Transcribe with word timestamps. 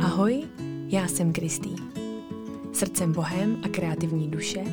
Ahoj, 0.00 0.44
já 0.88 1.08
jsem 1.08 1.32
Kristý. 1.32 1.70
Srdcem 2.72 3.12
bohem 3.12 3.56
a 3.62 3.68
kreativní 3.68 4.28
duše, 4.28 4.64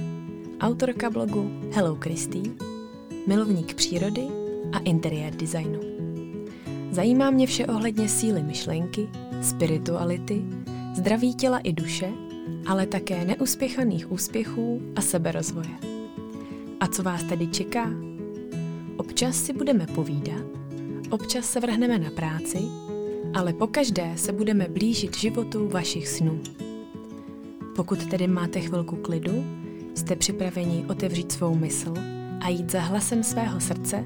autorka 0.62 1.10
blogu 1.10 1.52
Hello 1.72 1.96
Kristý, 1.96 2.44
milovník 3.28 3.74
přírody 3.74 4.28
a 4.74 4.80
interiér 4.80 5.36
designu. 5.36 5.80
Zajímá 6.92 7.30
mě 7.30 7.48
vše 7.48 7.66
ohledně 7.66 8.10
síly 8.10 8.44
myšlenky, 8.44 9.10
spirituality, 9.42 10.46
zdraví 10.96 11.36
těla 11.36 11.60
i 11.60 11.74
duše, 11.74 12.12
ale 12.68 12.86
také 12.86 13.26
neúspěchaných 13.26 14.12
úspěchů 14.12 14.82
a 14.96 15.02
seberozvoje. 15.02 15.76
A 16.80 16.88
co 16.88 17.04
vás 17.04 17.24
tady 17.24 17.48
čeká? 17.48 17.90
Občas 18.98 19.36
si 19.36 19.54
budeme 19.54 19.88
povídat, 19.88 20.46
občas 21.10 21.46
se 21.46 21.60
vrhneme 21.60 22.00
na 22.00 22.10
práci, 22.10 22.60
ale 23.36 23.54
pokaždé 23.54 24.14
se 24.16 24.32
budeme 24.32 24.68
blížit 24.68 25.18
životu 25.18 25.68
vašich 25.68 26.08
snů. 26.08 26.42
Pokud 27.76 28.06
tedy 28.06 28.28
máte 28.28 28.62
chvilku 28.62 28.96
klidu, 28.96 29.46
jste 29.96 30.16
připraveni 30.16 30.86
otevřít 30.90 31.32
svou 31.32 31.56
mysl 31.56 31.94
a 32.42 32.50
jít 32.50 32.72
za 32.72 32.80
hlasem 32.80 33.24
svého 33.24 33.60
srdce, 33.60 34.06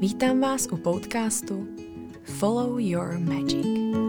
vítám 0.00 0.40
vás 0.40 0.68
u 0.72 0.76
podcastu 0.76 1.68
Follow 2.22 2.80
Your 2.80 3.18
Magic. 3.18 4.01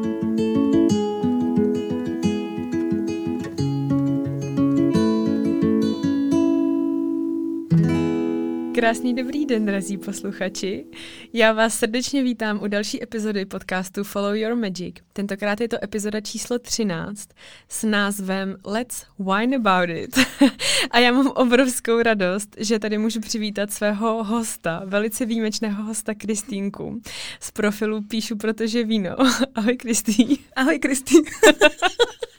Krásný 8.83 9.15
dobrý 9.15 9.45
den, 9.45 9.65
drazí 9.65 9.97
posluchači. 9.97 10.85
Já 11.33 11.53
vás 11.53 11.73
srdečně 11.79 12.23
vítám 12.23 12.63
u 12.63 12.67
další 12.67 13.03
epizody 13.03 13.45
podcastu 13.45 14.03
Follow 14.03 14.35
Your 14.35 14.55
Magic. 14.55 14.95
Tentokrát 15.13 15.61
je 15.61 15.67
to 15.67 15.83
epizoda 15.83 16.21
číslo 16.21 16.59
13 16.59 17.29
s 17.69 17.83
názvem 17.83 18.57
Let's 18.65 19.05
Wine 19.19 19.55
About 19.55 19.89
It. 19.89 20.19
A 20.91 20.99
já 20.99 21.11
mám 21.11 21.27
obrovskou 21.27 22.01
radost, 22.01 22.55
že 22.57 22.79
tady 22.79 22.97
můžu 22.97 23.19
přivítat 23.19 23.71
svého 23.71 24.23
hosta, 24.23 24.81
velice 24.85 25.25
výjimečného 25.25 25.83
hosta 25.83 26.13
Kristýnku. 26.13 27.01
Z 27.39 27.51
profilu 27.51 28.01
píšu, 28.01 28.35
protože 28.35 28.83
víno. 28.83 29.15
Ahoj 29.55 29.77
Kristý. 29.77 30.37
Ahoj 30.55 30.79
Kristý. 30.79 31.15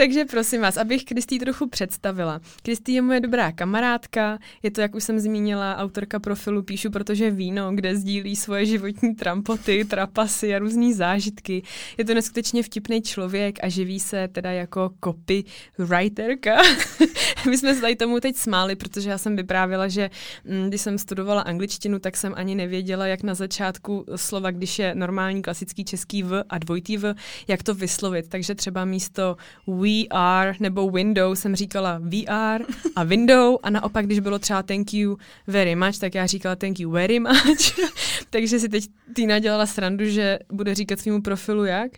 Takže 0.00 0.24
prosím 0.24 0.60
vás, 0.60 0.76
abych 0.76 1.04
Kristý 1.04 1.38
trochu 1.38 1.68
představila. 1.68 2.40
Kristý 2.62 2.94
je 2.94 3.02
moje 3.02 3.20
dobrá 3.20 3.52
kamarádka, 3.52 4.38
je 4.62 4.70
to, 4.70 4.80
jak 4.80 4.94
už 4.94 5.04
jsem 5.04 5.20
zmínila, 5.20 5.76
autorka 5.76 6.18
profilu 6.18 6.62
Píšu, 6.62 6.90
protože 6.90 7.30
víno, 7.30 7.72
kde 7.74 7.96
sdílí 7.96 8.36
svoje 8.36 8.66
životní 8.66 9.14
trampoty, 9.14 9.84
trapasy 9.84 10.54
a 10.54 10.58
různé 10.58 10.94
zážitky. 10.94 11.62
Je 11.98 12.04
to 12.04 12.14
neskutečně 12.14 12.62
vtipný 12.62 13.02
člověk 13.02 13.58
a 13.62 13.68
živí 13.68 14.00
se 14.00 14.28
teda 14.28 14.52
jako 14.52 14.90
copywriterka. 15.04 16.56
My 17.48 17.58
jsme 17.58 17.74
se 17.74 17.80
tady 17.80 17.96
tomu 17.96 18.20
teď 18.20 18.36
smáli, 18.36 18.76
protože 18.76 19.10
já 19.10 19.18
jsem 19.18 19.36
vyprávěla, 19.36 19.88
že 19.88 20.10
mm, 20.44 20.68
když 20.68 20.80
jsem 20.80 20.98
studovala 20.98 21.42
angličtinu, 21.42 21.98
tak 21.98 22.16
jsem 22.16 22.34
ani 22.36 22.54
nevěděla, 22.54 23.06
jak 23.06 23.22
na 23.22 23.34
začátku 23.34 24.04
slova, 24.16 24.50
když 24.50 24.78
je 24.78 24.94
normální 24.94 25.42
klasický 25.42 25.84
český 25.84 26.22
V 26.22 26.44
a 26.48 26.58
dvojitý 26.58 26.96
V, 26.96 27.14
jak 27.48 27.62
to 27.62 27.74
vyslovit. 27.74 28.28
Takže 28.28 28.54
třeba 28.54 28.84
místo 28.84 29.36
we 29.66 29.89
are 30.10 30.54
nebo 30.60 30.90
window 30.90 31.34
jsem 31.34 31.56
říkala 31.56 31.98
VR 31.98 32.64
a 32.96 33.04
window 33.04 33.58
a 33.62 33.70
naopak, 33.70 34.06
když 34.06 34.20
bylo 34.20 34.38
třeba 34.38 34.62
thank 34.62 34.94
you 34.94 35.16
very 35.46 35.74
much, 35.74 35.98
tak 35.98 36.14
já 36.14 36.26
říkala 36.26 36.56
thank 36.56 36.80
you 36.80 36.90
very 36.90 37.20
much. 37.20 37.90
Takže 38.30 38.58
si 38.58 38.68
teď 38.68 38.84
Týna 39.14 39.38
dělala 39.38 39.66
srandu, 39.66 40.04
že 40.04 40.38
bude 40.52 40.74
říkat 40.74 41.00
svýmu 41.00 41.22
profilu 41.22 41.64
jak? 41.64 41.92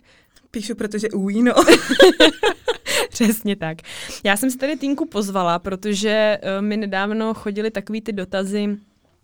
Píšu, 0.51 0.75
protože 0.75 1.07
we 1.13 1.33
no. 1.41 1.53
Přesně 3.09 3.55
tak. 3.55 3.77
Já 4.23 4.37
jsem 4.37 4.51
si 4.51 4.57
tady 4.57 4.77
Týnku 4.77 5.05
pozvala, 5.05 5.59
protože 5.59 6.37
uh, 6.43 6.65
mi 6.65 6.77
nedávno 6.77 7.33
chodili 7.33 7.71
takový 7.71 8.01
ty 8.01 8.13
dotazy, 8.13 8.77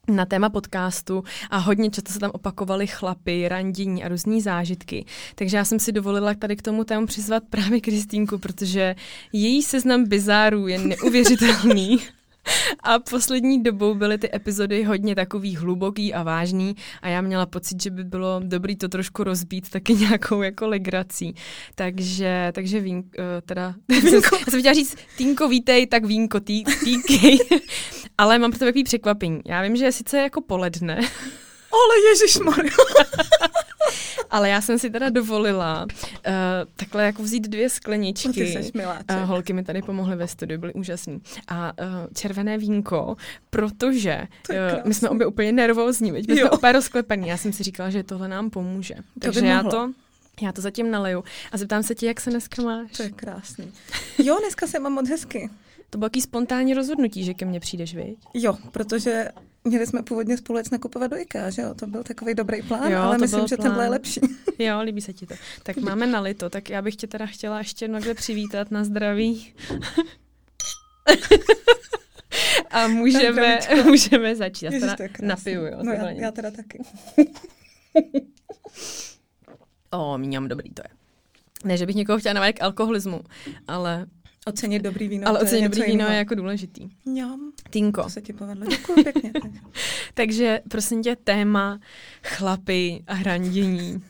na 0.10 0.26
téma 0.26 0.50
podcastu 0.50 1.24
a 1.50 1.58
hodně 1.58 1.90
často 1.90 2.14
se 2.14 2.20
tam 2.20 2.32
opakovaly 2.34 2.88
chlapy, 2.88 3.48
randění 3.48 4.04
a 4.04 4.08
různé 4.08 4.42
zážitky. 4.42 5.06
Takže 5.36 5.58
já 5.58 5.66
jsem 5.66 5.80
si 5.80 5.92
dovolila 5.92 6.34
tady 6.34 6.56
k 6.56 6.62
tomu 6.62 6.84
tému 6.84 7.06
přizvat 7.06 7.44
právě 7.50 7.82
Kristýnku, 7.82 8.38
protože 8.38 8.96
její 9.34 9.64
seznam 9.64 10.04
bizárů 10.04 10.68
je 10.68 10.80
neuvěřitelný. 10.80 12.00
A 12.84 13.00
poslední 13.00 13.64
dobou 13.64 13.96
byly 13.96 14.18
ty 14.18 14.36
epizody 14.36 14.84
hodně 14.84 15.16
takový 15.16 15.56
hluboký 15.56 16.14
a 16.14 16.24
vážný 16.24 16.76
a 17.02 17.08
já 17.08 17.22
měla 17.22 17.46
pocit, 17.46 17.84
že 17.84 17.90
by 17.90 18.04
bylo 18.04 18.42
dobrý 18.44 18.76
to 18.76 18.90
trošku 18.90 19.24
rozbít 19.24 19.70
taky 19.70 19.94
nějakou 19.94 20.42
jako 20.42 20.68
legrací. 20.68 21.36
Takže, 21.76 22.52
takže 22.56 22.80
vín, 22.80 22.98
uh, 22.98 23.04
teda, 23.46 23.76
vínko. 23.90 24.36
já 24.36 24.46
jsem 24.50 24.60
chtěla 24.60 24.74
říct, 24.74 24.96
Týnko, 25.18 25.48
vítej, 25.48 25.88
tak 25.88 26.06
vínko, 26.06 26.40
tý, 26.40 26.64
týkej. 26.84 27.38
Ale 28.20 28.40
mám 28.40 28.52
pro 28.52 28.60
to 28.60 28.66
takový 28.66 28.84
překvapení. 28.84 29.42
Já 29.46 29.62
vím, 29.62 29.76
že 29.76 29.86
je 29.86 29.92
sice 29.92 30.18
jako 30.18 30.42
poledne. 30.42 30.96
Ale 31.72 32.10
ježišmarja. 32.10 32.72
Ale 34.30 34.50
já 34.50 34.62
jsem 34.62 34.80
si 34.80 34.90
teda 34.90 35.10
dovolila 35.10 35.84
uh, 35.84 36.34
takhle 36.76 37.06
jako 37.06 37.24
vzít 37.24 37.48
dvě 37.48 37.70
skleničky. 37.70 38.28
No, 38.28 38.34
ty 38.34 38.52
seš 38.52 38.72
uh, 38.74 39.24
holky 39.24 39.54
mi 39.54 39.64
tady 39.64 39.82
pomohly 39.82 40.16
ve 40.16 40.28
studiu, 40.28 40.60
byly 40.60 40.74
úžasný. 40.74 41.22
A 41.48 41.74
uh, 41.82 41.88
červené 42.14 42.58
vínko, 42.58 43.16
protože 43.50 44.28
uh, 44.50 44.56
my 44.86 44.94
jsme 44.94 45.10
obě 45.10 45.28
úplně 45.28 45.52
nervózní, 45.52 46.12
my 46.12 46.24
jsme 46.24 46.52
úplně 46.52 46.72
rozklepaní. 46.72 47.28
Já 47.28 47.38
jsem 47.38 47.54
si 47.54 47.64
říkala, 47.64 47.90
že 47.90 48.04
tohle 48.04 48.28
nám 48.28 48.50
pomůže. 48.50 48.96
To 48.96 49.20
Takže 49.20 49.46
já 49.46 49.64
to 49.64 49.92
já 50.42 50.52
to 50.52 50.62
zatím 50.62 50.92
naleju 50.92 51.24
a 51.52 51.58
zeptám 51.58 51.84
se 51.84 51.96
ti, 51.96 52.06
jak 52.06 52.22
se 52.22 52.30
dneska 52.30 52.62
máš. 52.62 52.92
To 52.98 53.04
je 53.04 53.10
krásný. 53.10 53.72
Jo, 54.18 54.38
dneska 54.40 54.68
se 54.68 54.80
mám 54.80 54.94
moc 54.94 55.10
hezky. 55.10 55.50
To 55.90 55.98
bylo 55.98 56.06
jaký 56.06 56.22
spontánní 56.22 56.74
rozhodnutí, 56.74 57.24
že 57.24 57.34
ke 57.34 57.46
mně 57.46 57.60
přijdeš, 57.60 57.96
viď? 57.96 58.20
Jo, 58.34 58.58
protože 58.72 59.28
měli 59.64 59.88
jsme 59.88 60.04
původně 60.04 60.38
společně 60.38 60.76
nakupovat 60.76 61.12
do 61.12 61.18
IKEA, 61.18 61.50
že 61.50 61.62
jo? 61.62 61.74
To 61.74 61.88
byl 61.88 62.04
takový 62.04 62.36
dobrý 62.36 62.62
plán, 62.62 62.92
jo, 62.92 63.00
ale 63.00 63.18
myslím, 63.18 63.48
že 63.48 63.58
tenhle 63.58 63.86
je 63.86 63.90
lepší. 63.90 64.22
Jo, 64.60 64.82
líbí 64.82 65.02
se 65.02 65.14
ti 65.14 65.26
to. 65.26 65.36
Tak 65.64 65.78
máme 65.78 66.08
nalito, 66.08 66.50
tak 66.50 66.70
já 66.70 66.82
bych 66.82 66.96
tě 66.96 67.08
teda 67.08 67.26
chtěla 67.26 67.58
ještě 67.58 67.88
někde 67.88 68.14
přivítat 68.14 68.72
na 68.72 68.84
zdraví. 68.84 69.54
A 72.72 72.88
můžeme, 72.88 73.60
můžeme 73.86 74.36
začít. 74.36 74.66
Já 74.66 74.72
teda 74.72 74.96
napiju, 75.22 75.66
jo. 75.66 75.80
No 75.84 75.92
já, 75.92 76.10
já 76.10 76.32
teda 76.32 76.52
taky. 76.52 76.80
o, 79.92 80.18
míňám 80.18 80.48
dobrý 80.48 80.70
to 80.70 80.82
je. 80.86 80.90
Ne, 81.64 81.78
že 81.78 81.86
bych 81.86 81.96
někoho 81.96 82.20
chtěla 82.20 82.34
navést 82.34 82.58
k 82.58 82.64
alkoholismu, 82.64 83.22
ale 83.68 84.06
Ocenit 84.46 84.82
dobrý 84.82 85.08
víno. 85.08 85.28
Ale 85.28 85.40
ocenit 85.40 85.64
dobrý 85.64 85.92
víno 85.92 86.06
je 86.08 86.18
jako 86.18 86.36
důležitý. 86.36 86.90
Jo. 87.06 87.38
Tinko. 87.70 88.04
To 88.04 88.10
se 88.10 88.22
ti 88.22 88.34
povedlo. 88.34 88.66
Děkuji 88.66 89.04
pěkně. 89.04 89.32
Takže 90.14 90.62
prosím 90.70 91.04
tě, 91.04 91.16
téma 91.16 91.80
chlapy 92.24 93.04
a 93.08 93.14
hrandění. 93.14 94.04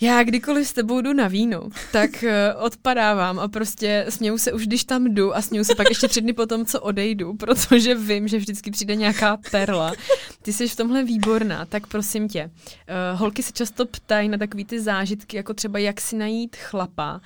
Já 0.00 0.22
kdykoliv 0.22 0.68
s 0.68 0.72
tebou 0.72 1.00
jdu 1.00 1.12
na 1.12 1.28
víno, 1.28 1.68
tak 1.92 2.10
uh, 2.22 2.64
odpadávám 2.64 3.38
a 3.38 3.48
prostě 3.48 4.06
směju 4.08 4.38
se 4.38 4.52
už, 4.52 4.66
když 4.66 4.84
tam 4.84 5.14
jdu 5.14 5.36
a 5.36 5.42
směju 5.42 5.64
se 5.64 5.74
pak 5.74 5.88
ještě 5.88 6.08
tři 6.08 6.20
dny 6.20 6.32
potom, 6.32 6.66
co 6.66 6.80
odejdu, 6.80 7.34
protože 7.34 7.94
vím, 7.94 8.28
že 8.28 8.38
vždycky 8.38 8.70
přijde 8.70 8.96
nějaká 8.96 9.38
perla. 9.50 9.92
Ty 10.42 10.52
jsi 10.52 10.68
v 10.68 10.76
tomhle 10.76 11.04
výborná, 11.04 11.64
tak 11.64 11.86
prosím 11.86 12.28
tě. 12.28 12.50
Uh, 12.54 13.20
holky 13.20 13.42
se 13.42 13.52
často 13.52 13.86
ptají 13.86 14.28
na 14.28 14.38
takový 14.38 14.64
ty 14.64 14.80
zážitky, 14.80 15.36
jako 15.36 15.54
třeba 15.54 15.78
jak 15.78 16.00
si 16.00 16.16
najít 16.16 16.56
chlapa. 16.56 17.20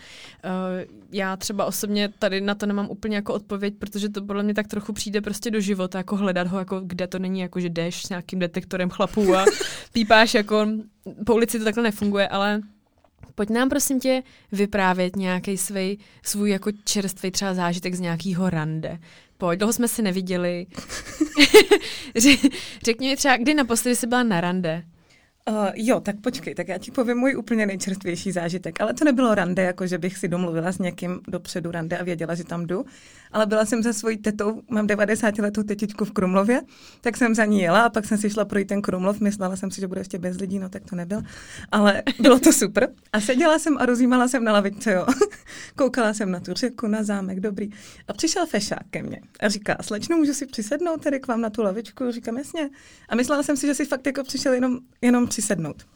Uh, 0.44 0.94
já 1.12 1.37
třeba 1.37 1.65
osobně 1.65 2.09
tady 2.19 2.41
na 2.41 2.54
to 2.54 2.66
nemám 2.66 2.91
úplně 2.91 3.16
jako 3.16 3.34
odpověď, 3.34 3.75
protože 3.78 4.09
to 4.09 4.22
podle 4.22 4.43
mě 4.43 4.54
tak 4.54 4.69
trochu 4.69 4.93
přijde 4.93 5.21
prostě 5.21 5.50
do 5.50 5.60
života, 5.60 5.99
jako 5.99 6.16
hledat 6.16 6.47
ho, 6.47 6.59
jako 6.59 6.81
kde 6.81 7.06
to 7.06 7.19
není, 7.19 7.41
jako 7.41 7.60
že 7.60 7.69
jdeš 7.69 8.03
s 8.03 8.09
nějakým 8.09 8.39
detektorem 8.39 8.91
chlapů 8.91 9.37
a 9.37 9.44
pípáš 9.93 10.34
jako 10.34 10.66
po 11.27 11.35
ulici 11.35 11.59
to 11.59 11.65
takhle 11.65 11.83
nefunguje, 11.83 12.29
ale 12.29 12.61
pojď 13.34 13.51
nám 13.51 13.69
prosím 13.69 14.01
tě 14.01 14.22
vyprávět 14.53 15.16
nějaký 15.16 15.59
svůj, 15.59 15.99
svůj 16.22 16.51
jako 16.51 16.71
čerstvý 16.84 17.31
třeba 17.31 17.54
zážitek 17.54 17.95
z 17.95 18.01
nějakého 18.01 18.51
rande. 18.51 18.99
Pojď, 19.39 19.59
dlouho 19.59 19.72
jsme 19.72 19.89
se 19.89 20.03
neviděli. 20.03 20.66
Řekni 22.84 23.09
mi 23.09 23.16
třeba, 23.16 23.37
kdy 23.37 23.54
naposledy 23.54 23.97
jsi 23.97 24.07
byla 24.07 24.22
na 24.22 24.41
rande? 24.41 24.84
Uh, 25.49 25.69
jo, 25.75 26.01
tak 26.01 26.21
počkej, 26.21 26.54
tak 26.54 26.69
já 26.69 26.78
ti 26.78 26.91
povím 26.91 27.16
můj 27.16 27.37
úplně 27.37 27.66
nejčerstvější 27.66 28.33
zážitek. 28.33 28.81
Ale 28.81 28.95
to 28.95 29.05
nebylo 29.05 29.34
rande, 29.34 29.63
jako 29.63 29.87
že 29.87 29.98
bych 29.98 30.19
si 30.19 30.28
domluvila 30.28 30.72
s 30.72 30.78
někým 30.78 31.21
dopředu 31.28 31.71
rande 31.71 31.98
a 31.98 32.05
věděla, 32.05 32.34
že 32.34 32.45
tam 32.45 32.66
jdu. 32.66 32.84
Ale 33.33 33.47
byla 33.47 33.65
jsem 33.65 33.83
za 33.83 33.93
svojí 33.93 34.19
tetou, 34.19 34.63
mám 34.71 34.87
90 34.87 35.39
letou 35.39 35.63
tetičku 35.63 36.05
v 36.05 36.13
Krumlově, 36.13 36.61
tak 37.01 37.17
jsem 37.17 37.34
za 37.34 37.45
ní 37.45 37.61
jela 37.61 37.83
a 37.83 37.91
pak 37.91 38.05
jsem 38.05 38.19
si 38.19 38.31
šla 38.31 38.45
projít 38.45 38.69
ten 38.69 38.83
Krumlov. 38.83 39.21
Myslela 39.21 39.57
jsem 39.57 39.71
si, 39.71 39.81
že 39.81 39.89
bude 39.89 40.01
ještě 40.01 40.19
bez 40.19 40.37
lidí, 40.37 40.59
no 40.59 40.69
tak 40.69 40.83
to 40.91 40.97
nebyl. 40.97 41.23
Ale 41.73 42.03
bylo 42.21 42.39
to 42.39 42.53
super. 42.53 42.89
A 43.13 43.21
seděla 43.21 43.59
jsem 43.59 43.79
a 43.79 43.87
rozjímala 43.87 44.29
jsem 44.29 44.45
na 44.45 44.53
lavičce, 44.53 44.93
jo. 44.93 45.07
Koukala 45.77 46.15
jsem 46.15 46.31
na 46.31 46.41
tu 46.41 46.53
řeku, 46.55 46.87
na 46.87 47.03
zámek, 47.03 47.41
dobrý. 47.41 47.71
A 48.09 48.13
přišel 48.13 48.47
fešák 48.47 48.89
ke 48.91 49.03
mně 49.03 49.21
a 49.41 49.49
říká, 49.49 49.77
slečno, 49.81 50.17
můžu 50.17 50.34
si 50.34 50.47
přisednout 50.47 51.03
tady 51.03 51.21
k 51.21 51.27
vám 51.27 51.41
na 51.41 51.51
tu 51.51 51.63
lavičku? 51.63 52.11
Říkám, 52.11 52.37
jasně. 52.37 52.71
A 53.09 53.17
myslela 53.17 53.43
jsem 53.43 53.57
si, 53.57 53.67
že 53.67 53.75
si 53.75 53.84
fakt 53.84 54.07
jako 54.07 54.23
přišel 54.25 54.53
jenom, 54.53 54.79
jenom 55.01 55.27
přisednout. 55.27 55.87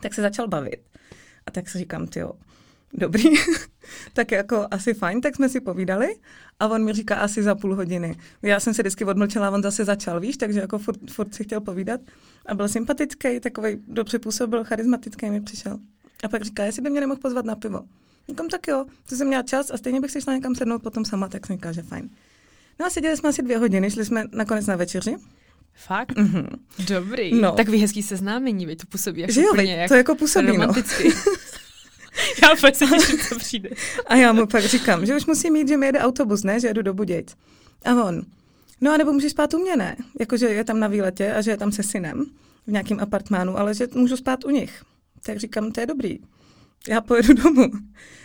Tak 0.00 0.14
se 0.14 0.22
začal 0.22 0.48
bavit. 0.48 0.80
A 1.46 1.50
tak 1.50 1.68
si 1.68 1.78
říkám, 1.78 2.06
ty 2.06 2.20
dobrý, 2.94 3.24
tak 4.12 4.32
jako 4.32 4.66
asi 4.70 4.94
fajn, 4.94 5.20
tak 5.20 5.36
jsme 5.36 5.48
si 5.48 5.60
povídali 5.60 6.14
a 6.60 6.68
on 6.68 6.84
mi 6.84 6.92
říká 6.92 7.16
asi 7.16 7.42
za 7.42 7.54
půl 7.54 7.74
hodiny. 7.74 8.16
Já 8.42 8.60
jsem 8.60 8.74
se 8.74 8.82
vždycky 8.82 9.04
odmlčela 9.04 9.50
on 9.50 9.62
zase 9.62 9.84
začal, 9.84 10.20
víš, 10.20 10.36
takže 10.36 10.60
jako 10.60 10.78
furt, 10.78 11.10
furt 11.10 11.34
si 11.34 11.44
chtěl 11.44 11.60
povídat 11.60 12.00
a 12.46 12.54
byl 12.54 12.68
sympatický, 12.68 13.40
takový 13.40 13.76
dobře 13.88 14.18
působil, 14.18 14.64
charismatický 14.64 15.30
mi 15.30 15.40
přišel. 15.40 15.78
A 16.24 16.28
pak 16.28 16.42
říká, 16.42 16.64
jestli 16.64 16.82
by 16.82 16.90
mě 16.90 17.00
nemohl 17.00 17.20
pozvat 17.20 17.44
na 17.44 17.56
pivo. 17.56 17.80
Říkám, 18.28 18.48
tak 18.48 18.68
jo, 18.68 18.84
to 19.08 19.16
jsem 19.16 19.26
měla 19.26 19.42
čas 19.42 19.70
a 19.70 19.76
stejně 19.76 20.00
bych 20.00 20.10
si 20.10 20.20
šla 20.20 20.34
někam 20.34 20.54
sednout 20.54 20.82
potom 20.82 21.04
sama, 21.04 21.28
tak 21.28 21.46
jsem 21.46 21.56
říkala, 21.56 21.72
že 21.72 21.82
fajn. 21.82 22.10
No 22.80 22.86
a 22.86 22.90
seděli 22.90 23.16
jsme 23.16 23.28
asi 23.28 23.42
dvě 23.42 23.58
hodiny, 23.58 23.90
šli 23.90 24.04
jsme 24.04 24.24
nakonec 24.32 24.66
na 24.66 24.76
večeři. 24.76 25.16
Fakt? 25.74 26.16
Mm-hmm. 26.16 26.46
Dobrý. 26.88 27.40
No. 27.40 27.52
Tak 27.52 27.68
hezký 27.68 28.02
seznámení, 28.02 28.66
veď 28.66 28.78
to 28.78 28.86
působí 28.86 29.20
jako 29.20 29.32
že 29.32 29.42
jo, 29.42 29.54
jak 29.56 29.88
to 29.88 29.94
jako 29.94 30.14
působí, 30.14 30.46
no. 30.46 30.52
romanticky. 30.52 31.08
No. 31.08 31.14
já 32.42 32.52
úplně 32.52 32.74
se 32.74 32.86
těším, 32.86 33.18
co 33.18 33.38
přijde. 33.38 33.70
a 34.06 34.16
já 34.16 34.32
mu 34.32 34.46
pak 34.46 34.64
říkám, 34.64 35.06
že 35.06 35.16
už 35.16 35.26
musím 35.26 35.52
mít, 35.52 35.68
že 35.68 35.76
mi 35.76 35.86
jede 35.86 35.98
autobus, 35.98 36.42
ne, 36.42 36.60
že 36.60 36.68
jedu 36.68 36.82
do 36.82 36.94
Budějc. 36.94 37.34
A 37.84 38.04
on, 38.04 38.22
no 38.80 38.92
a 38.92 38.96
nebo 38.96 39.12
můžeš 39.12 39.32
spát 39.32 39.54
u 39.54 39.58
mě, 39.58 39.76
ne? 39.76 39.96
Jakože 40.20 40.46
je 40.46 40.64
tam 40.64 40.80
na 40.80 40.88
výletě 40.88 41.32
a 41.32 41.40
že 41.40 41.50
je 41.50 41.56
tam 41.56 41.72
se 41.72 41.82
synem 41.82 42.26
v 42.66 42.70
nějakém 42.70 43.00
apartmánu, 43.00 43.58
ale 43.58 43.74
že 43.74 43.88
můžu 43.94 44.16
spát 44.16 44.44
u 44.44 44.50
nich. 44.50 44.82
Tak 45.22 45.38
říkám, 45.38 45.72
to 45.72 45.80
je 45.80 45.86
dobrý. 45.86 46.18
Já 46.88 47.00
pojedu 47.00 47.34
domů. 47.34 47.70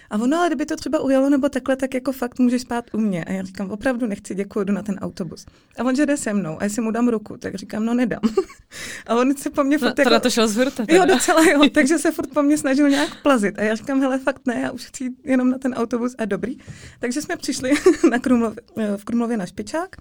A 0.10 0.18
ono, 0.18 0.38
ale 0.38 0.48
kdyby 0.48 0.66
to 0.66 0.75
třeba 0.75 1.00
ujelo 1.00 1.30
nebo 1.30 1.50
takhle, 1.50 1.75
tak 1.75 1.94
jako 1.94 2.12
fakt 2.12 2.40
můžeš 2.40 2.62
spát 2.62 2.86
u 2.94 2.98
mě. 2.98 3.24
A 3.24 3.31
já 3.31 3.44
říkám, 3.44 3.72
opravdu 3.72 4.07
nechci, 4.07 4.36
děkuji, 4.36 4.63
jdu 4.63 4.74
na 4.74 4.84
ten 4.84 4.96
autobus. 4.96 5.46
A 5.80 5.84
on, 5.84 5.96
že 5.96 6.06
jde 6.06 6.18
se 6.18 6.34
mnou 6.34 6.62
a 6.62 6.63
jestli 6.63 6.81
mu 6.81 6.92
dám 6.92 7.07
ruku, 7.07 7.38
tak 7.38 7.56
říkám, 7.56 7.86
no 7.86 7.94
nedám. 7.94 8.22
a 9.07 9.16
on 9.16 9.36
se 9.36 9.50
po 9.50 9.63
mně 9.63 9.78
furt 9.78 9.98
no, 9.98 10.04
jako... 10.04 10.19
to 10.19 10.30
šel 10.30 10.48
z 10.48 10.56
hrta, 10.56 10.86
Jo, 10.90 11.06
docela 11.06 11.44
jo, 11.44 11.69
takže 11.74 12.00
se 12.00 12.12
furt 12.12 12.30
po 12.34 12.44
mně 12.44 12.57
snažil 12.57 12.90
nějak 12.90 13.22
plazit. 13.22 13.60
A 13.60 13.62
já 13.62 13.75
říkám, 13.75 14.02
hele, 14.02 14.19
fakt 14.19 14.42
ne, 14.46 14.60
já 14.62 14.72
už 14.72 14.86
chci 14.86 15.10
jenom 15.24 15.50
na 15.50 15.57
ten 15.57 15.74
autobus 15.74 16.16
a 16.18 16.25
dobrý. 16.25 16.58
Takže 17.00 17.22
jsme 17.22 17.38
přišli 17.38 17.74
na 18.10 18.19
Krumlově, 18.19 18.62
v 18.98 19.06
Krumlově 19.06 19.38
na 19.38 19.46
Špičák 19.46 19.96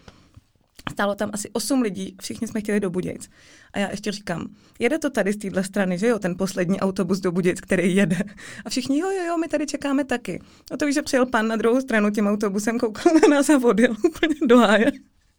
Stálo 0.93 1.15
tam 1.15 1.31
asi 1.32 1.50
8 1.53 1.82
lidí, 1.82 2.17
všichni 2.21 2.49
jsme 2.49 2.61
chtěli 2.61 2.81
do 2.81 2.91
Budějc. 2.91 3.29
A 3.73 3.79
já 3.79 3.91
ještě 3.91 4.12
říkám, 4.12 4.47
jede 4.79 4.99
to 4.99 5.11
tady 5.11 5.32
z 5.32 5.37
téhle 5.37 5.65
strany, 5.65 5.99
že 5.99 6.06
jo, 6.06 6.19
ten 6.19 6.37
poslední 6.37 6.81
autobus 6.81 7.21
do 7.21 7.32
Budějc, 7.32 7.61
který 7.61 7.97
jede. 7.97 8.19
A 8.65 8.71
všichni, 8.71 8.99
jo, 8.99 9.11
jo, 9.11 9.25
jo, 9.26 9.38
my 9.38 9.49
tady 9.49 9.67
čekáme 9.67 10.05
taky. 10.05 10.41
A 10.73 10.76
to 10.76 10.87
víš, 10.87 10.94
že 10.94 11.03
přijel 11.03 11.26
pan 11.26 11.49
na 11.49 11.56
druhou 11.56 11.81
stranu 11.81 12.11
tím 12.11 12.26
autobusem, 12.26 12.79
koukal 12.79 13.12
na 13.15 13.37
nás 13.37 13.50
a 13.50 13.59
odjel 13.65 13.97
úplně 14.05 14.35
do 14.47 14.59
háje. 14.59 14.93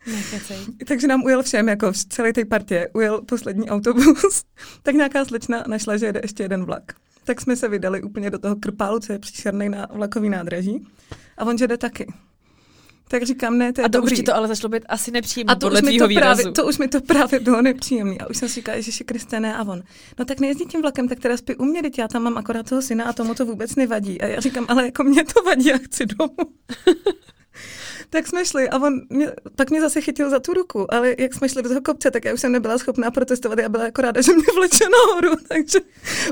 Nekecej. 0.08 0.58
Takže 0.88 1.08
nám 1.08 1.24
ujel 1.24 1.44
všem, 1.44 1.70
jako 1.70 1.92
v 1.92 1.98
celé 1.98 2.34
té 2.34 2.46
partě, 2.46 2.90
ujel 2.94 3.22
poslední 3.22 3.70
autobus. 3.70 4.44
tak 4.84 4.96
nějaká 4.96 5.26
slečna 5.26 5.64
našla, 5.68 5.98
že 5.98 6.06
jede 6.06 6.20
ještě 6.24 6.44
jeden 6.44 6.66
vlak. 6.66 6.84
Tak 7.24 7.42
jsme 7.42 7.56
se 7.56 7.68
vydali 7.68 8.04
úplně 8.04 8.30
do 8.30 8.40
toho 8.40 8.56
krpálu, 8.56 9.00
co 9.00 9.14
je 9.14 9.20
příšerný 9.20 9.70
na 9.70 9.88
vlakový 9.92 10.30
nádraží. 10.30 10.88
A 11.38 11.46
on 11.46 11.56
jede 11.62 11.78
taky. 11.78 12.14
Tak 13.08 13.24
říkám, 13.24 13.58
ne, 13.58 13.74
to 13.74 13.82
je 13.82 13.86
A 13.86 13.90
to 13.90 13.98
dobrý. 13.98 14.12
už 14.12 14.18
ti 14.18 14.24
to 14.24 14.36
ale 14.36 14.48
začalo 14.48 14.70
být 14.70 14.84
asi 14.90 15.12
nepříjemné 15.12 15.52
a 15.52 15.56
to 15.56 15.66
podle 15.66 15.82
už 15.82 15.86
mi 15.86 15.98
to 15.98 16.08
výrazu. 16.08 16.42
právě, 16.42 16.54
to 16.54 16.66
už 16.68 16.78
mi 16.78 16.88
to 16.88 17.02
právě 17.02 17.40
bylo 17.40 17.62
nepříjemné. 17.62 18.16
A 18.20 18.30
už 18.30 18.38
jsem 18.38 18.50
si 18.50 18.56
říkala, 18.56 18.80
že 18.80 19.04
Kriste, 19.04 19.40
ne, 19.40 19.56
a 19.56 19.64
on. 19.64 19.84
No 20.20 20.26
tak 20.26 20.40
nejezdí 20.40 20.66
tím 20.66 20.82
vlakem, 20.82 21.08
tak 21.08 21.20
teda 21.20 21.38
spí 21.38 21.56
u 21.56 21.66
mě, 21.66 21.82
teď 21.82 21.98
já 22.00 22.08
tam 22.08 22.24
mám 22.24 22.38
akorát 22.38 22.70
toho 22.70 22.82
syna 22.82 23.06
a 23.06 23.14
tomu 23.14 23.34
to 23.34 23.46
vůbec 23.46 23.76
nevadí. 23.76 24.22
A 24.22 24.26
já 24.26 24.40
říkám, 24.40 24.66
ale 24.70 24.86
jako 24.86 25.04
mě 25.04 25.24
to 25.24 25.42
vadí, 25.44 25.66
já 25.68 25.78
chci 25.78 26.06
domů. 26.06 26.36
tak 28.10 28.28
jsme 28.28 28.46
šli 28.46 28.70
a 28.70 28.78
on 28.78 29.02
mě, 29.10 29.32
pak 29.56 29.70
mě 29.70 29.82
zase 29.82 30.02
chytil 30.02 30.30
za 30.30 30.40
tu 30.40 30.54
ruku, 30.54 30.94
ale 30.94 31.16
jak 31.18 31.34
jsme 31.34 31.50
šli 31.50 31.64
do 31.64 31.70
toho 31.70 31.82
kopce, 31.82 32.12
tak 32.12 32.26
já 32.26 32.34
už 32.34 32.42
jsem 32.42 32.52
nebyla 32.52 32.78
schopná 32.78 33.12
protestovat, 33.12 33.60
já 33.60 33.70
byla 33.70 33.84
jako 33.84 34.02
ráda, 34.02 34.22
že 34.22 34.34
mě 34.34 34.46
vleče 34.56 34.84
nahoru, 34.90 35.36
takže 35.48 35.80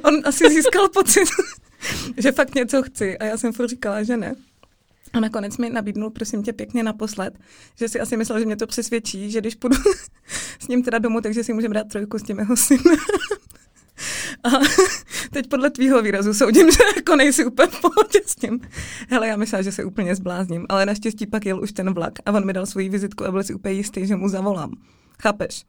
on 0.03 0.21
asi 0.23 0.49
získal 0.49 0.89
pocit, 0.89 1.25
že 2.17 2.31
fakt 2.31 2.55
něco 2.55 2.83
chci 2.83 3.17
a 3.17 3.25
já 3.25 3.37
jsem 3.37 3.53
furt 3.53 3.67
říkala, 3.67 4.03
že 4.03 4.17
ne. 4.17 4.35
A 5.13 5.19
nakonec 5.19 5.57
mi 5.57 5.69
nabídnul, 5.69 6.10
prosím 6.10 6.44
tě, 6.44 6.54
pěkně 6.54 6.83
naposled, 6.83 7.39
že 7.75 7.89
si 7.89 8.00
asi 8.00 8.18
myslel, 8.18 8.39
že 8.39 8.45
mě 8.45 8.56
to 8.56 8.68
přesvědčí, 8.68 9.31
že 9.31 9.42
když 9.42 9.56
půjdu 9.56 9.77
s 10.60 10.68
ním 10.68 10.83
teda 10.83 10.98
domů, 10.98 11.21
takže 11.21 11.44
si 11.44 11.54
můžeme 11.54 11.74
dát 11.74 11.88
trojku 11.88 12.19
s 12.19 12.24
tím 12.24 12.39
jeho 12.39 12.57
synem. 12.57 12.83
A 14.44 14.50
teď 15.31 15.48
podle 15.50 15.69
tvýho 15.69 16.01
výrazu 16.01 16.33
soudím, 16.33 16.71
že 16.71 16.83
jako 16.95 17.15
nejsi 17.15 17.45
úplně 17.45 17.68
v 17.68 17.81
pohodě 17.81 18.21
s 18.25 18.36
tím. 18.36 18.60
Hele, 19.10 19.27
já 19.27 19.38
myslím, 19.38 19.63
že 19.63 19.71
se 19.71 19.83
úplně 19.83 20.15
zblázním, 20.15 20.65
ale 20.69 20.86
naštěstí 20.86 21.27
pak 21.27 21.45
jel 21.45 21.62
už 21.62 21.71
ten 21.71 21.94
vlak 21.94 22.13
a 22.25 22.31
on 22.31 22.45
mi 22.45 22.54
dal 22.54 22.65
svoji 22.65 22.89
vizitku 22.89 23.25
a 23.25 23.31
byl 23.31 23.44
si 23.44 23.54
úplně 23.54 23.74
jistý, 23.74 24.07
že 24.07 24.15
mu 24.15 24.30
zavolám. 24.30 24.71
Chápeš? 25.21 25.65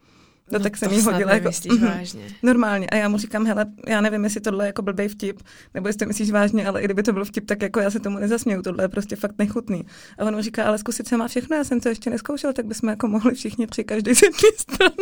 No, 0.53 0.59
no 0.59 0.63
tak 0.63 0.77
jsem 0.77 0.93
jí 0.93 1.01
hodila 1.01 1.35
jako, 1.35 1.51
mm, 1.71 1.87
vážně. 1.87 2.25
normálně. 2.43 2.87
A 2.87 2.97
já 2.97 3.09
mu 3.09 3.19
říkám, 3.19 3.47
hele, 3.47 3.67
já 3.89 4.01
nevím, 4.01 4.25
jestli 4.25 4.41
tohle 4.41 4.65
je 4.65 4.67
jako 4.67 4.83
blbý 4.83 5.09
vtip, 5.09 5.43
nebo 5.75 5.89
jestli 5.89 5.99
to 5.99 6.07
myslíš 6.07 6.31
vážně, 6.31 6.67
ale 6.67 6.83
i 6.83 6.85
kdyby 6.85 7.03
to 7.03 7.13
byl 7.13 7.25
vtip, 7.25 7.47
tak 7.47 7.63
jako 7.63 7.81
já 7.81 7.91
se 7.91 8.01
tomu 8.01 8.19
nezasměju, 8.19 8.63
tohle 8.63 8.85
je 8.85 8.89
prostě 8.89 9.17
fakt 9.17 9.35
nechutný. 9.39 9.85
A 10.19 10.25
on 10.25 10.35
mu 10.35 10.43
říká, 10.43 10.65
ale 10.65 10.79
zkusit 10.79 11.09
se 11.09 11.17
má 11.17 11.29
všechno, 11.29 11.57
já 11.57 11.65
jsem 11.65 11.81
to 11.81 11.89
ještě 11.89 12.11
neskoušel, 12.11 12.53
tak 12.53 12.67
bychom 12.67 12.89
jako 12.89 13.09
mohli 13.09 13.35
všichni 13.35 13.67
tři, 13.67 13.85
každý 13.85 14.15
z 14.15 14.23
jedné 14.23 14.49
strany. 14.57 14.95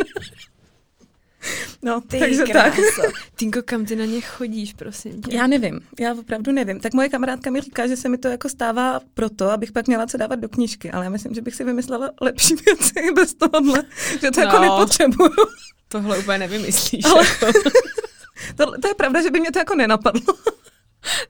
No, 1.81 2.01
ty 2.01 2.19
takže 2.19 2.43
kráso. 2.43 3.01
tak. 3.01 3.13
Tinko, 3.35 3.61
kam 3.65 3.85
ty 3.85 3.95
na 3.95 4.05
ně 4.05 4.21
chodíš, 4.21 4.73
prosím 4.73 5.21
tě? 5.21 5.35
Já 5.35 5.47
nevím, 5.47 5.79
já 5.99 6.13
opravdu 6.13 6.51
nevím. 6.51 6.79
Tak 6.79 6.93
moje 6.93 7.09
kamarádka 7.09 7.51
mi 7.51 7.61
říká, 7.61 7.87
že 7.87 7.97
se 7.97 8.09
mi 8.09 8.17
to 8.17 8.27
jako 8.27 8.49
stává 8.49 8.99
proto, 9.13 9.51
abych 9.51 9.71
pak 9.71 9.87
měla 9.87 10.07
co 10.07 10.17
dávat 10.17 10.35
do 10.35 10.49
knížky, 10.49 10.91
ale 10.91 11.05
já 11.05 11.09
myslím, 11.09 11.33
že 11.33 11.41
bych 11.41 11.55
si 11.55 11.63
vymyslela 11.63 12.11
lepší 12.21 12.55
věci 12.65 13.11
bez 13.15 13.33
tohohle, 13.33 13.83
že 14.21 14.31
to 14.31 14.39
jako 14.39 14.57
no, 14.57 14.63
jako 14.63 14.79
nepotřebuju. 14.79 15.47
Tohle 15.87 16.17
úplně 16.17 16.37
nevymyslíš. 16.37 17.05
Ale... 17.05 17.25
Jako. 17.25 17.45
to, 18.55 18.81
to 18.81 18.87
je 18.87 18.93
pravda, 18.93 19.21
že 19.21 19.31
by 19.31 19.39
mě 19.39 19.51
to 19.51 19.59
jako 19.59 19.75
nenapadlo. 19.75 20.35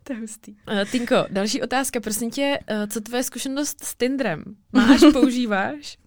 to 0.03 0.13
je 0.13 0.19
hustý. 0.19 0.51
Uh, 0.51 0.85
Tinko, 0.91 1.25
další 1.29 1.61
otázka, 1.61 1.99
prosím 1.99 2.31
tě, 2.31 2.59
uh, 2.71 2.87
co 2.87 3.01
tvoje 3.01 3.23
zkušenost 3.23 3.83
s 3.83 3.95
Tinderem? 3.95 4.43
Máš, 4.73 5.01
používáš? 5.13 5.97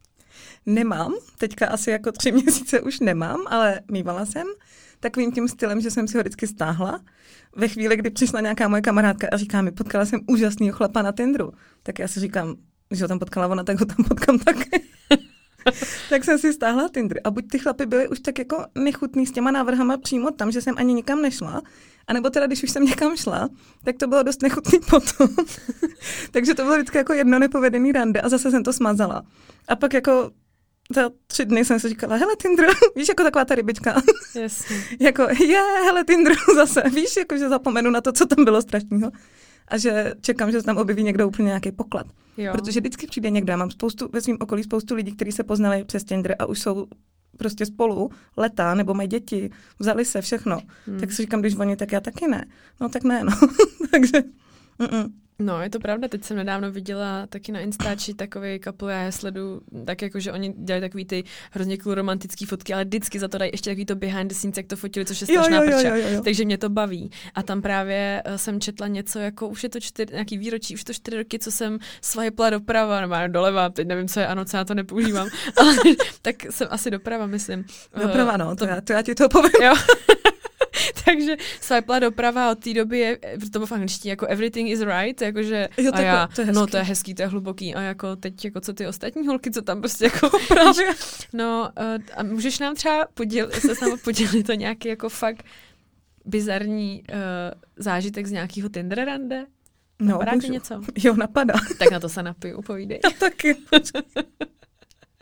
Nemám, 0.66 1.14
teďka 1.38 1.66
asi 1.66 1.90
jako 1.90 2.12
tři 2.12 2.32
měsíce 2.32 2.80
už 2.80 3.00
nemám, 3.00 3.40
ale 3.46 3.80
mývala 3.90 4.26
jsem 4.26 4.46
takovým 5.00 5.32
tím 5.32 5.48
stylem, 5.48 5.80
že 5.80 5.90
jsem 5.90 6.08
si 6.08 6.16
ho 6.16 6.22
vždycky 6.22 6.46
stáhla. 6.46 7.00
Ve 7.56 7.68
chvíli, 7.68 7.96
kdy 7.96 8.10
přišla 8.10 8.40
nějaká 8.40 8.68
moje 8.68 8.82
kamarádka 8.82 9.28
a 9.32 9.36
říká 9.36 9.62
mi, 9.62 9.72
potkala 9.72 10.06
jsem 10.06 10.20
úžasného 10.26 10.72
chlapa 10.72 11.02
na 11.02 11.12
Tinderu, 11.12 11.52
tak 11.82 11.98
já 11.98 12.08
si 12.08 12.20
říkám, 12.20 12.56
že 12.90 13.04
ho 13.04 13.08
tam 13.08 13.18
potkala 13.18 13.46
ona, 13.46 13.64
tak 13.64 13.80
ho 13.80 13.86
tam 13.86 14.04
potkám 14.08 14.38
také. 14.38 14.78
tak 16.10 16.24
jsem 16.24 16.38
si 16.38 16.52
stáhla 16.52 16.88
Tinder. 16.88 17.20
A 17.24 17.30
buď 17.30 17.44
ty 17.50 17.58
chlapy 17.58 17.86
byly 17.86 18.08
už 18.08 18.20
tak 18.20 18.38
jako 18.38 18.64
nechutný 18.74 19.26
s 19.26 19.32
těma 19.32 19.50
návrhama 19.50 19.96
přímo 19.96 20.30
tam, 20.30 20.52
že 20.52 20.60
jsem 20.60 20.74
ani 20.78 20.94
nikam 20.94 21.22
nešla, 21.22 21.62
a 22.06 22.12
nebo 22.12 22.30
teda, 22.30 22.46
když 22.46 22.62
už 22.62 22.70
jsem 22.70 22.84
někam 22.84 23.16
šla, 23.16 23.48
tak 23.84 23.96
to 23.96 24.06
bylo 24.06 24.22
dost 24.22 24.42
nechutný 24.42 24.78
potom. 24.90 25.28
Takže 26.30 26.54
to 26.54 26.62
bylo 26.62 26.74
vždycky 26.74 26.98
jako 26.98 27.12
jedno 27.12 27.38
nepovedený 27.38 27.92
rande 27.92 28.20
a 28.20 28.28
zase 28.28 28.50
jsem 28.50 28.62
to 28.62 28.72
smazala. 28.72 29.22
A 29.68 29.76
pak 29.76 29.94
jako 29.94 30.30
za 30.94 31.10
tři 31.26 31.44
dny 31.44 31.64
jsem 31.64 31.80
si 31.80 31.88
říkala, 31.88 32.16
hele 32.16 32.36
Tinder, 32.42 32.66
víš, 32.96 33.08
jako 33.08 33.22
taková 33.22 33.44
ta 33.44 33.54
rybička. 33.54 34.02
Jasně. 34.40 34.76
jako, 35.00 35.22
je, 35.22 35.62
hele 35.84 36.04
Tinder 36.04 36.32
zase, 36.54 36.82
víš, 36.94 37.16
jako, 37.16 37.38
že 37.38 37.48
zapomenu 37.48 37.90
na 37.90 38.00
to, 38.00 38.12
co 38.12 38.26
tam 38.26 38.44
bylo 38.44 38.62
strašného. 38.62 39.10
A 39.68 39.78
že 39.78 40.14
čekám, 40.20 40.52
že 40.52 40.60
se 40.60 40.66
tam 40.66 40.76
objeví 40.76 41.02
někdo 41.02 41.28
úplně 41.28 41.46
nějaký 41.46 41.72
poklad. 41.72 42.06
Jo. 42.36 42.52
Protože 42.52 42.80
vždycky 42.80 43.06
přijde 43.06 43.30
někdo, 43.30 43.50
já 43.50 43.56
mám 43.56 43.70
spoustu, 43.70 44.08
ve 44.12 44.20
svém 44.20 44.36
okolí 44.40 44.62
spoustu 44.62 44.94
lidí, 44.94 45.12
kteří 45.12 45.32
se 45.32 45.44
poznali 45.44 45.84
přes 45.84 46.04
Tinder 46.04 46.36
a 46.38 46.46
už 46.46 46.58
jsou 46.58 46.86
prostě 47.36 47.66
spolu 47.66 48.10
leta, 48.36 48.74
nebo 48.74 48.94
mají 48.94 49.08
děti, 49.08 49.50
vzali 49.78 50.04
se 50.04 50.20
všechno. 50.20 50.60
Hmm. 50.86 51.00
Tak 51.00 51.12
si 51.12 51.22
říkám, 51.22 51.40
když 51.40 51.56
oni, 51.56 51.76
tak 51.76 51.92
já 51.92 52.00
taky 52.00 52.28
ne. 52.28 52.46
No 52.80 52.88
tak 52.88 53.04
ne, 53.04 53.24
no. 53.24 53.32
Takže, 53.90 54.22
mm-mm. 54.78 55.12
No, 55.38 55.62
je 55.62 55.70
to 55.70 55.78
pravda, 55.80 56.08
teď 56.08 56.24
jsem 56.24 56.36
nedávno 56.36 56.72
viděla 56.72 57.26
taky 57.26 57.52
na 57.52 57.60
Instači 57.60 58.14
takový 58.14 58.60
couple, 58.64 58.92
já 58.92 59.02
je 59.02 59.12
sledu, 59.12 59.60
tak 59.84 60.02
jako, 60.02 60.20
že 60.20 60.32
oni 60.32 60.54
dělají 60.58 60.80
takový 60.80 61.04
ty 61.04 61.24
hrozně 61.50 61.76
cool 61.76 61.94
romantický 61.94 62.46
fotky, 62.46 62.74
ale 62.74 62.84
vždycky 62.84 63.18
za 63.18 63.28
to 63.28 63.38
dají 63.38 63.50
ještě 63.54 63.70
takový 63.70 63.86
to 63.86 63.94
behind 63.94 64.30
the 64.30 64.34
scenes, 64.34 64.56
jak 64.56 64.66
to 64.66 64.76
fotili, 64.76 65.06
což 65.06 65.20
je 65.20 65.26
strašná 65.26 65.56
jo, 65.56 65.70
jo, 65.70 65.78
jo, 65.78 65.94
jo, 65.94 66.08
jo. 66.08 66.22
Takže 66.24 66.44
mě 66.44 66.58
to 66.58 66.68
baví. 66.68 67.10
A 67.34 67.42
tam 67.42 67.62
právě 67.62 68.22
uh, 68.28 68.34
jsem 68.34 68.60
četla 68.60 68.86
něco, 68.86 69.18
jako 69.18 69.48
už 69.48 69.62
je 69.62 69.68
to 69.68 69.80
čtyři, 69.80 70.12
nějaký 70.12 70.38
výročí, 70.38 70.74
už 70.74 70.84
to 70.84 70.92
čtyři 70.92 71.16
roky, 71.16 71.38
co 71.38 71.50
jsem 71.50 71.78
swipela 72.00 72.50
doprava, 72.50 73.00
nebo 73.00 73.14
doleva, 73.26 73.68
teď 73.68 73.88
nevím, 73.88 74.08
co 74.08 74.20
je 74.20 74.26
ano, 74.26 74.44
co 74.44 74.56
já 74.56 74.64
to 74.64 74.74
nepoužívám, 74.74 75.28
ale 75.56 75.74
tak 76.22 76.36
jsem 76.50 76.68
asi 76.70 76.90
doprava, 76.90 77.26
myslím. 77.26 77.64
Doprava, 78.02 78.36
no, 78.36 78.56
to, 78.56 78.56
to, 78.56 78.64
já, 78.64 78.80
to 78.80 78.92
já 78.92 79.02
ti 79.02 79.14
to 79.14 79.28
povím. 79.28 79.62
Jo. 79.62 79.74
Takže 81.06 81.36
swipela 81.60 81.98
doprava 81.98 82.50
od 82.50 82.58
té 82.58 82.74
doby 82.74 82.98
je, 82.98 83.18
to 83.52 83.58
bylo 83.58 83.66
v 83.66 83.72
angličtině 83.72 84.12
jako 84.12 84.26
everything 84.26 84.70
is 84.70 84.80
right, 84.80 85.22
jakože 85.22 85.68
jo, 85.78 85.90
a 85.94 86.00
já, 86.00 86.28
to 86.34 86.40
je 86.40 86.52
no 86.52 86.66
to 86.66 86.76
je 86.76 86.82
hezký, 86.82 87.14
to 87.14 87.22
je 87.22 87.28
hluboký 87.28 87.74
a 87.74 87.80
jako 87.80 88.16
teď 88.16 88.44
jako 88.44 88.60
co 88.60 88.72
ty 88.72 88.86
ostatní 88.86 89.26
holky, 89.26 89.50
co 89.50 89.62
tam 89.62 89.80
prostě 89.80 90.04
jako 90.04 90.30
právě. 90.48 90.86
No 91.32 91.70
uh, 91.80 92.02
a 92.14 92.22
můžeš 92.22 92.58
nám 92.58 92.74
třeba 92.74 93.06
podělit, 93.14 93.54
se 93.54 93.74
s 93.74 93.80
námi 93.80 93.96
podělit 93.96 94.46
to 94.46 94.52
nějaký 94.52 94.88
jako 94.88 95.08
fakt 95.08 95.44
bizarní 96.24 97.02
uh, 97.10 97.16
zážitek 97.76 98.26
z 98.26 98.30
nějakého 98.32 98.68
Tinder 98.68 99.04
rande? 99.04 99.46
No, 100.00 100.20
něco? 100.48 100.82
Jo, 101.04 101.16
napadá. 101.16 101.54
Tak 101.78 101.90
na 101.90 102.00
to 102.00 102.08
se 102.08 102.22
napiju, 102.22 102.62
povídej. 102.62 103.00
Já 103.04 103.10
taky. 103.10 103.56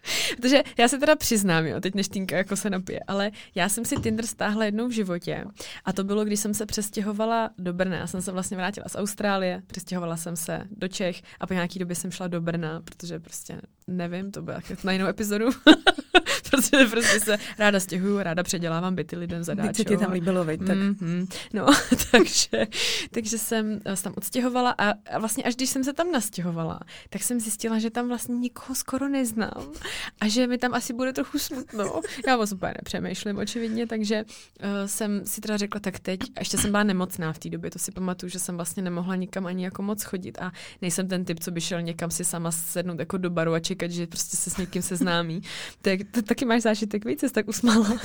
Protože 0.36 0.62
já 0.78 0.88
se 0.88 0.98
teda 0.98 1.16
přiznám, 1.16 1.66
jo, 1.66 1.80
teď 1.80 1.94
než 1.94 2.08
jako 2.30 2.56
se 2.56 2.70
napije, 2.70 3.00
ale 3.06 3.30
já 3.54 3.68
jsem 3.68 3.84
si 3.84 3.96
Tinder 3.96 4.26
stáhla 4.26 4.64
jednou 4.64 4.88
v 4.88 4.90
životě 4.90 5.44
a 5.84 5.92
to 5.92 6.04
bylo, 6.04 6.24
když 6.24 6.40
jsem 6.40 6.54
se 6.54 6.66
přestěhovala 6.66 7.50
do 7.58 7.72
Brna. 7.72 7.96
Já 7.96 8.06
jsem 8.06 8.22
se 8.22 8.32
vlastně 8.32 8.56
vrátila 8.56 8.88
z 8.88 8.96
Austrálie, 8.96 9.62
přestěhovala 9.66 10.16
jsem 10.16 10.36
se 10.36 10.62
do 10.70 10.88
Čech 10.88 11.22
a 11.40 11.46
po 11.46 11.54
nějaký 11.54 11.78
době 11.78 11.96
jsem 11.96 12.10
šla 12.10 12.28
do 12.28 12.40
Brna, 12.40 12.80
protože 12.80 13.20
prostě 13.20 13.60
nevím, 13.86 14.30
to 14.30 14.42
bylo 14.42 14.58
na 14.84 14.92
jinou 14.92 15.06
epizodu, 15.06 15.46
protože 16.50 16.86
prostě 16.90 17.20
se 17.20 17.38
ráda 17.58 17.80
stěhuju, 17.80 18.18
ráda 18.22 18.42
předělávám 18.42 18.94
byty 18.94 19.16
lidem 19.16 19.42
zadáčou. 19.42 19.68
Teď 19.68 19.76
se 19.76 19.84
ti 19.84 19.96
tam 19.96 20.12
líbilo, 20.12 20.44
veď, 20.44 20.60
tak. 20.66 20.78
Mm-hmm. 20.78 21.26
No, 21.52 21.66
takže, 22.10 22.66
takže 23.10 23.38
jsem 23.38 23.80
se 23.94 24.02
tam 24.02 24.14
odstěhovala 24.16 24.74
a, 24.78 24.90
a 24.90 25.18
vlastně 25.18 25.44
až 25.44 25.56
když 25.56 25.70
jsem 25.70 25.84
se 25.84 25.92
tam 25.92 26.10
nastěhovala, 26.10 26.80
tak 27.10 27.22
jsem 27.22 27.40
zjistila, 27.40 27.78
že 27.78 27.90
tam 27.90 28.08
vlastně 28.08 28.36
nikoho 28.36 28.74
skoro 28.74 29.08
neznám 29.08 29.72
a 30.20 30.28
že 30.28 30.46
mi 30.46 30.58
tam 30.58 30.74
asi 30.74 30.92
bude 30.92 31.12
trochu 31.12 31.38
smutno. 31.38 32.00
Já 32.26 32.36
moc 32.36 32.52
úplně 32.52 32.72
nepřemýšlím, 32.76 33.38
očividně, 33.38 33.86
takže 33.86 34.24
uh, 34.24 34.68
jsem 34.86 35.26
si 35.26 35.40
teda 35.40 35.56
řekla, 35.56 35.80
tak 35.80 35.98
teď, 35.98 36.20
a 36.36 36.40
ještě 36.40 36.58
jsem 36.58 36.70
byla 36.70 36.82
nemocná 36.82 37.32
v 37.32 37.38
té 37.38 37.50
době, 37.50 37.70
to 37.70 37.78
si 37.78 37.92
pamatuju, 37.92 38.30
že 38.30 38.38
jsem 38.38 38.56
vlastně 38.56 38.82
nemohla 38.82 39.16
nikam 39.16 39.46
ani 39.46 39.64
jako 39.64 39.82
moc 39.82 40.02
chodit 40.02 40.38
a 40.38 40.52
nejsem 40.82 41.08
ten 41.08 41.24
typ, 41.24 41.40
co 41.40 41.50
by 41.50 41.60
šel 41.60 41.82
někam 41.82 42.10
si 42.10 42.24
sama 42.24 42.50
sednout 42.50 42.98
jako 42.98 43.18
do 43.18 43.30
baru 43.30 43.52
a 43.52 43.60
čekat, 43.60 43.90
že 43.90 44.06
prostě 44.06 44.36
se 44.36 44.50
s 44.50 44.56
někým 44.56 44.82
seznámí. 44.82 45.42
tak 45.82 45.98
to, 46.10 46.22
taky 46.24 46.44
máš 46.44 46.62
zážitek 46.62 47.04
víc, 47.04 47.32
tak 47.32 47.48
usmála. 47.48 47.88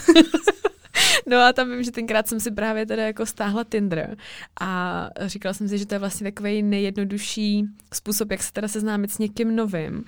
No 1.27 1.37
a 1.37 1.53
tam 1.53 1.71
vím, 1.71 1.83
že 1.83 1.91
tenkrát 1.91 2.27
jsem 2.27 2.39
si 2.39 2.51
právě 2.51 2.85
teda 2.85 3.03
jako 3.03 3.25
stáhla 3.25 3.63
Tinder 3.63 4.17
a 4.61 5.09
říkala 5.25 5.53
jsem 5.53 5.69
si, 5.69 5.77
že 5.77 5.85
to 5.85 5.95
je 5.95 5.99
vlastně 5.99 6.31
takový 6.31 6.63
nejjednodušší 6.63 7.65
způsob, 7.93 8.31
jak 8.31 8.43
se 8.43 8.53
teda 8.53 8.67
seznámit 8.67 9.11
s 9.11 9.17
někým 9.17 9.55
novým. 9.55 10.03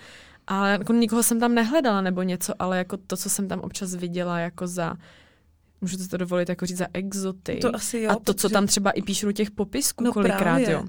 A 0.48 0.68
jako 0.68 0.94
nikoho 0.94 1.24
jsem 1.24 1.40
tam 1.40 1.56
nehledala 1.56 2.02
nebo 2.02 2.24
něco, 2.24 2.54
ale 2.60 2.78
jako 2.78 2.98
to, 2.98 3.18
co 3.18 3.30
jsem 3.30 3.48
tam 3.48 3.60
občas 3.60 3.96
viděla 3.96 4.40
jako 4.40 4.68
za 4.68 4.96
můžu 5.82 6.08
to 6.08 6.18
dovolit 6.18 6.50
jako 6.50 6.66
říct 6.66 6.78
za 6.78 6.88
exoty. 6.94 7.56
To 7.56 7.76
asi 7.76 8.00
jo, 8.00 8.12
a 8.12 8.16
to, 8.16 8.34
co 8.34 8.50
tam 8.50 8.68
třeba 8.68 8.92
i 8.92 9.02
píšu 9.02 9.26
do 9.26 9.32
těch 9.32 9.52
popisků 9.52 10.04
no 10.04 10.14
kolikrát, 10.14 10.38
právě. 10.38 10.72
jo. 10.72 10.84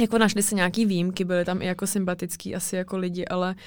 Jako 0.00 0.18
našli 0.18 0.42
se 0.42 0.54
nějaký 0.54 0.86
výjimky, 0.86 1.24
byly 1.24 1.44
tam 1.44 1.62
i 1.62 1.66
jako 1.66 1.86
sympatický 1.86 2.54
asi 2.54 2.76
jako 2.76 2.96
lidi, 2.96 3.24
ale 3.26 3.50
uh, 3.50 3.60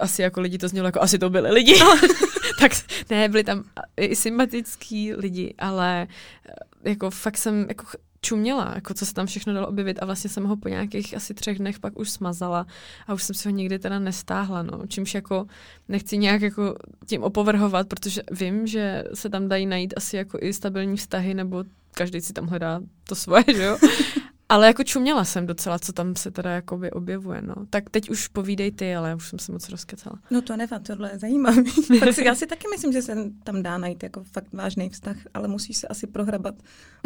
asi 0.00 0.22
jako 0.22 0.40
lidi 0.40 0.58
to 0.58 0.68
znělo 0.68 0.88
jako 0.88 1.00
asi 1.02 1.18
to 1.18 1.30
byli 1.30 1.50
lidi. 1.50 1.78
No. 1.80 1.98
tak 2.60 2.72
ne, 3.10 3.28
byli 3.28 3.44
tam 3.44 3.64
i 3.96 4.16
sympatický 4.16 5.14
lidi, 5.14 5.54
ale 5.58 6.06
uh, 6.48 6.90
jako 6.90 7.10
fakt 7.10 7.38
jsem 7.38 7.66
jako 7.68 7.86
čuměla, 8.20 8.72
jako 8.74 8.94
co 8.94 9.06
se 9.06 9.14
tam 9.14 9.26
všechno 9.26 9.54
dalo 9.54 9.68
objevit 9.68 10.02
a 10.02 10.06
vlastně 10.06 10.30
jsem 10.30 10.44
ho 10.44 10.56
po 10.56 10.68
nějakých 10.68 11.16
asi 11.16 11.34
třech 11.34 11.58
dnech 11.58 11.80
pak 11.80 11.98
už 11.98 12.10
smazala 12.10 12.66
a 13.06 13.14
už 13.14 13.22
jsem 13.22 13.34
si 13.34 13.48
ho 13.48 13.54
nikdy 13.54 13.78
teda 13.78 13.98
nestáhla, 13.98 14.62
no. 14.62 14.86
Čímž 14.86 15.14
jako 15.14 15.46
nechci 15.88 16.18
nějak 16.18 16.42
jako 16.42 16.76
tím 17.06 17.22
opovrhovat, 17.22 17.88
protože 17.88 18.22
vím, 18.30 18.66
že 18.66 19.04
se 19.14 19.28
tam 19.28 19.48
dají 19.48 19.66
najít 19.66 19.94
asi 19.96 20.16
jako 20.16 20.38
i 20.40 20.52
stabilní 20.52 20.96
vztahy 20.96 21.34
nebo 21.34 21.64
každý 21.94 22.20
si 22.20 22.32
tam 22.32 22.46
hledá 22.46 22.80
to 23.08 23.14
svoje, 23.14 23.44
že 23.54 23.62
jo? 23.62 23.78
Ale 24.52 24.66
jako 24.66 24.84
čuměla 24.84 25.24
jsem 25.24 25.46
docela, 25.46 25.78
co 25.78 25.92
tam 25.92 26.16
se 26.16 26.30
teda 26.30 26.50
jakoby 26.50 26.90
objevuje, 26.90 27.42
no. 27.42 27.54
Tak 27.70 27.90
teď 27.90 28.10
už 28.10 28.28
povídej 28.28 28.72
ty, 28.72 28.96
ale 28.96 29.14
už 29.14 29.28
jsem 29.28 29.38
se 29.38 29.52
moc 29.52 29.68
rozkecala. 29.68 30.18
No 30.30 30.42
to 30.42 30.56
nevá, 30.56 30.78
tohle 30.78 31.10
je 31.12 31.18
zajímavé. 31.18 31.62
já 32.24 32.34
si 32.34 32.46
taky 32.46 32.68
myslím, 32.68 32.92
že 32.92 33.02
se 33.02 33.16
tam 33.44 33.62
dá 33.62 33.78
najít 33.78 34.02
jako 34.02 34.24
fakt 34.24 34.52
vážný 34.52 34.90
vztah, 34.90 35.16
ale 35.34 35.48
musíš 35.48 35.76
se 35.76 35.88
asi 35.88 36.06
prohrabat 36.06 36.54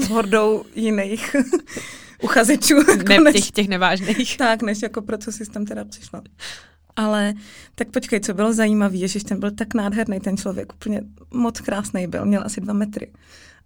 hordou 0.09 0.65
jiných 0.75 1.37
uchazečů. 2.23 2.75
Ne, 3.09 3.19
než, 3.19 3.35
těch, 3.35 3.51
těch 3.51 3.69
nevážných. 3.69 4.37
Tak, 4.37 4.63
než 4.63 4.83
jako 4.83 5.03
pro 5.03 5.19
co 5.19 5.33
jsi 5.33 5.51
tam 5.51 5.65
teda 5.65 5.85
přišla. 5.85 6.23
Ale 6.97 7.35
tak 7.75 7.91
počkej, 7.91 8.21
co 8.21 8.35
bylo 8.35 8.53
zajímavé, 8.53 9.09
že 9.09 9.25
ten 9.25 9.41
byl 9.41 9.51
tak 9.51 9.75
nádherný, 9.75 10.21
ten 10.21 10.37
člověk, 10.37 10.73
úplně 10.73 11.03
moc 11.31 11.61
krásný 11.61 12.07
byl, 12.07 12.25
měl 12.25 12.43
asi 12.45 12.61
dva 12.61 12.73
metry 12.73 13.13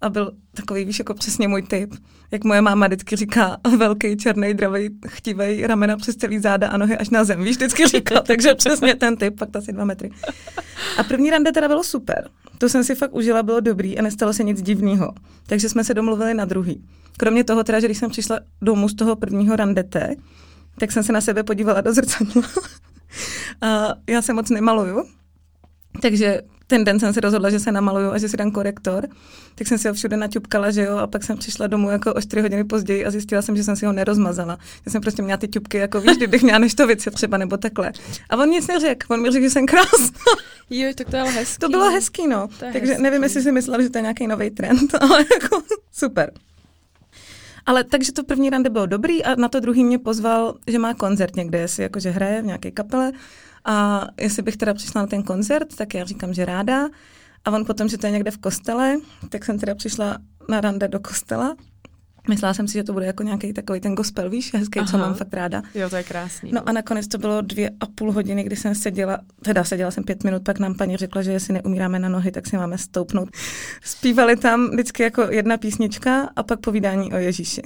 a 0.00 0.08
byl 0.08 0.32
takový, 0.54 0.84
víš, 0.84 0.98
jako 0.98 1.14
přesně 1.14 1.48
můj 1.48 1.62
typ. 1.62 1.94
Jak 2.30 2.44
moje 2.44 2.60
máma 2.60 2.86
vždycky 2.86 3.16
říká, 3.16 3.56
velký, 3.76 4.16
černý, 4.16 4.54
dravý, 4.54 4.90
chtivý, 5.08 5.66
ramena 5.66 5.96
přes 5.96 6.16
celý 6.16 6.38
záda 6.38 6.68
a 6.68 6.76
nohy 6.76 6.96
až 6.96 7.10
na 7.10 7.24
zem, 7.24 7.44
víš, 7.44 7.56
vždycky 7.56 7.86
říká, 7.86 8.20
takže 8.26 8.54
přesně 8.54 8.94
ten 8.94 9.16
typ, 9.16 9.38
fakt 9.38 9.56
asi 9.56 9.72
dva 9.72 9.84
metry. 9.84 10.10
A 10.98 11.02
první 11.02 11.30
rande 11.30 11.52
teda 11.52 11.68
bylo 11.68 11.84
super. 11.84 12.28
To 12.58 12.68
jsem 12.68 12.84
si 12.84 12.94
fakt 12.94 13.14
užila, 13.14 13.42
bylo 13.42 13.60
dobrý 13.60 13.98
a 13.98 14.02
nestalo 14.02 14.32
se 14.32 14.44
nic 14.44 14.62
divného. 14.62 15.14
Takže 15.46 15.68
jsme 15.68 15.84
se 15.84 15.94
domluvili 15.94 16.34
na 16.34 16.44
druhý. 16.44 16.84
Kromě 17.16 17.44
toho 17.44 17.64
teda, 17.64 17.80
že 17.80 17.86
když 17.86 17.98
jsem 17.98 18.10
přišla 18.10 18.40
domů 18.62 18.88
z 18.88 18.94
toho 18.94 19.16
prvního 19.16 19.56
randete, 19.56 20.14
tak 20.78 20.92
jsem 20.92 21.02
se 21.02 21.12
na 21.12 21.20
sebe 21.20 21.42
podívala 21.42 21.80
do 21.80 21.92
zrcadla. 21.92 22.42
a 23.60 23.94
já 24.06 24.22
se 24.22 24.32
moc 24.32 24.50
nemaluju, 24.50 25.04
takže 26.02 26.40
ten 26.70 26.84
den 26.84 27.00
jsem 27.00 27.12
se 27.12 27.20
rozhodla, 27.20 27.50
že 27.50 27.58
se 27.58 27.72
namaluju 27.72 28.10
a 28.10 28.18
že 28.18 28.28
si 28.28 28.36
dám 28.36 28.50
korektor, 28.50 29.08
tak 29.54 29.66
jsem 29.66 29.78
si 29.78 29.88
ho 29.88 29.94
všude 29.94 30.16
naťupkala, 30.16 30.70
že 30.70 30.82
jo, 30.82 30.96
a 30.96 31.06
pak 31.06 31.24
jsem 31.24 31.38
přišla 31.38 31.66
domů 31.66 31.90
jako 31.90 32.14
o 32.14 32.20
4 32.20 32.42
hodiny 32.42 32.64
později 32.64 33.06
a 33.06 33.10
zjistila 33.10 33.42
jsem, 33.42 33.56
že 33.56 33.64
jsem 33.64 33.76
si 33.76 33.86
ho 33.86 33.92
nerozmazala. 33.92 34.58
Já 34.86 34.92
jsem 34.92 35.00
prostě 35.00 35.22
měla 35.22 35.36
ty 35.36 35.48
ťupky, 35.48 35.78
jako 35.78 36.00
víš, 36.00 36.16
kdybych 36.16 36.42
měla 36.42 36.58
než 36.58 36.74
to 36.74 36.86
věc 36.86 37.08
třeba 37.14 37.36
nebo 37.36 37.56
takhle. 37.56 37.92
A 38.30 38.36
on 38.36 38.48
nic 38.48 38.66
neřekl, 38.66 39.12
on 39.14 39.22
mi 39.22 39.30
řekl, 39.30 39.44
že 39.44 39.50
jsem 39.50 39.66
krásná. 39.66 40.18
Jo, 40.70 40.92
tak 40.94 41.06
to 41.06 41.10
bylo 41.10 41.30
hezký. 41.30 41.58
To 41.58 41.68
bylo 41.68 41.90
hezký, 41.90 42.26
no. 42.26 42.48
Takže 42.58 42.92
hezký. 42.92 43.02
nevím, 43.02 43.22
jestli 43.22 43.42
si 43.42 43.52
myslela, 43.52 43.82
že 43.82 43.90
to 43.90 43.98
je 43.98 44.02
nějaký 44.02 44.26
nový 44.26 44.50
trend, 44.50 44.94
ale 45.00 45.24
jako 45.32 45.62
super. 45.92 46.30
Ale 47.66 47.84
takže 47.84 48.12
to 48.12 48.24
první 48.24 48.50
rande 48.50 48.70
bylo 48.70 48.86
dobrý 48.86 49.24
a 49.24 49.34
na 49.34 49.48
to 49.48 49.60
druhý 49.60 49.84
mě 49.84 49.98
pozval, 49.98 50.54
že 50.66 50.78
má 50.78 50.94
koncert 50.94 51.36
někde, 51.36 51.58
jestli 51.58 51.82
jakože 51.82 52.10
hraje 52.10 52.42
v 52.42 52.46
nějaké 52.46 52.70
kapele 52.70 53.12
a 53.64 54.06
jestli 54.20 54.42
bych 54.42 54.56
teda 54.56 54.74
přišla 54.74 55.00
na 55.00 55.06
ten 55.06 55.22
koncert, 55.22 55.76
tak 55.76 55.94
já 55.94 56.04
říkám, 56.04 56.34
že 56.34 56.44
ráda. 56.44 56.88
A 57.44 57.50
on 57.50 57.64
potom, 57.64 57.88
že 57.88 57.98
to 57.98 58.06
je 58.06 58.12
někde 58.12 58.30
v 58.30 58.38
kostele, 58.38 58.96
tak 59.28 59.44
jsem 59.44 59.58
teda 59.58 59.74
přišla 59.74 60.18
na 60.48 60.60
rande 60.60 60.88
do 60.88 61.00
kostela. 61.00 61.56
Myslela 62.28 62.54
jsem 62.54 62.68
si, 62.68 62.74
že 62.74 62.84
to 62.84 62.92
bude 62.92 63.06
jako 63.06 63.22
nějaký 63.22 63.52
takový 63.52 63.80
ten 63.80 63.94
gospel, 63.94 64.30
víš, 64.30 64.54
hezký, 64.54 64.78
Aha. 64.78 64.88
co 64.90 64.98
mám 64.98 65.14
fakt 65.14 65.34
ráda. 65.34 65.62
Jo, 65.74 65.90
to 65.90 65.96
je 65.96 66.02
krásný. 66.02 66.52
No 66.52 66.68
a 66.68 66.72
nakonec 66.72 67.08
to 67.08 67.18
bylo 67.18 67.40
dvě 67.40 67.70
a 67.80 67.86
půl 67.86 68.12
hodiny, 68.12 68.44
kdy 68.44 68.56
jsem 68.56 68.74
seděla, 68.74 69.18
teda 69.42 69.64
seděla 69.64 69.90
jsem 69.90 70.04
pět 70.04 70.24
minut, 70.24 70.42
pak 70.44 70.58
nám 70.58 70.74
paní 70.74 70.96
řekla, 70.96 71.22
že 71.22 71.32
jestli 71.32 71.54
neumíráme 71.54 71.98
na 71.98 72.08
nohy, 72.08 72.30
tak 72.30 72.46
si 72.46 72.56
máme 72.56 72.78
stoupnout. 72.78 73.28
Zpívali 73.82 74.36
tam 74.36 74.70
vždycky 74.70 75.02
jako 75.02 75.22
jedna 75.22 75.56
písnička 75.56 76.30
a 76.36 76.42
pak 76.42 76.60
povídání 76.60 77.12
o 77.12 77.16
Ježíši 77.16 77.62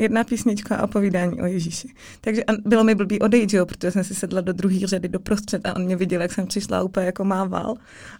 jedna 0.00 0.24
písnička 0.24 0.76
a 0.76 0.86
povídání 0.86 1.42
o 1.42 1.46
Ježíši. 1.46 1.88
Takže 2.20 2.42
bylo 2.64 2.84
mi 2.84 2.94
blbý 2.94 3.18
odejít, 3.18 3.52
jo, 3.52 3.66
protože 3.66 3.90
jsem 3.90 4.04
si 4.04 4.14
sedla 4.14 4.40
do 4.40 4.52
druhé 4.52 4.86
řady 4.86 5.08
doprostřed 5.08 5.66
a 5.66 5.76
on 5.76 5.84
mě 5.84 5.96
viděl, 5.96 6.22
jak 6.22 6.32
jsem 6.32 6.46
přišla 6.46 6.82
úplně 6.82 7.06
jako 7.06 7.24
mával. 7.24 7.74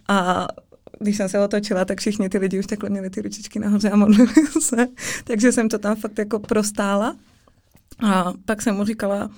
A 0.08 0.48
když 0.98 1.16
jsem 1.16 1.28
se 1.28 1.40
otočila, 1.40 1.84
tak 1.84 2.00
všichni 2.00 2.28
ty 2.28 2.38
lidi 2.38 2.58
už 2.58 2.66
takhle 2.66 2.90
měli 2.90 3.10
ty 3.10 3.22
ručičky 3.22 3.58
nahoře 3.58 3.90
a 3.90 3.96
modlili 3.96 4.28
se. 4.60 4.86
Takže 5.24 5.52
jsem 5.52 5.68
to 5.68 5.78
tam 5.78 5.96
fakt 5.96 6.18
jako 6.18 6.38
prostála. 6.38 7.16
A 8.02 8.32
pak 8.44 8.62
jsem 8.62 8.76
mu 8.76 8.84
říkala, 8.84 9.30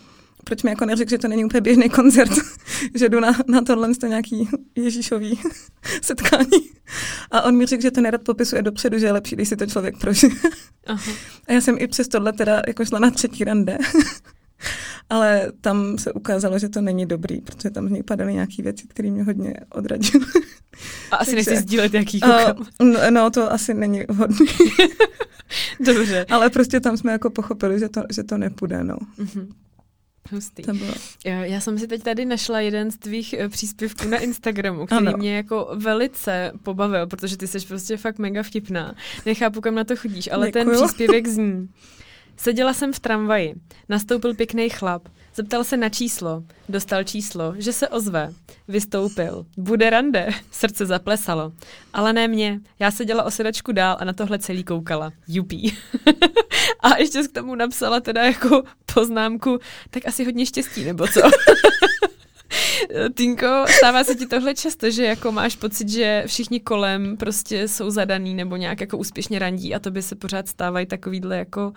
proč 0.44 0.62
mi 0.62 0.70
jako 0.70 0.84
neřekl, 0.84 1.10
že 1.10 1.18
to 1.18 1.28
není 1.28 1.44
úplně 1.44 1.60
běžný 1.60 1.90
koncert, 1.90 2.30
že 2.94 3.08
jdu 3.08 3.20
na, 3.20 3.32
na 3.46 3.60
tohle 3.60 3.94
to 3.94 4.06
nějaký 4.06 4.48
Ježíšový 4.74 5.40
setkání. 6.02 6.70
A 7.30 7.42
on 7.42 7.56
mi 7.56 7.66
řekl, 7.66 7.82
že 7.82 7.90
to 7.90 8.00
nerad 8.00 8.22
popisuje 8.22 8.62
dopředu, 8.62 8.98
že 8.98 9.06
je 9.06 9.12
lepší, 9.12 9.36
když 9.36 9.48
si 9.48 9.56
to 9.56 9.66
člověk 9.66 9.98
prožije. 9.98 10.32
A 11.46 11.52
já 11.52 11.60
jsem 11.60 11.76
i 11.78 11.86
přes 11.86 12.08
tohle 12.08 12.32
teda 12.32 12.62
jako 12.66 12.84
šla 12.84 12.98
na 12.98 13.10
třetí 13.10 13.44
rande. 13.44 13.78
Ale 15.10 15.52
tam 15.60 15.98
se 15.98 16.12
ukázalo, 16.12 16.58
že 16.58 16.68
to 16.68 16.80
není 16.80 17.06
dobrý, 17.06 17.40
protože 17.40 17.70
tam 17.70 17.88
z 17.88 17.90
něj 17.90 18.02
padaly 18.02 18.34
nějaké 18.34 18.62
věci, 18.62 18.86
které 18.88 19.10
mě 19.10 19.22
hodně 19.22 19.54
odradily. 19.68 20.26
A 21.10 21.16
asi 21.16 21.34
nechci 21.34 21.56
sdílet, 21.56 21.94
jaký 21.94 22.20
uh, 22.22 23.10
No, 23.10 23.30
to 23.30 23.52
asi 23.52 23.74
není 23.74 24.04
vhodný. 24.08 24.46
Dobře. 25.80 26.26
Ale 26.30 26.50
prostě 26.50 26.80
tam 26.80 26.96
jsme 26.96 27.12
jako 27.12 27.30
pochopili, 27.30 27.78
že 27.78 27.88
to, 27.88 28.02
že 28.10 28.22
to 28.22 28.38
nepůjde, 28.38 28.84
no. 28.84 28.96
Uh-huh. 29.18 29.46
Hustý. 30.30 30.62
To 30.62 30.72
bylo. 30.72 30.94
Já 31.24 31.60
jsem 31.60 31.78
si 31.78 31.86
teď 31.86 32.02
tady 32.02 32.24
našla 32.24 32.60
jeden 32.60 32.90
z 32.90 32.96
tvých 32.96 33.32
eh, 33.32 33.48
příspěvků 33.48 34.08
na 34.08 34.18
Instagramu, 34.18 34.86
který 34.86 35.06
ano. 35.06 35.18
mě 35.18 35.36
jako 35.36 35.70
velice 35.74 36.52
pobavil, 36.62 37.06
protože 37.06 37.36
ty 37.36 37.46
jsi 37.46 37.60
prostě 37.60 37.96
fakt 37.96 38.18
mega 38.18 38.42
vtipná. 38.42 38.94
Nechápu, 39.26 39.60
kam 39.60 39.74
na 39.74 39.84
to 39.84 39.96
chodíš, 39.96 40.28
ale 40.32 40.46
Děkuju. 40.46 40.64
ten 40.64 40.76
příspěvek 40.76 41.26
zní. 41.28 41.68
Seděla 42.36 42.74
jsem 42.74 42.92
v 42.92 43.00
tramvaji. 43.00 43.54
Nastoupil 43.88 44.34
pěkný 44.34 44.68
chlap. 44.68 45.08
Zeptal 45.34 45.64
se 45.64 45.76
na 45.76 45.88
číslo. 45.88 46.42
Dostal 46.68 47.04
číslo, 47.04 47.54
že 47.58 47.72
se 47.72 47.88
ozve. 47.88 48.32
Vystoupil. 48.68 49.46
Bude 49.56 49.90
rande. 49.90 50.28
Srdce 50.50 50.86
zaplesalo. 50.86 51.52
Ale 51.92 52.12
ne 52.12 52.28
mě. 52.28 52.60
Já 52.78 52.90
seděla 52.90 53.24
o 53.24 53.30
sedačku 53.30 53.72
dál 53.72 53.96
a 54.00 54.04
na 54.04 54.12
tohle 54.12 54.38
celý 54.38 54.64
koukala. 54.64 55.12
Jupí. 55.28 55.78
a 56.80 56.96
ještě 56.98 57.22
k 57.22 57.32
tomu 57.32 57.54
napsala 57.54 58.00
teda 58.00 58.22
jako 58.24 58.62
poznámku, 58.94 59.58
tak 59.90 60.06
asi 60.06 60.24
hodně 60.24 60.46
štěstí, 60.46 60.84
nebo 60.84 61.06
co? 61.06 61.20
Tinko, 63.14 63.64
stává 63.78 64.04
se 64.04 64.14
ti 64.14 64.26
tohle 64.26 64.54
často, 64.54 64.90
že 64.90 65.04
jako 65.04 65.32
máš 65.32 65.56
pocit, 65.56 65.88
že 65.88 66.24
všichni 66.26 66.60
kolem 66.60 67.16
prostě 67.16 67.68
jsou 67.68 67.90
zadaný 67.90 68.34
nebo 68.34 68.56
nějak 68.56 68.80
jako 68.80 68.98
úspěšně 68.98 69.38
randí 69.38 69.74
a 69.74 69.78
to 69.78 69.90
by 69.90 70.02
se 70.02 70.14
pořád 70.14 70.48
stávají 70.48 70.86
takovýhle 70.86 71.36
jako 71.36 71.72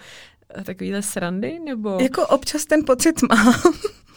takovýhle 0.63 1.01
srandy, 1.01 1.59
nebo? 1.65 1.97
Jako 2.01 2.27
občas 2.27 2.65
ten 2.65 2.85
pocit 2.85 3.21
mám. 3.21 3.53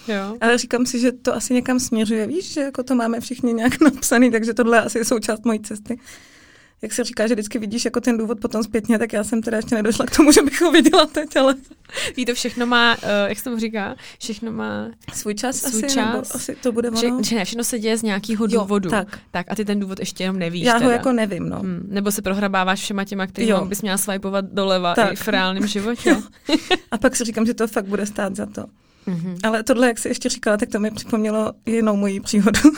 Jo. 0.08 0.36
Ale 0.40 0.58
říkám 0.58 0.86
si, 0.86 1.00
že 1.00 1.12
to 1.12 1.34
asi 1.34 1.54
někam 1.54 1.80
směřuje, 1.80 2.26
víš, 2.26 2.52
že 2.52 2.60
jako 2.60 2.82
to 2.82 2.94
máme 2.94 3.20
všichni 3.20 3.52
nějak 3.52 3.80
napsaný, 3.80 4.30
takže 4.30 4.54
tohle 4.54 4.82
asi 4.82 4.98
je 4.98 5.04
součást 5.04 5.44
mojí 5.44 5.60
cesty. 5.60 5.98
Jak 6.82 6.92
se 6.92 7.04
říká, 7.04 7.26
že 7.26 7.34
vždycky 7.34 7.58
vidíš 7.58 7.84
jako 7.84 8.00
ten 8.00 8.18
důvod 8.18 8.40
potom 8.40 8.62
zpětně, 8.62 8.98
tak 8.98 9.12
já 9.12 9.24
jsem 9.24 9.42
teda 9.42 9.56
ještě 9.56 9.74
nedošla 9.74 10.06
k 10.06 10.16
tomu, 10.16 10.32
že 10.32 10.42
bych 10.42 10.60
ho 10.60 10.70
viděla 10.72 11.06
teď, 11.06 11.36
ale 11.36 11.54
Ví 12.16 12.24
to 12.24 12.34
všechno 12.34 12.66
má, 12.66 12.96
uh, 12.96 13.02
jak 13.26 13.38
se 13.38 13.44
tomu 13.44 13.58
říká, 13.58 13.96
všechno 14.20 14.52
má 14.52 14.88
svůj 15.14 15.34
čas 15.34 15.56
Svůj 15.56 15.84
asi, 15.84 15.94
čas. 15.94 16.06
nebo 16.12 16.22
asi 16.34 16.56
to 16.62 16.72
bude 16.72 16.90
Že, 17.00 17.06
ono. 17.06 17.22
že 17.22 17.34
ne, 17.34 17.44
všechno 17.44 17.64
se 17.64 17.78
děje 17.78 17.96
z 17.96 18.02
nějakého 18.02 18.44
Jo, 18.50 18.60
důvodu. 18.60 18.90
tak. 18.90 19.18
tak. 19.30 19.46
a 19.50 19.54
ty 19.54 19.64
ten 19.64 19.80
důvod 19.80 19.98
ještě 20.00 20.24
jenom 20.24 20.38
nevíš. 20.38 20.64
Já 20.64 20.72
ho 20.74 20.78
teda. 20.80 20.92
jako 20.92 21.12
nevím, 21.12 21.48
no. 21.48 21.58
Hmm. 21.60 21.86
Nebo 21.88 22.10
se 22.12 22.22
prohrabáváš 22.22 22.80
všema 22.80 23.04
těma, 23.04 23.26
kterými 23.26 23.50
Jo. 23.50 23.64
bys 23.64 23.82
měla 23.82 23.96
swipeovat 23.98 24.44
doleva 24.44 24.94
Tak. 24.94 25.12
i 25.12 25.16
v 25.16 25.28
reálném 25.28 25.66
životě. 25.66 26.10
Jo. 26.10 26.22
A 26.90 26.98
pak 26.98 27.16
si 27.16 27.24
říkám, 27.24 27.46
že 27.46 27.54
to 27.54 27.66
fakt 27.66 27.86
bude 27.86 28.06
stát 28.06 28.36
za 28.36 28.46
to. 28.46 28.64
Mhm. 29.06 29.36
Ale 29.42 29.62
tohle, 29.62 29.86
jak 29.86 29.98
jsi 29.98 30.08
ještě 30.08 30.28
říkala, 30.28 30.56
tak 30.56 30.68
to 30.68 30.80
mi 30.80 30.90
připomnělo 30.90 31.52
jinou 31.66 31.96
moji 31.96 32.20
příhodu. 32.20 32.60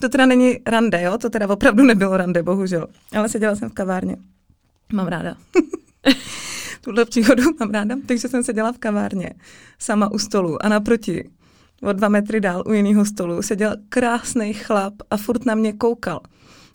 to 0.00 0.08
teda 0.08 0.26
není 0.26 0.58
rande, 0.66 1.02
jo? 1.02 1.18
To 1.18 1.30
teda 1.30 1.48
opravdu 1.48 1.84
nebylo 1.84 2.16
rande, 2.16 2.42
bohužel. 2.42 2.86
Ale 3.16 3.28
seděla 3.28 3.56
jsem 3.56 3.70
v 3.70 3.74
kavárně. 3.74 4.16
Mám 4.92 5.06
ráda. 5.06 5.36
Tuhle 6.80 7.04
příhodu 7.04 7.42
mám 7.60 7.70
ráda. 7.70 7.96
Takže 8.06 8.28
jsem 8.28 8.44
seděla 8.44 8.72
v 8.72 8.78
kavárně 8.78 9.34
sama 9.78 10.12
u 10.12 10.18
stolu 10.18 10.64
a 10.64 10.68
naproti 10.68 11.30
o 11.82 11.92
dva 11.92 12.08
metry 12.08 12.40
dál 12.40 12.62
u 12.66 12.72
jiného 12.72 13.04
stolu 13.04 13.42
seděl 13.42 13.76
krásný 13.88 14.52
chlap 14.52 14.94
a 15.10 15.16
furt 15.16 15.46
na 15.46 15.54
mě 15.54 15.72
koukal. 15.72 16.20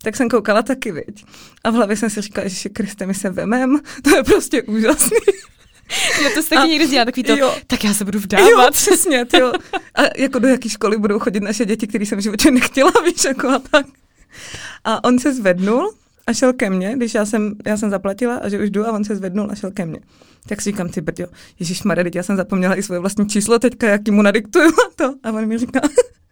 Tak 0.02 0.16
jsem 0.16 0.28
koukala 0.28 0.62
taky, 0.62 0.92
viď. 0.92 1.24
A 1.64 1.70
v 1.70 1.74
hlavě 1.74 1.96
jsem 1.96 2.10
si 2.10 2.20
říkala, 2.20 2.48
že 2.48 2.68
Kriste, 2.68 3.06
my 3.06 3.14
se 3.14 3.30
vemem, 3.30 3.80
to 4.02 4.16
je 4.16 4.24
prostě 4.24 4.62
úžasný. 4.62 5.16
Jo, 6.22 6.30
to 6.34 6.42
se 6.42 6.48
taky 6.48 6.62
A- 6.62 6.66
někdy 6.66 6.86
dělá 6.86 7.04
takový 7.04 7.22
to, 7.22 7.36
jo. 7.36 7.54
tak 7.66 7.84
já 7.84 7.94
se 7.94 8.04
budu 8.04 8.18
Jo, 8.18 8.22
vdávat. 8.24 8.72
přesně, 8.74 9.26
jo. 9.38 9.52
A 9.94 10.02
jako 10.16 10.38
do 10.38 10.48
jaký 10.48 10.68
školy 10.68 10.96
budou 10.98 11.18
chodit 11.18 11.40
naše 11.42 11.64
děti, 11.64 11.86
který 11.86 12.06
jsem 12.06 12.18
v 12.18 12.22
životě 12.22 12.50
nechtěla, 12.50 12.92
víš, 13.04 13.24
jako 13.24 13.48
a 13.48 13.58
tak. 13.70 13.86
A 14.84 15.04
on 15.04 15.18
se 15.18 15.34
zvednul 15.34 15.94
a 16.26 16.32
šel 16.32 16.52
ke 16.52 16.70
mně, 16.70 16.92
když 16.96 17.14
já 17.14 17.24
jsem, 17.26 17.54
já 17.66 17.76
jsem 17.76 17.90
zaplatila 17.90 18.36
a 18.36 18.48
že 18.48 18.58
už 18.58 18.70
jdu 18.70 18.86
a 18.86 18.92
on 18.92 19.04
se 19.04 19.16
zvednul 19.16 19.48
a 19.50 19.54
šel 19.54 19.70
ke 19.70 19.86
mně. 19.86 20.00
Tak 20.48 20.60
si 20.60 20.70
říkám, 20.70 20.88
ty 20.88 21.00
brďo, 21.00 21.26
Ježíš 21.58 21.82
teď 21.94 22.14
já 22.14 22.22
jsem 22.22 22.36
zapomněla 22.36 22.76
i 22.78 22.82
svoje 22.82 23.00
vlastní 23.00 23.28
číslo 23.28 23.58
teďka, 23.58 23.88
jaký 23.88 24.10
mu 24.10 24.22
nadiktuju 24.22 24.68
a 24.68 24.90
to. 24.96 25.14
A 25.22 25.32
on 25.32 25.46
mi 25.46 25.58
říká, 25.58 25.80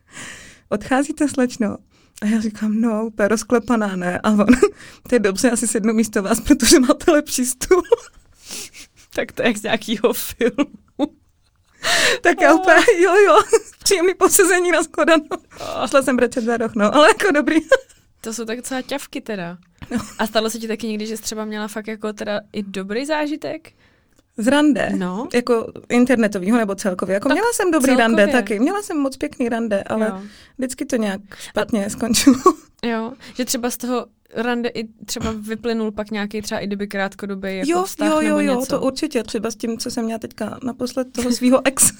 odcházíte 0.68 1.28
slečno? 1.28 1.76
A 2.22 2.26
já 2.26 2.40
říkám, 2.40 2.80
no, 2.80 3.04
úplně 3.06 3.28
rozklepaná, 3.28 3.96
ne? 3.96 4.18
A 4.22 4.30
on, 4.30 4.46
to 5.08 5.14
je 5.14 5.18
dobře, 5.18 5.50
asi 5.50 5.66
sednu 5.66 5.94
místo 5.94 6.22
vás, 6.22 6.40
protože 6.40 6.80
máte 6.80 7.10
lepší 7.12 7.46
stůl. 7.46 7.82
Tak 9.18 9.32
to 9.32 9.42
je 9.42 9.48
jak 9.48 9.56
z 9.56 9.62
nějakého 9.62 10.12
filmu. 10.12 10.66
Tak 12.22 12.40
já 12.40 12.54
úplně, 12.54 12.76
jo, 13.02 13.14
jo, 13.26 13.38
příjemný 13.84 14.14
posezení 14.14 14.70
na 14.70 14.82
skladanou. 14.82 15.24
Šla 15.86 16.02
jsem 16.02 16.16
brečet 16.16 16.44
za 16.44 16.56
roh, 16.56 16.74
no, 16.74 16.94
ale 16.94 17.08
jako 17.08 17.32
dobrý. 17.32 17.56
To 18.20 18.32
jsou 18.34 18.44
tak 18.44 18.56
docela 18.56 18.82
ťavky 18.82 19.20
teda. 19.20 19.58
No. 19.90 19.98
A 20.18 20.26
stalo 20.26 20.50
se 20.50 20.58
ti 20.58 20.68
taky 20.68 20.86
někdy, 20.86 21.06
že 21.06 21.16
jsi 21.16 21.22
třeba 21.22 21.44
měla 21.44 21.68
fakt 21.68 21.86
jako 21.86 22.12
teda 22.12 22.40
i 22.52 22.62
dobrý 22.62 23.06
zážitek? 23.06 23.72
Z 24.36 24.46
rande, 24.46 24.90
No. 24.96 25.28
jako 25.34 25.72
internetovýho 25.88 26.58
nebo 26.58 26.74
celkově. 26.74 27.14
Jako 27.14 27.28
Tak 27.28 27.34
měla 27.34 27.52
jsem 27.52 27.70
dobrý 27.70 27.86
celkově. 27.86 28.02
rande 28.06 28.26
taky, 28.32 28.58
měla 28.58 28.82
jsem 28.82 28.96
moc 28.98 29.16
pěkný 29.16 29.48
rande, 29.48 29.82
ale 29.82 30.06
Jo. 30.06 30.22
vždycky 30.58 30.84
to 30.86 30.96
nějak 30.96 31.20
špatně 31.36 31.90
skončilo. 31.90 32.36
Jo, 32.84 33.12
že 33.34 33.44
třeba 33.44 33.70
z 33.70 33.76
toho 33.76 34.06
rande 34.34 34.68
i 34.68 34.88
třeba 35.04 35.32
vyplynul 35.32 35.92
pak 35.92 36.10
nějaký 36.10 36.42
třeba 36.42 36.60
i 36.60 36.66
kdyby 36.66 36.86
krátkodobý 36.86 37.56
jako 37.56 37.70
jo, 37.70 37.84
vztah 37.84 38.08
jo, 38.08 38.14
jo, 38.14 38.22
nebo 38.22 38.40
jo, 38.40 38.60
něco. 38.60 38.76
to 38.76 38.80
určitě, 38.86 39.22
třeba 39.22 39.50
s 39.50 39.56
tím, 39.56 39.78
co 39.78 39.90
jsem 39.90 40.04
měla 40.04 40.18
teďka 40.18 40.58
naposled 40.62 41.12
toho 41.12 41.32
svého 41.32 41.66
ex. 41.66 41.92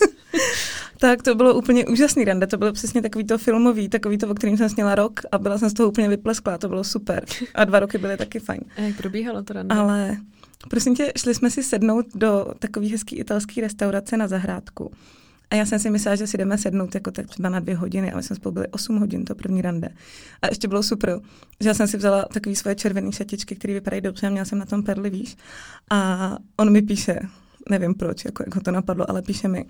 tak 0.99 1.23
to 1.23 1.35
bylo 1.35 1.55
úplně 1.55 1.87
úžasný 1.87 2.25
rande, 2.25 2.47
to 2.47 2.57
bylo 2.57 2.73
přesně 2.73 3.03
takový 3.03 3.25
to 3.25 3.39
filmový, 3.39 3.89
takový 3.89 4.19
to, 4.19 4.29
o 4.29 4.35
kterým 4.35 4.57
jsem 4.57 4.69
sněla 4.69 4.95
rok 4.95 5.21
a 5.33 5.39
byla 5.39 5.59
jsem 5.59 5.71
z 5.71 5.75
toho 5.75 5.89
úplně 5.89 6.09
vyplesklá, 6.09 6.59
to 6.59 6.69
bylo 6.69 6.85
super. 6.85 7.25
A 7.55 7.65
dva 7.65 7.81
roky 7.81 7.99
byly 7.99 8.17
taky 8.17 8.39
fajn. 8.39 8.61
A 8.77 8.81
jak 8.81 8.97
probíhalo 8.97 9.43
to 9.43 9.53
rande? 9.53 9.75
Ale 9.75 10.17
prosím 10.71 10.95
tě, 10.95 11.13
šli 11.17 11.35
jsme 11.35 11.51
si 11.51 11.63
sednout 11.63 12.07
do 12.15 12.47
takový 12.59 12.91
hezký 12.93 13.17
italský 13.17 13.61
restaurace 13.61 14.17
na 14.17 14.29
zahrádku. 14.29 14.93
A 15.51 15.55
já 15.55 15.67
jsem 15.67 15.79
si 15.79 15.91
myslela, 15.91 16.17
že 16.17 16.27
si 16.27 16.39
jdeme 16.39 16.59
sednout 16.59 16.95
jako 16.95 17.11
tak 17.11 17.27
třeba 17.27 17.49
na 17.49 17.61
dvě 17.61 17.77
hodiny, 17.77 18.13
ale 18.13 18.23
jsme 18.23 18.37
spolu 18.37 18.53
byli 18.53 18.69
8 18.69 18.97
hodin, 18.99 19.25
to 19.25 19.35
první 19.35 19.63
rande. 19.63 19.89
A 20.43 20.47
ještě 20.47 20.69
bylo 20.69 20.83
super, 20.83 21.21
že 21.61 21.69
já 21.69 21.75
jsem 21.75 21.89
si 21.89 21.97
vzala 21.97 22.25
takové 22.33 22.57
svoje 22.57 22.75
červené 22.75 23.13
šatičky, 23.13 23.57
které 23.57 23.75
vypadají 23.75 24.03
dobře 24.03 24.27
a 24.27 24.31
měla 24.31 24.45
jsem 24.45 24.59
na 24.59 24.67
tom 24.67 24.83
perly, 24.83 25.11
víš. 25.11 25.37
A 25.91 26.37
on 26.57 26.73
mi 26.73 26.83
píše, 26.83 27.21
nevím 27.71 27.95
proč, 27.95 28.25
jako, 28.25 28.43
jak 28.47 28.55
ho 28.55 28.61
to 28.61 28.71
napadlo, 28.71 29.11
ale 29.11 29.23
píše 29.23 29.49
mi, 29.49 29.65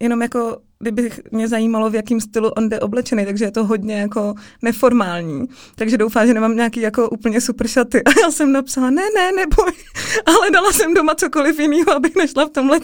jenom 0.00 0.22
jako, 0.22 0.58
kdyby 0.78 1.10
mě 1.30 1.48
zajímalo, 1.48 1.90
v 1.90 1.94
jakém 1.94 2.20
stylu 2.20 2.48
on 2.48 2.68
jde 2.68 2.80
oblečený, 2.80 3.24
takže 3.24 3.44
je 3.44 3.50
to 3.50 3.64
hodně 3.64 3.94
jako 3.94 4.34
neformální. 4.62 5.48
Takže 5.74 5.98
doufám, 5.98 6.26
že 6.26 6.34
nemám 6.34 6.56
nějaký 6.56 6.80
jako 6.80 7.10
úplně 7.10 7.40
super 7.40 7.68
šaty. 7.68 8.02
A 8.04 8.10
já 8.22 8.30
jsem 8.30 8.52
napsala, 8.52 8.90
ne, 8.90 9.02
ne, 9.14 9.32
neboj, 9.32 9.72
ale 10.26 10.50
dala 10.50 10.72
jsem 10.72 10.94
doma 10.94 11.14
cokoliv 11.14 11.58
jiného, 11.58 11.92
abych 11.92 12.16
nešla 12.16 12.46
v 12.46 12.50
tomhle 12.50 12.80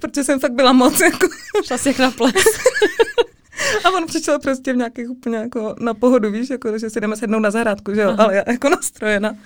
protože 0.00 0.24
jsem 0.24 0.40
fakt 0.40 0.52
byla 0.52 0.72
moc 0.72 1.00
jako... 1.00 1.28
Šla 1.64 1.76
jak 1.86 1.98
na 1.98 2.10
ples. 2.10 2.34
A 3.84 3.90
on 3.90 4.06
přišel 4.06 4.38
prostě 4.38 4.72
v 4.72 4.76
nějakých 4.76 5.10
úplně 5.10 5.36
jako 5.36 5.74
na 5.80 5.94
pohodu, 5.94 6.30
víš, 6.30 6.50
jako, 6.50 6.78
že 6.78 6.90
si 6.90 7.00
jdeme 7.00 7.16
sednout 7.16 7.40
na 7.40 7.50
zahrádku, 7.50 7.94
že 7.94 8.00
jo, 8.00 8.08
Aha. 8.08 8.24
ale 8.24 8.34
já 8.34 8.42
jako 8.46 8.68
nastrojena. 8.68 9.36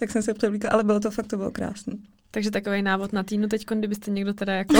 Tak 0.00 0.10
jsem 0.10 0.22
se 0.22 0.34
převlíkla, 0.34 0.70
ale 0.70 0.84
bylo 0.84 1.00
to 1.00 1.10
fakt, 1.10 1.26
to 1.26 1.36
bylo 1.36 1.50
krásné. 1.50 1.94
Takže 2.30 2.50
takový 2.50 2.82
návod 2.82 3.12
na 3.12 3.22
týdnu 3.22 3.48
teď, 3.48 3.66
kdybyste 3.66 4.10
někdo 4.10 4.34
teda 4.34 4.52
jako 4.52 4.74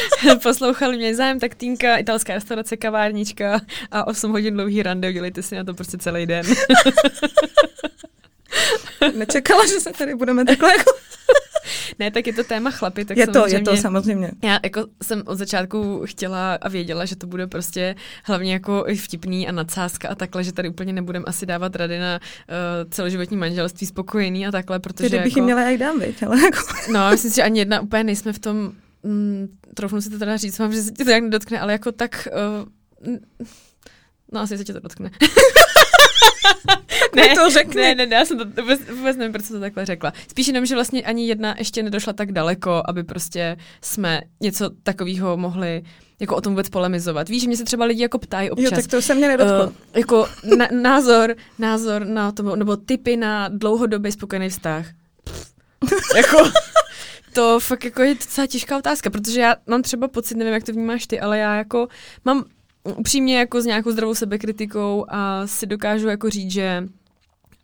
poslouchali, 0.42 0.96
měli 0.96 1.14
zájem, 1.14 1.40
tak 1.40 1.54
týnka, 1.54 1.96
italská 1.96 2.34
restaurace, 2.34 2.76
kavárnička 2.76 3.60
a 3.90 4.06
8 4.06 4.32
hodin 4.32 4.54
dlouhý 4.54 4.82
rande, 4.82 5.08
udělejte 5.08 5.42
si 5.42 5.56
na 5.56 5.64
to 5.64 5.74
prostě 5.74 5.98
celý 5.98 6.26
den. 6.26 6.46
Nečekala, 9.14 9.66
že 9.66 9.80
se 9.80 9.92
tady 9.92 10.14
budeme 10.14 10.44
takhle 10.44 10.72
jako... 10.72 10.90
ne, 11.98 12.10
tak 12.10 12.26
je 12.26 12.32
to 12.32 12.44
téma 12.44 12.70
chlapy, 12.70 13.04
tak 13.04 13.16
je 13.16 13.26
to, 13.26 13.38
je 13.38 13.42
samozřejmě... 13.42 13.64
to 13.64 13.76
samozřejmě. 13.76 14.30
Já 14.42 14.60
jako 14.64 14.86
jsem 15.02 15.22
od 15.26 15.34
začátku 15.34 16.02
chtěla 16.04 16.54
a 16.54 16.68
věděla, 16.68 17.04
že 17.04 17.16
to 17.16 17.26
bude 17.26 17.46
prostě 17.46 17.94
hlavně 18.24 18.52
jako 18.52 18.86
vtipný 19.02 19.48
a 19.48 19.52
nadsázka 19.52 20.08
a 20.08 20.14
takhle, 20.14 20.44
že 20.44 20.52
tady 20.52 20.68
úplně 20.68 20.92
nebudem 20.92 21.24
asi 21.26 21.46
dávat 21.46 21.76
rady 21.76 21.98
na 21.98 22.20
uh, 22.20 22.90
celoživotní 22.90 23.36
manželství 23.36 23.86
spokojený 23.86 24.46
a 24.46 24.50
takhle, 24.50 24.78
protože 24.78 25.08
kdybych 25.08 25.26
jako, 25.26 25.38
jim 25.38 25.44
měla, 25.44 25.68
jí 25.68 25.78
dám, 25.78 26.00
viď, 26.00 26.22
ale 26.22 26.40
jako... 26.40 26.58
No, 26.92 27.10
myslím 27.10 27.30
si, 27.30 27.36
že 27.36 27.42
ani 27.42 27.58
jedna 27.58 27.80
úplně 27.80 28.04
nejsme 28.04 28.32
v 28.32 28.38
tom, 28.38 28.72
mm, 29.02 29.48
troufnu 29.74 30.00
si 30.00 30.10
to 30.10 30.18
teda 30.18 30.36
říct 30.36 30.58
vám, 30.58 30.72
že 30.72 30.82
se 30.82 30.92
ti 30.92 31.04
to 31.04 31.10
jak 31.10 31.22
nedotkne, 31.22 31.60
ale 31.60 31.72
jako 31.72 31.92
tak, 31.92 32.28
uh, 33.06 33.14
no 34.32 34.40
asi 34.40 34.58
se 34.58 34.64
ti 34.64 34.72
to 34.72 34.80
dotkne. 34.80 35.10
mi 37.22 37.34
to 37.34 37.50
řekni. 37.50 37.82
ne, 37.82 37.94
ne, 37.94 38.06
ne, 38.06 38.16
já 38.16 38.24
jsem 38.24 38.38
to 38.38 38.62
vůbec, 38.62 38.80
vůbec 38.90 39.16
nevím, 39.16 39.32
proč 39.32 39.44
jsem 39.44 39.56
to 39.56 39.60
takhle 39.60 39.86
řekla. 39.86 40.12
Spíš 40.30 40.46
jenom, 40.46 40.66
že 40.66 40.74
vlastně 40.74 41.02
ani 41.02 41.28
jedna 41.28 41.54
ještě 41.58 41.82
nedošla 41.82 42.12
tak 42.12 42.32
daleko, 42.32 42.82
aby 42.86 43.04
prostě 43.04 43.56
jsme 43.80 44.20
něco 44.40 44.70
takového 44.82 45.36
mohli 45.36 45.82
jako 46.20 46.36
o 46.36 46.40
tom 46.40 46.52
vůbec 46.52 46.68
polemizovat. 46.68 47.28
Víš, 47.28 47.42
že 47.42 47.48
mě 47.48 47.56
se 47.56 47.64
třeba 47.64 47.84
lidi 47.84 48.02
jako 48.02 48.18
ptají 48.18 48.50
občas. 48.50 48.64
Jo, 48.64 48.70
tak 48.70 48.86
to 48.86 49.02
se 49.02 49.14
mě 49.14 49.28
nedotklo. 49.28 49.66
Uh, 49.66 49.72
jako 49.94 50.28
na, 50.56 50.68
názor, 50.72 51.34
názor 51.58 52.06
na 52.06 52.32
to, 52.32 52.56
nebo 52.56 52.76
typy 52.76 53.16
na 53.16 53.48
dlouhodobý 53.48 54.12
spokojený 54.12 54.48
vztah. 54.48 54.86
Pff, 55.24 55.52
jako, 56.16 56.38
to 57.32 57.60
fakt 57.60 57.84
jako 57.84 58.02
je 58.02 58.14
docela 58.14 58.46
těžká 58.46 58.78
otázka, 58.78 59.10
protože 59.10 59.40
já 59.40 59.56
mám 59.66 59.82
třeba 59.82 60.08
pocit, 60.08 60.36
nevím, 60.36 60.54
jak 60.54 60.64
to 60.64 60.72
vnímáš 60.72 61.06
ty, 61.06 61.20
ale 61.20 61.38
já 61.38 61.54
jako 61.56 61.88
mám 62.24 62.44
upřímně 62.94 63.38
jako 63.38 63.62
s 63.62 63.66
nějakou 63.66 63.90
zdravou 63.90 64.14
sebekritikou 64.14 65.06
a 65.08 65.46
si 65.46 65.66
dokážu 65.66 66.08
jako 66.08 66.30
říct, 66.30 66.52
že 66.52 66.84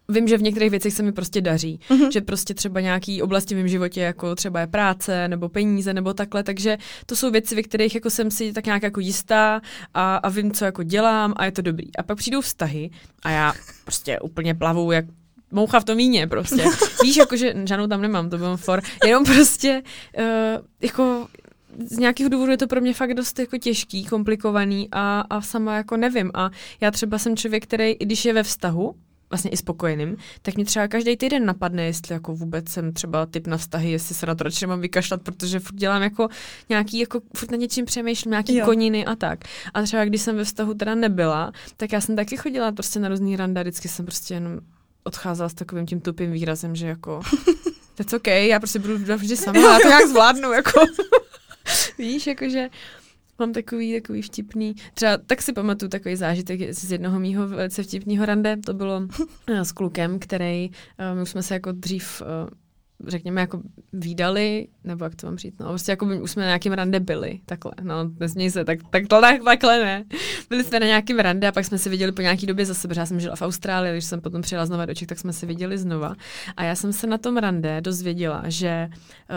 Vím, 0.09 0.29
že 0.29 0.39
v 0.39 0.43
některých 0.43 0.71
věcech 0.71 0.93
se 0.93 1.03
mi 1.03 1.13
prostě 1.13 1.41
daří, 1.41 1.81
mm-hmm. 1.89 2.11
že 2.13 2.21
prostě 2.21 2.55
třeba 2.55 2.81
nějaký 2.81 3.23
oblasti 3.23 3.55
v 3.55 3.59
mém 3.59 3.69
životě, 3.69 4.01
jako 4.01 4.35
třeba 4.35 4.61
je 4.61 4.67
práce 4.67 5.29
nebo 5.29 5.49
peníze 5.49 5.95
nebo 5.95 6.15
takhle, 6.15 6.43
takže 6.43 6.79
to 7.07 7.17
jsou 7.17 7.31
věci, 7.31 7.55
ve 7.55 7.63
kterých 7.63 7.95
jako 7.95 8.11
jsem 8.11 8.31
si 8.31 8.53
tak 8.53 8.67
nějak 8.67 8.83
jako 8.83 9.01
jistá 9.01 9.61
a, 9.95 10.17
a 10.17 10.29
vím, 10.29 10.53
co 10.53 10.65
jako 10.65 10.83
dělám 10.83 11.35
a 11.37 11.45
je 11.45 11.53
to 11.53 11.63
dobrý. 11.63 11.97
A 11.97 12.03
pak 12.03 12.19
přijdou 12.19 12.41
vztahy 12.41 12.91
a 13.23 13.31
já 13.31 13.55
prostě 13.85 14.21
úplně 14.21 14.55
plavu 14.55 14.93
jak 14.93 15.05
moucha 15.53 15.81
v 15.81 15.85
tom 15.85 15.97
víně 15.97 16.27
prostě. 16.27 16.65
Víš, 17.03 17.17
jako, 17.17 17.37
že 17.37 17.55
žádnou 17.65 17.87
tam 17.87 18.03
nemám, 18.03 18.31
to 18.31 18.39
byl 18.39 18.57
for. 18.57 18.83
Jenom 19.07 19.25
prostě 19.25 19.83
uh, 20.19 20.25
jako 20.81 21.29
z 21.91 21.99
nějakého 21.99 22.29
důvodu 22.31 22.51
je 22.51 22.59
to 22.59 22.67
pro 22.67 22.81
mě 22.81 22.95
fakt 22.95 23.15
dost 23.15 23.39
jako 23.39 23.59
těžký, 23.59 24.05
komplikovaný 24.05 24.89
a, 24.93 25.21
a 25.21 25.41
sama 25.41 25.77
jako 25.77 25.97
nevím. 25.97 26.31
A 26.35 26.51
já 26.81 26.91
třeba 26.91 27.19
jsem 27.19 27.37
člověk, 27.37 27.63
který, 27.63 27.91
i 27.91 28.05
když 28.05 28.25
je 28.25 28.33
ve 28.33 28.43
vztahu, 28.43 28.95
vlastně 29.33 29.51
i 29.51 29.57
spokojeným, 29.57 30.17
tak 30.43 30.55
mě 30.55 30.65
třeba 30.65 30.89
každý 30.89 31.17
týden 31.17 31.47
napadne, 31.47 31.85
jestli 31.85 32.15
jako 32.15 32.35
vůbec 32.35 32.69
jsem 32.69 32.93
třeba 32.93 33.27
typ 33.27 33.47
na 33.47 33.57
vztahy, 33.57 33.91
jestli 33.91 34.15
se 34.15 34.27
na 34.27 34.35
to 34.35 34.45
radši 34.45 34.67
mám 34.67 34.81
vykašlat, 34.81 35.23
protože 35.23 35.61
furt 35.61 35.77
dělám 35.77 36.03
jako 36.03 36.29
nějaký, 36.69 36.99
jako 36.99 37.21
furt 37.37 37.51
na 37.51 37.57
něčím 37.57 37.85
přemýšlím, 37.85 38.31
nějaký 38.31 38.57
Jo. 38.57 38.65
koniny 38.65 39.05
a 39.05 39.17
tak. 39.17 39.45
A 39.75 39.83
třeba 39.83 40.05
když 40.05 40.23
jsem 40.23 40.37
ve 40.37 40.45
vztahu 40.45 40.75
teda 40.75 40.95
nebyla, 40.95 41.53
tak 41.77 41.93
já 41.93 42.01
jsem 42.01 42.17
taky 42.17 42.37
chodila 42.37 42.73
prostě 42.73 42.99
na 43.01 43.09
různý 43.09 43.37
randa, 43.37 43.63
vždycky 43.63 43.89
jsem 43.89 44.05
prostě 44.05 44.35
jenom 44.35 44.59
odcházela 45.05 45.49
s 45.49 45.55
takovým 45.55 45.87
tím 45.87 46.01
tupým 46.01 46.33
výrazem, 46.33 46.77
že 46.77 46.87
jako 46.87 47.21
to 47.95 48.03
je 48.13 48.19
okay, 48.19 48.49
já 48.49 48.61
prostě 48.61 48.79
budu 48.79 48.97
vždy 49.17 49.37
sama, 49.37 49.61
já 49.61 49.79
to 49.83 49.89
jak 49.91 50.07
zvládnu, 50.09 50.53
jako. 50.53 50.81
Víš, 51.99 52.27
jakože 52.27 52.69
mám 53.43 53.53
takový, 53.53 53.93
takový 53.93 54.23
vtipný, 54.23 54.75
třeba 54.95 55.17
tak 55.27 55.43
si 55.43 55.53
pamatuju 55.53 55.89
takový 55.89 56.17
zážitek 56.17 56.75
z 56.75 56.93
jednoho 56.93 57.21
mýho 57.21 57.49
velice 57.49 57.83
vtipného 57.83 58.27
rande, 58.27 58.57
to 58.57 58.75
bylo 58.75 59.03
eh, 59.47 59.65
s 59.65 59.73
klukem, 59.73 60.19
který, 60.19 60.71
eh, 60.99 61.15
my 61.15 61.23
už 61.23 61.31
jsme 61.31 61.43
se 61.43 61.55
jako 61.55 61.73
dřív 61.73 62.23
eh, 62.23 62.62
řekněme, 63.07 63.41
jako 63.41 63.61
výdali, 63.93 64.69
nebo 64.85 65.05
jak 65.05 65.15
to 65.15 65.27
mám 65.27 65.39
říct, 65.39 65.59
no, 65.61 65.69
prostě 65.69 65.93
jako 65.93 66.07
už 66.07 66.31
jsme 66.31 66.43
na 66.43 66.47
nějakým 66.47 66.73
rande 66.73 67.01
byli, 67.01 67.41
takhle, 67.47 67.73
no, 67.83 67.95
nezměj 68.21 68.51
se, 68.51 68.65
tak, 68.65 68.79
tak, 68.91 69.07
tak, 69.07 69.45
takhle 69.45 69.85
ne. 69.85 70.05
Byli 70.49 70.65
jsme 70.65 70.81
na 70.81 70.87
nějakým 70.87 71.19
rande 71.19 71.49
a 71.49 71.53
pak 71.53 71.65
jsme 71.65 71.79
si 71.79 71.91
viděli 71.91 72.13
po 72.13 72.23
nějaký 72.23 72.47
době 72.47 72.67
zase, 72.67 72.89
protože 72.89 73.01
já 73.01 73.07
jsem 73.07 73.21
žila 73.21 73.37
v 73.37 73.43
Austrálii, 73.43 73.93
když 73.93 74.05
jsem 74.05 74.21
potom 74.21 74.43
přijela 74.43 74.67
znova 74.67 74.87
do 74.87 74.95
Čech, 74.95 75.09
tak 75.09 75.19
jsme 75.19 75.33
si 75.33 75.47
viděli 75.47 75.79
znova. 75.79 76.15
A 76.57 76.65
já 76.65 76.75
jsem 76.75 76.93
se 76.93 77.07
na 77.07 77.19
tom 77.19 77.37
rande 77.37 77.81
dozvěděla, 77.81 78.43
že 78.47 78.89
uh, 78.91 78.97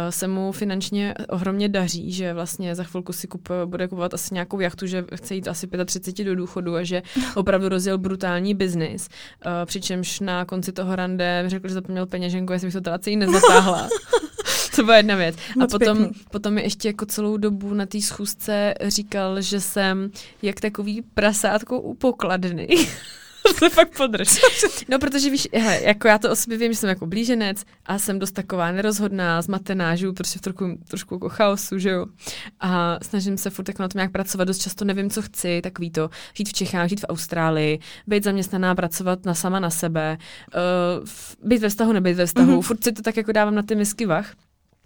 se 0.09 0.27
mu 0.27 0.51
finančně 0.51 1.13
ohromně 1.29 1.69
daří, 1.69 2.11
že 2.11 2.33
vlastně 2.33 2.75
za 2.75 2.83
chvilku 2.83 3.13
si 3.13 3.27
kup, 3.27 3.49
bude 3.65 3.87
kupovat 3.87 4.13
asi 4.13 4.33
nějakou 4.33 4.59
jachtu, 4.59 4.87
že 4.87 5.05
chce 5.15 5.35
jít 5.35 5.47
asi 5.47 5.67
35 5.85 6.25
do 6.25 6.35
důchodu 6.35 6.75
a 6.75 6.83
že 6.83 7.01
opravdu 7.35 7.69
rozjel 7.69 7.97
brutální 7.97 8.53
biznis. 8.53 9.09
Uh, 9.45 9.51
přičemž 9.65 10.19
na 10.19 10.45
konci 10.45 10.71
toho 10.71 10.95
rande 10.95 11.43
řekl, 11.47 11.67
že 11.67 11.73
zapomněl 11.73 12.05
peněženku, 12.05 12.53
jestli 12.53 12.67
bych 12.67 12.73
to 12.73 12.81
teda 12.81 12.97
celý 12.97 13.15
nezatáhla. 13.55 13.89
to 14.75 14.83
byla 14.83 14.97
jedna 14.97 15.15
věc. 15.15 15.35
Moc 15.57 15.73
a 15.73 15.79
potom, 15.79 16.09
potom 16.31 16.53
mi 16.53 16.61
ještě 16.61 16.89
jako 16.89 17.05
celou 17.05 17.37
dobu 17.37 17.73
na 17.73 17.85
té 17.85 18.01
schůzce 18.01 18.73
říkal, 18.87 19.41
že 19.41 19.61
jsem 19.61 20.11
jak 20.41 20.59
takový 20.59 21.01
prasátko 21.01 21.81
u 21.81 21.93
pokladny. 21.93 22.67
to 23.59 23.69
fakt 23.69 23.97
podrž. 23.97 24.41
No, 24.89 24.99
protože 24.99 25.29
víš, 25.29 25.47
hele, 25.53 25.83
jako 25.83 26.07
já 26.07 26.17
to 26.17 26.31
o 26.31 26.35
sobě 26.35 26.57
vím, 26.57 26.73
že 26.73 26.79
jsem 26.79 26.89
jako 26.89 27.05
blíženec 27.05 27.65
a 27.85 27.99
jsem 27.99 28.19
dost 28.19 28.31
taková 28.31 28.71
nerozhodná, 28.71 29.41
zmatená, 29.41 29.95
žiju 29.95 30.13
prostě 30.13 30.39
v 30.39 30.41
trošku, 30.41 30.77
trošku 30.87 31.15
jako 31.15 31.29
chaosu, 31.29 31.79
že 31.79 31.89
jo. 31.89 32.05
A 32.59 32.97
snažím 33.01 33.37
se 33.37 33.49
furt 33.49 33.67
jako 33.67 33.81
na 33.81 33.87
tom 33.87 33.99
nějak 33.99 34.11
pracovat, 34.11 34.45
dost 34.45 34.57
často 34.61 34.85
nevím, 34.85 35.09
co 35.09 35.21
chci, 35.21 35.61
takový 35.61 35.91
to, 35.91 36.09
žít 36.33 36.49
v 36.49 36.53
Čechách, 36.53 36.89
žít 36.89 37.01
v 37.01 37.05
Austrálii, 37.09 37.79
být 38.07 38.23
zaměstnaná, 38.23 38.75
pracovat 38.75 39.25
na 39.25 39.33
sama 39.33 39.59
na 39.59 39.69
sebe, 39.69 40.17
uh, 40.55 41.49
být 41.49 41.61
ve 41.61 41.69
vztahu, 41.69 41.93
nebyt 41.93 42.13
ve 42.13 42.25
vztahu, 42.25 42.51
mm-hmm. 42.51 42.61
furt 42.61 42.83
si 42.83 42.91
to 42.91 43.01
tak 43.01 43.17
jako 43.17 43.31
dávám 43.31 43.55
na 43.55 43.63
ty 43.63 43.75
misky 43.75 44.05
vach 44.05 44.31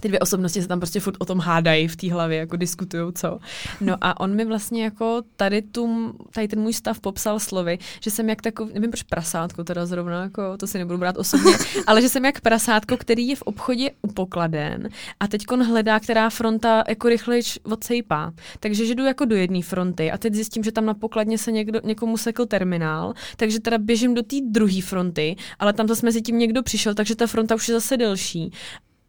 ty 0.01 0.07
dvě 0.07 0.19
osobnosti 0.19 0.61
se 0.61 0.67
tam 0.67 0.79
prostě 0.79 0.99
furt 0.99 1.15
o 1.19 1.25
tom 1.25 1.39
hádají 1.39 1.87
v 1.87 1.95
té 1.95 2.13
hlavě, 2.13 2.37
jako 2.37 2.57
diskutují 2.57 3.13
co. 3.13 3.39
No 3.81 3.95
a 4.01 4.19
on 4.19 4.35
mi 4.35 4.45
vlastně 4.45 4.83
jako 4.83 5.21
tady, 5.35 5.61
tu, 5.61 6.13
tady 6.33 6.47
ten 6.47 6.59
můj 6.59 6.73
stav 6.73 6.99
popsal 6.99 7.39
slovy, 7.39 7.77
že 8.03 8.11
jsem 8.11 8.29
jak 8.29 8.41
takový, 8.41 8.73
nevím 8.73 8.91
proč 8.91 9.03
prasátko 9.03 9.63
teda 9.63 9.85
zrovna, 9.85 10.23
jako 10.23 10.57
to 10.57 10.67
si 10.67 10.77
nebudu 10.77 10.97
brát 10.97 11.17
osobně, 11.17 11.53
ale 11.87 12.01
že 12.01 12.09
jsem 12.09 12.25
jak 12.25 12.41
prasátko, 12.41 12.97
který 12.97 13.27
je 13.27 13.35
v 13.35 13.41
obchodě 13.41 13.91
upokladen 14.01 14.89
a 15.19 15.27
teď 15.27 15.45
hledá, 15.51 15.99
která 15.99 16.29
fronta 16.29 16.83
jako 16.87 17.09
rychleji 17.09 17.43
odsejpá. 17.63 18.33
Takže 18.59 18.85
že 18.85 18.95
jdu 18.95 19.05
jako 19.05 19.25
do 19.25 19.35
jedné 19.35 19.61
fronty 19.61 20.11
a 20.11 20.17
teď 20.17 20.33
zjistím, 20.33 20.63
že 20.63 20.71
tam 20.71 20.85
na 20.85 20.93
pokladně 20.93 21.37
se 21.37 21.51
někdo, 21.51 21.79
někomu 21.83 22.17
sekl 22.17 22.45
terminál, 22.45 23.13
takže 23.37 23.59
teda 23.59 23.77
běžím 23.77 24.13
do 24.13 24.23
té 24.23 24.35
druhé 24.49 24.81
fronty, 24.81 25.35
ale 25.59 25.73
tam 25.73 25.87
zase 25.87 26.05
mezi 26.05 26.21
tím 26.21 26.37
někdo 26.37 26.63
přišel, 26.63 26.93
takže 26.93 27.15
ta 27.15 27.27
fronta 27.27 27.55
už 27.55 27.67
je 27.67 27.73
zase 27.73 27.97
delší 27.97 28.51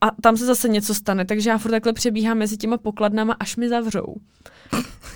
a 0.00 0.10
tam 0.22 0.36
se 0.36 0.46
zase 0.46 0.68
něco 0.68 0.94
stane, 0.94 1.24
takže 1.24 1.50
já 1.50 1.58
furt 1.58 1.70
takhle 1.70 1.92
přebíhám 1.92 2.38
mezi 2.38 2.56
těma 2.56 2.76
pokladnama, 2.76 3.36
až 3.40 3.56
mi 3.56 3.68
zavřou. 3.68 4.14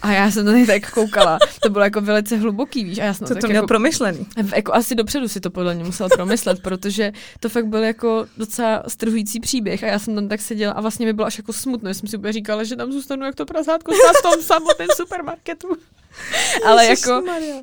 A 0.02 0.12
já 0.12 0.30
jsem 0.30 0.46
na 0.46 0.52
něj 0.52 0.66
tak 0.66 0.90
koukala. 0.90 1.38
To 1.62 1.70
bylo 1.70 1.84
jako 1.84 2.00
velice 2.00 2.36
hluboký, 2.36 2.84
víš. 2.84 2.98
A 2.98 3.04
já 3.04 3.14
jsem 3.14 3.26
to, 3.26 3.34
to 3.34 3.46
měl 3.46 3.56
jako, 3.56 3.66
promyšlený. 3.66 4.26
Jako 4.56 4.74
asi 4.74 4.94
dopředu 4.94 5.28
si 5.28 5.40
to 5.40 5.50
podle 5.50 5.74
mě 5.74 5.84
musel 5.84 6.08
promyslet, 6.08 6.62
protože 6.62 7.12
to 7.40 7.48
fakt 7.48 7.66
byl 7.66 7.82
jako 7.82 8.26
docela 8.36 8.82
strhující 8.88 9.40
příběh 9.40 9.84
a 9.84 9.86
já 9.86 9.98
jsem 9.98 10.14
tam 10.14 10.28
tak 10.28 10.40
seděla 10.40 10.72
a 10.72 10.80
vlastně 10.80 11.06
mi 11.06 11.12
bylo 11.12 11.26
až 11.26 11.38
jako 11.38 11.52
smutno. 11.52 11.88
Já 11.88 11.94
jsem 11.94 12.08
si 12.08 12.16
úplně 12.16 12.32
říkala, 12.32 12.64
že 12.64 12.76
tam 12.76 12.92
zůstanu 12.92 13.24
jak 13.24 13.34
to 13.34 13.46
prasátko 13.46 13.92
v 13.92 14.22
tom 14.22 14.42
samotném 14.42 14.88
supermarketu. 14.96 15.68
Ale 16.66 16.86
jako, 16.86 17.22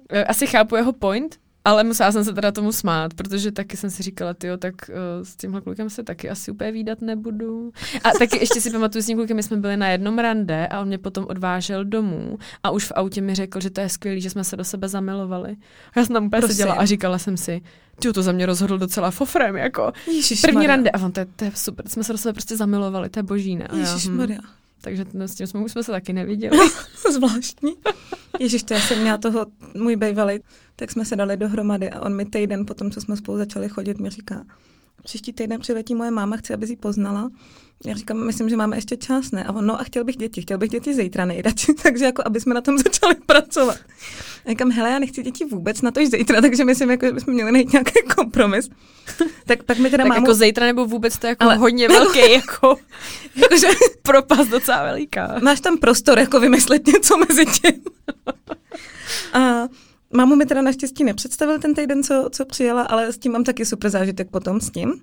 eh, 0.09 0.25
asi 0.25 0.47
chápu 0.47 0.75
jeho 0.75 0.93
point, 0.93 1.40
ale 1.65 1.83
musela 1.83 2.11
jsem 2.11 2.23
se 2.23 2.33
teda 2.33 2.51
tomu 2.51 2.71
smát, 2.71 3.13
protože 3.13 3.51
taky 3.51 3.77
jsem 3.77 3.89
si 3.89 4.03
říkala, 4.03 4.35
jo, 4.43 4.57
tak 4.57 4.73
uh, 4.89 4.95
s 5.23 5.35
tímhle 5.35 5.61
klukem 5.61 5.89
se 5.89 6.03
taky 6.03 6.29
asi 6.29 6.51
úplně 6.51 6.71
výdat 6.71 7.01
nebudu. 7.01 7.71
A 8.03 8.09
taky 8.19 8.37
ještě 8.37 8.61
si 8.61 8.71
pamatuju, 8.71 9.01
s 9.01 9.05
tím 9.05 9.17
klukem 9.17 9.37
my 9.37 9.43
jsme 9.43 9.57
byli 9.57 9.77
na 9.77 9.87
jednom 9.87 10.19
rande 10.19 10.67
a 10.67 10.79
on 10.79 10.87
mě 10.87 10.97
potom 10.97 11.25
odvážel 11.29 11.85
domů 11.85 12.37
a 12.63 12.71
už 12.71 12.85
v 12.85 12.91
autě 12.95 13.21
mi 13.21 13.35
řekl, 13.35 13.59
že 13.59 13.69
to 13.69 13.81
je 13.81 13.89
skvělé, 13.89 14.19
že 14.19 14.29
jsme 14.29 14.43
se 14.43 14.57
do 14.57 14.63
sebe 14.63 14.87
zamilovali. 14.87 15.55
A 15.95 15.99
já 15.99 16.05
jsem 16.05 16.13
tam 16.13 16.25
úplně 16.25 16.41
seděla 16.41 16.73
a 16.73 16.85
říkala 16.85 17.17
jsem 17.17 17.37
si, 17.37 17.61
ty 17.99 18.13
to 18.13 18.23
za 18.23 18.31
mě 18.31 18.45
rozhodl 18.45 18.77
docela 18.77 19.11
fofrem, 19.11 19.55
jako 19.55 19.93
Ježiš 20.07 20.41
první 20.41 20.67
rande. 20.67 20.89
A 20.89 21.05
on, 21.05 21.11
to 21.11 21.19
je, 21.19 21.25
to 21.35 21.45
je 21.45 21.51
super, 21.55 21.89
jsme 21.89 22.03
se 22.03 22.11
do 22.11 22.17
sebe 22.17 22.33
prostě 22.33 22.57
zamilovali, 22.57 23.09
to 23.09 23.19
je 23.19 23.23
boží, 23.23 23.55
ne? 23.55 23.67
Ježiš 23.73 24.07
Maria. 24.07 24.39
Hm. 24.41 24.60
Takže 24.81 25.05
no, 25.13 25.27
s 25.27 25.35
tím 25.35 25.47
jsme, 25.47 25.69
jsme 25.69 25.83
se 25.83 25.91
taky 25.91 26.13
neviděli. 26.13 26.57
Zvláštní. 27.11 27.73
Ježíš, 28.39 28.63
to 28.63 28.73
já 28.73 28.79
jsem 28.79 29.01
měla 29.01 29.17
toho, 29.17 29.45
můj 29.77 29.95
bývalý, 29.95 30.39
tak 30.75 30.91
jsme 30.91 31.05
se 31.05 31.15
dali 31.15 31.37
dohromady 31.37 31.89
a 31.89 31.99
on 31.99 32.15
mi 32.15 32.25
týden 32.25 32.65
potom, 32.65 32.91
co 32.91 33.01
jsme 33.01 33.17
spolu 33.17 33.37
začali 33.37 33.69
chodit, 33.69 33.99
mi 33.99 34.09
říká, 34.09 34.45
příští 35.03 35.33
týden 35.33 35.59
přiletí 35.59 35.95
moje 35.95 36.11
máma, 36.11 36.37
chci, 36.37 36.53
aby 36.53 36.67
si 36.67 36.75
poznala. 36.75 37.29
Já 37.85 37.95
říkám, 37.95 38.25
myslím, 38.25 38.49
že 38.49 38.55
máme 38.57 38.77
ještě 38.77 38.97
čas, 38.97 39.31
ne? 39.31 39.43
A 39.43 39.51
on, 39.51 39.65
no 39.65 39.81
a 39.81 39.83
chtěl 39.83 40.03
bych 40.03 40.17
děti, 40.17 40.41
chtěl 40.41 40.57
bych 40.57 40.69
děti 40.69 40.93
zítra 40.93 41.25
nejradši, 41.25 41.73
takže 41.83 42.05
jako, 42.05 42.21
aby 42.25 42.39
jsme 42.39 42.53
na 42.53 42.61
tom 42.61 42.77
začali 42.77 43.15
pracovat. 43.25 43.77
A 44.45 44.49
říkám, 44.49 44.71
hele, 44.71 44.89
já 44.89 44.99
nechci 44.99 45.23
děti 45.23 45.45
vůbec 45.45 45.81
na 45.81 45.91
to 45.91 46.05
zítra, 46.05 46.41
takže 46.41 46.65
myslím, 46.65 46.91
jako, 46.91 47.05
že 47.05 47.11
bychom 47.11 47.33
měli 47.33 47.51
najít 47.51 47.71
nějaký 47.71 47.93
kompromis. 48.15 48.69
tak 49.45 49.63
pak 49.63 49.77
mi 49.77 49.89
teda 49.89 50.03
tak 50.03 50.09
mámu... 50.09 50.21
jako 50.21 50.33
zítra 50.33 50.65
nebo 50.65 50.85
vůbec 50.85 51.17
to 51.17 51.27
je 51.27 51.29
jako 51.29 51.43
Ale... 51.43 51.55
hodně 51.55 51.87
velký, 51.89 52.31
jako, 52.31 52.77
jakože 53.35 53.67
propast 54.01 54.49
docela 54.49 54.83
veliká. 54.83 55.39
Máš 55.41 55.61
tam 55.61 55.77
prostor, 55.77 56.19
jako 56.19 56.39
vymyslet 56.39 56.87
něco 56.87 57.17
mezi 57.17 57.45
tím. 57.45 57.81
a 59.33 59.67
Mámu 60.13 60.35
mi 60.35 60.45
teda 60.45 60.61
naštěstí 60.61 61.03
nepředstavil 61.03 61.59
ten 61.59 61.73
týden, 61.73 62.03
co, 62.03 62.29
co 62.31 62.45
přijela, 62.45 62.81
ale 62.83 63.13
s 63.13 63.17
tím 63.17 63.31
mám 63.31 63.43
taky 63.43 63.65
super 63.65 63.89
zážitek 63.89 64.29
potom 64.29 64.61
s 64.61 64.71
tím, 64.71 64.93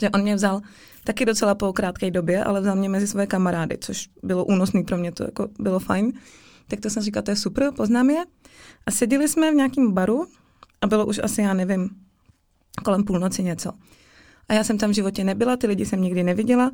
že 0.00 0.10
on 0.10 0.22
mě 0.22 0.34
vzal 0.34 0.60
taky 1.04 1.24
docela 1.24 1.54
po 1.54 1.72
krátké 1.72 2.10
době, 2.10 2.44
ale 2.44 2.60
vzal 2.60 2.76
mě 2.76 2.88
mezi 2.88 3.06
své 3.06 3.26
kamarády, 3.26 3.78
což 3.80 4.08
bylo 4.22 4.44
únosný 4.44 4.84
pro 4.84 4.96
mě, 4.96 5.12
to 5.12 5.24
jako 5.24 5.48
bylo 5.58 5.78
fajn. 5.78 6.12
Tak 6.68 6.80
to 6.80 6.90
jsem 6.90 7.02
říkala, 7.02 7.22
to 7.22 7.30
je 7.30 7.36
super, 7.36 7.72
poznám 7.76 8.10
je. 8.10 8.24
A 8.86 8.90
seděli 8.90 9.28
jsme 9.28 9.52
v 9.52 9.54
nějakém 9.54 9.92
baru 9.92 10.26
a 10.80 10.86
bylo 10.86 11.06
už 11.06 11.20
asi, 11.22 11.42
já 11.42 11.54
nevím, 11.54 11.90
kolem 12.84 13.04
půlnoci 13.04 13.42
něco. 13.42 13.72
A 14.48 14.54
já 14.54 14.64
jsem 14.64 14.78
tam 14.78 14.90
v 14.90 14.94
životě 14.94 15.24
nebyla, 15.24 15.56
ty 15.56 15.66
lidi 15.66 15.86
jsem 15.86 16.02
nikdy 16.02 16.22
neviděla, 16.22 16.70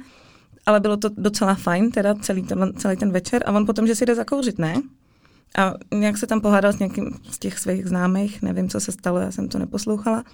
ale 0.67 0.81
bylo 0.81 0.97
to 0.97 1.09
docela 1.09 1.55
fajn, 1.55 1.91
teda 1.91 2.15
celý 2.15 2.43
ten, 2.43 2.73
celý 2.77 2.97
ten 2.97 3.13
večer. 3.13 3.43
A 3.47 3.53
on 3.53 3.67
potom, 3.67 3.87
že 3.87 3.95
si 3.95 4.07
jde 4.07 4.15
zakouřit, 4.15 4.59
ne? 4.59 4.83
A 5.59 5.75
nějak 5.95 6.19
se 6.19 6.27
tam 6.27 6.41
pohádal 6.41 6.73
s 6.73 6.79
někým 6.79 7.11
z 7.31 7.39
těch 7.39 7.59
svých 7.59 7.87
známých, 7.87 8.43
nevím, 8.43 8.69
co 8.69 8.81
se 8.81 8.93
stalo, 8.93 9.19
já 9.19 9.31
jsem 9.31 9.49
to 9.49 9.59
neposlouchala, 9.59 10.25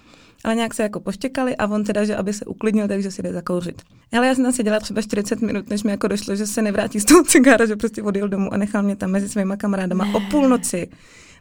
ale 0.43 0.55
nějak 0.55 0.73
se 0.73 0.83
jako 0.83 0.99
poštěkali 0.99 1.55
a 1.55 1.67
on 1.67 1.83
teda, 1.83 2.05
že 2.05 2.15
aby 2.15 2.33
se 2.33 2.45
uklidnil, 2.45 2.87
takže 2.87 3.11
si 3.11 3.23
jde 3.23 3.33
zakouřit. 3.33 3.81
Ale 4.13 4.27
já 4.27 4.35
jsem 4.35 4.43
tam 4.43 4.53
seděla 4.53 4.79
třeba 4.79 5.01
40 5.01 5.41
minut, 5.41 5.69
než 5.69 5.83
mi 5.83 5.91
jako 5.91 6.07
došlo, 6.07 6.35
že 6.35 6.47
se 6.47 6.61
nevrátí 6.61 6.99
z 6.99 7.05
toho 7.05 7.23
cigára, 7.23 7.65
že 7.65 7.75
prostě 7.75 8.03
odjel 8.03 8.29
domů 8.29 8.53
a 8.53 8.57
nechal 8.57 8.83
mě 8.83 8.95
tam 8.95 9.11
mezi 9.11 9.29
svýma 9.29 9.57
kamarádama 9.57 10.05
ne. 10.05 10.13
o 10.13 10.19
půlnoci. 10.31 10.89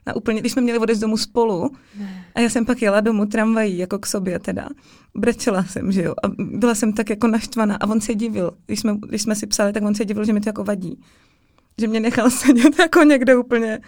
Na 0.06 0.16
úplně, 0.16 0.40
když 0.40 0.52
jsme 0.52 0.62
měli 0.62 0.78
odejít 0.78 1.00
domů 1.00 1.16
spolu 1.16 1.70
ne. 1.98 2.24
a 2.34 2.40
já 2.40 2.48
jsem 2.48 2.66
pak 2.66 2.82
jela 2.82 3.00
domů 3.00 3.26
tramvají, 3.26 3.78
jako 3.78 3.98
k 3.98 4.06
sobě 4.06 4.38
teda. 4.38 4.68
Brečela 5.14 5.64
jsem, 5.64 5.92
že 5.92 6.02
jo, 6.02 6.14
a 6.24 6.28
byla 6.38 6.74
jsem 6.74 6.92
tak 6.92 7.10
jako 7.10 7.26
naštvaná 7.26 7.76
a 7.76 7.86
on 7.86 8.00
se 8.00 8.14
divil, 8.14 8.50
když 8.66 8.80
jsme, 8.80 8.96
když 9.08 9.22
jsme 9.22 9.34
si 9.34 9.46
psali, 9.46 9.72
tak 9.72 9.82
on 9.82 9.94
se 9.94 10.04
divil, 10.04 10.24
že 10.24 10.32
mi 10.32 10.40
to 10.40 10.48
jako 10.48 10.64
vadí 10.64 11.00
že 11.78 11.86
mě 11.86 12.00
nechal 12.00 12.30
sedět 12.30 12.78
jako 12.78 13.02
někde 13.02 13.36
úplně 13.36 13.80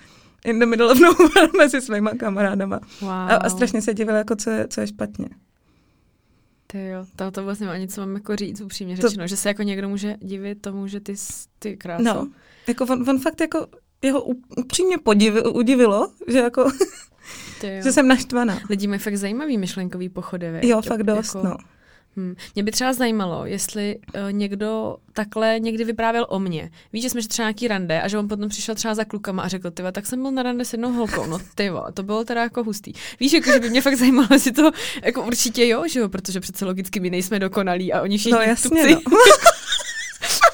in 0.45 0.59
the 0.59 0.67
middle 0.67 0.93
of 0.93 1.01
nowhere 1.01 1.49
mezi 1.59 1.81
svýma 1.81 2.11
kamarádama. 2.11 2.81
Wow. 3.01 3.11
A, 3.11 3.37
a 3.37 3.49
strašně 3.49 3.83
se 3.83 3.95
divil, 3.95 4.15
jako 4.15 4.37
co 4.37 4.51
je, 4.51 4.69
co 4.69 4.81
je 4.81 4.87
špatně. 4.87 5.29
Ty 6.67 6.89
jo, 6.89 7.05
to, 7.17 7.31
to 7.31 7.45
vlastně 7.45 7.69
ani 7.69 7.89
co 7.89 8.01
mám 8.01 8.15
jako 8.15 8.37
říct 8.37 8.61
upřímně 8.61 8.97
řečeno, 8.97 9.25
to... 9.25 9.27
že 9.27 9.37
se 9.37 9.49
jako 9.49 9.63
někdo 9.63 9.89
může 9.89 10.17
divit 10.21 10.63
tomu, 10.63 10.87
že 10.87 11.01
ty, 11.01 11.15
ty 11.59 11.77
krásu. 11.77 12.05
No, 12.05 12.29
jako 12.67 12.85
on, 12.85 13.11
on 13.11 13.19
fakt 13.19 13.41
jako 13.41 13.67
jeho 14.03 14.23
upřímně 14.57 14.99
podivil, 14.99 15.53
udivilo, 15.57 16.13
že 16.29 16.39
jako, 16.39 16.71
že 17.83 17.93
jsem 17.93 18.09
naštvaná. 18.09 18.61
Lidi 18.71 18.87
mají 18.87 18.99
fakt 18.99 19.17
zajímavý 19.17 19.59
myšlenkový 19.59 20.09
pochody? 20.09 20.61
Jo, 20.63 20.83
fakt 20.83 21.03
dost, 21.03 21.35
jako... 21.35 21.49
no. 21.49 21.57
Hmm. 22.17 22.35
Mě 22.55 22.63
by 22.63 22.71
třeba 22.71 22.93
zajímalo, 22.93 23.47
jestli 23.47 23.99
uh, 23.99 24.33
někdo 24.33 24.97
takhle 25.13 25.61
někdy 25.61 25.85
vyprávěl 25.85 26.27
o 26.29 26.39
mně. 26.39 26.71
Víš, 26.93 27.03
že 27.03 27.11
jsme 27.11 27.23
třeba 27.23 27.47
nějaký 27.49 27.69
rande 27.69 28.03
a 28.03 28.09
že 28.09 28.19
on 28.19 28.29
potom 28.29 28.49
přišel 28.49 28.75
třeba 28.75 28.95
za 28.95 29.05
klukama 29.05 29.43
a 29.43 29.49
řekl, 29.49 29.71
ty 29.71 29.83
tak 29.93 30.07
jsem 30.07 30.23
byl 30.23 30.31
na 30.31 30.43
rande 30.43 30.65
s 30.65 30.73
jednou 30.73 30.93
holkou, 30.93 31.27
no 31.27 31.39
ty 31.55 31.71
to 31.95 32.03
bylo 32.03 32.25
teda 32.25 32.43
jako 32.43 32.65
hustý. 32.65 32.93
Víš, 33.21 33.33
jako, 33.33 33.53
že 33.53 33.61
by 33.61 33.71
mě 33.71 33.83
fakt 33.83 33.97
zajímalo, 33.97 34.29
jestli 34.31 34.53
to 34.53 34.71
jako 35.03 35.23
určitě 35.23 35.67
jo, 35.67 35.89
že 35.89 36.01
jo, 36.01 36.09
protože 36.09 36.41
přece 36.41 36.65
logicky 36.65 37.01
my 37.01 37.11
nejsme 37.11 37.39
dokonalí 37.39 37.93
a 37.93 38.03
oni 38.03 38.19
všichni 38.19 38.33
No 38.33 38.41
jasně, 38.41 38.87
no. 38.87 39.01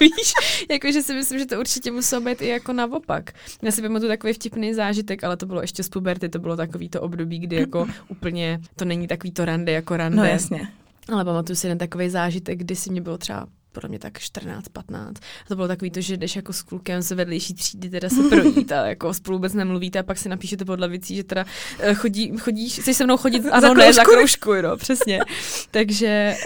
Víš, 0.01 0.33
jakože 0.71 1.03
si 1.03 1.15
myslím, 1.15 1.39
že 1.39 1.47
to 1.47 1.61
určitě 1.61 1.91
muselo 1.91 2.21
být 2.21 2.43
i 2.43 2.49
jako 2.49 2.73
naopak. 2.73 3.33
Já 3.63 3.73
si 3.73 3.83
pamatuju 3.83 4.11
takový 4.11 4.33
vtipný 4.33 4.75
zážitek, 4.75 5.25
ale 5.25 5.37
to 5.37 5.47
bylo 5.47 5.61
ještě 5.61 5.83
z 5.83 5.89
puberty, 5.89 6.29
to 6.29 6.39
bylo 6.39 6.57
takový 6.57 6.89
to 6.89 7.01
období, 7.01 7.39
kdy 7.39 7.57
jako 7.57 7.87
úplně 8.09 8.61
to 8.77 8.85
není 8.85 9.09
takový 9.09 9.33
to 9.33 9.45
rande 9.45 9.73
jako 9.73 9.97
rande. 9.97 10.17
No 10.17 10.25
jasně 10.25 10.69
Ale 11.13 11.25
pamatuju 11.25 11.57
si 11.57 11.67
jeden 11.67 11.79
takový 11.79 12.11
zážitek, 12.11 12.59
kdy 12.59 12.77
si 12.77 12.91
mě 12.91 13.01
bylo 13.01 13.19
třeba 13.19 13.47
podle 13.73 13.89
mě 13.89 13.99
tak 13.99 14.19
14, 14.19 14.69
15. 14.69 15.17
A 15.17 15.49
to 15.49 15.57
bylo 15.57 15.69
takový 15.69 15.91
to, 15.91 16.01
že 16.01 16.17
jdeš 16.17 16.37
jako 16.37 16.53
s 16.53 16.63
klukem 16.63 17.03
z 17.03 17.11
vedlejší 17.11 17.55
třídy 17.55 17.91
teda 17.91 18.09
se 18.09 18.23
projít 18.23 18.73
a 18.73 18.87
jako 18.89 19.15
spolu 19.15 19.39
vůbec 19.39 19.55
nemluvíte 19.55 19.99
a 19.99 20.03
pak 20.03 20.19
si 20.19 20.29
napíšete 20.29 20.65
pod 20.65 20.81
lavicí, 20.81 21.17
že 21.17 21.25
teda 21.25 21.45
eh, 21.79 21.95
chodí, 21.95 22.37
chodíš, 22.39 22.81
chceš 22.81 22.97
se 22.97 23.05
mnou 23.05 23.17
chodit, 23.17 23.47
ano, 23.53 23.75
ne, 23.75 23.93
za 23.93 24.05
kroužku, 24.05 24.55
no, 24.63 24.77
přesně. 24.77 25.21
takže, 25.71 26.37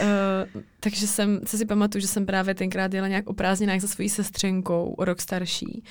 uh, 0.54 0.62
takže 0.80 1.06
jsem, 1.06 1.40
co 1.46 1.58
si 1.58 1.66
pamatuju, 1.66 2.02
že 2.02 2.08
jsem 2.08 2.26
právě 2.26 2.54
tenkrát 2.54 2.94
jela 2.94 3.08
nějak 3.08 3.28
o 3.28 3.32
prázdninách 3.32 3.80
za 3.80 3.88
svojí 3.88 4.08
sestřenkou, 4.08 4.94
o 4.98 5.04
rok 5.04 5.20
starší. 5.20 5.84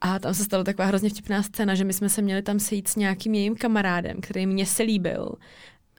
A 0.00 0.18
tam 0.18 0.34
se 0.34 0.44
stala 0.44 0.64
taková 0.64 0.86
hrozně 0.86 1.10
vtipná 1.10 1.42
scéna, 1.42 1.74
že 1.74 1.84
my 1.84 1.92
jsme 1.92 2.08
se 2.08 2.22
měli 2.22 2.42
tam 2.42 2.60
sejít 2.60 2.88
s 2.88 2.96
nějakým 2.96 3.34
jejím 3.34 3.54
kamarádem, 3.54 4.20
který 4.20 4.46
mě 4.46 4.66
se 4.66 4.82
líbil. 4.82 5.34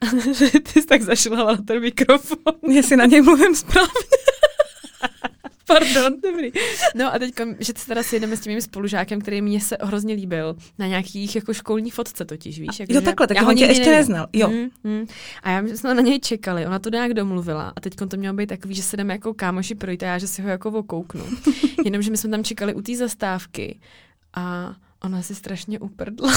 Ty 0.72 0.80
jsi 0.80 0.86
tak 0.86 1.02
zašilhala 1.02 1.52
na 1.52 1.62
ten 1.62 1.80
mikrofon. 1.80 2.54
Já 2.70 2.82
si 2.82 2.96
na 2.96 3.06
něj 3.06 3.22
mluvím 3.22 3.54
správně. 3.56 3.90
Pardon, 5.66 6.20
dobrý. 6.20 6.52
No 6.94 7.14
a 7.14 7.18
teď, 7.18 7.34
že 7.58 7.72
se 7.76 7.86
teda 7.86 8.02
sjedeme 8.02 8.36
s 8.36 8.40
tím 8.40 8.52
mým 8.52 8.60
spolužákem, 8.60 9.20
který 9.20 9.42
mě 9.42 9.60
se 9.60 9.76
hrozně 9.80 10.14
líbil, 10.14 10.56
na 10.78 10.86
nějakých 10.86 11.36
jako 11.36 11.54
školní 11.54 11.90
fotce 11.90 12.24
totiž, 12.24 12.60
víš? 12.60 12.80
Jako, 12.80 12.92
jo, 12.92 13.00
takhle, 13.00 13.26
tak 13.26 13.48
on 13.48 13.56
tě 13.56 13.64
ještě 13.64 13.84
nevím. 13.84 13.98
neznal, 13.98 14.26
jo. 14.32 14.48
Mm, 14.48 14.68
mm. 14.84 15.06
A 15.42 15.50
já 15.50 15.62
jsme 15.62 15.94
na 15.94 16.02
něj 16.02 16.20
čekali, 16.20 16.66
ona 16.66 16.78
to 16.78 16.90
nějak 16.90 17.14
domluvila 17.14 17.72
a 17.76 17.80
teď 17.80 17.94
to 18.08 18.16
mělo 18.16 18.34
být 18.36 18.46
takový, 18.46 18.74
že 18.74 18.82
se 18.82 18.96
jdeme 18.96 19.14
jako 19.14 19.34
kámoši 19.34 19.74
projít 19.74 20.02
a 20.02 20.06
já, 20.06 20.18
že 20.18 20.26
si 20.26 20.42
ho 20.42 20.48
jako 20.48 20.70
okouknu. 20.70 21.24
Jenomže 21.84 22.10
my 22.10 22.16
jsme 22.16 22.30
tam 22.30 22.44
čekali 22.44 22.74
u 22.74 22.82
té 22.82 22.96
zastávky 22.96 23.78
a 24.34 24.74
ona 25.04 25.22
si 25.22 25.34
strašně 25.34 25.78
uprdla. 25.78 26.32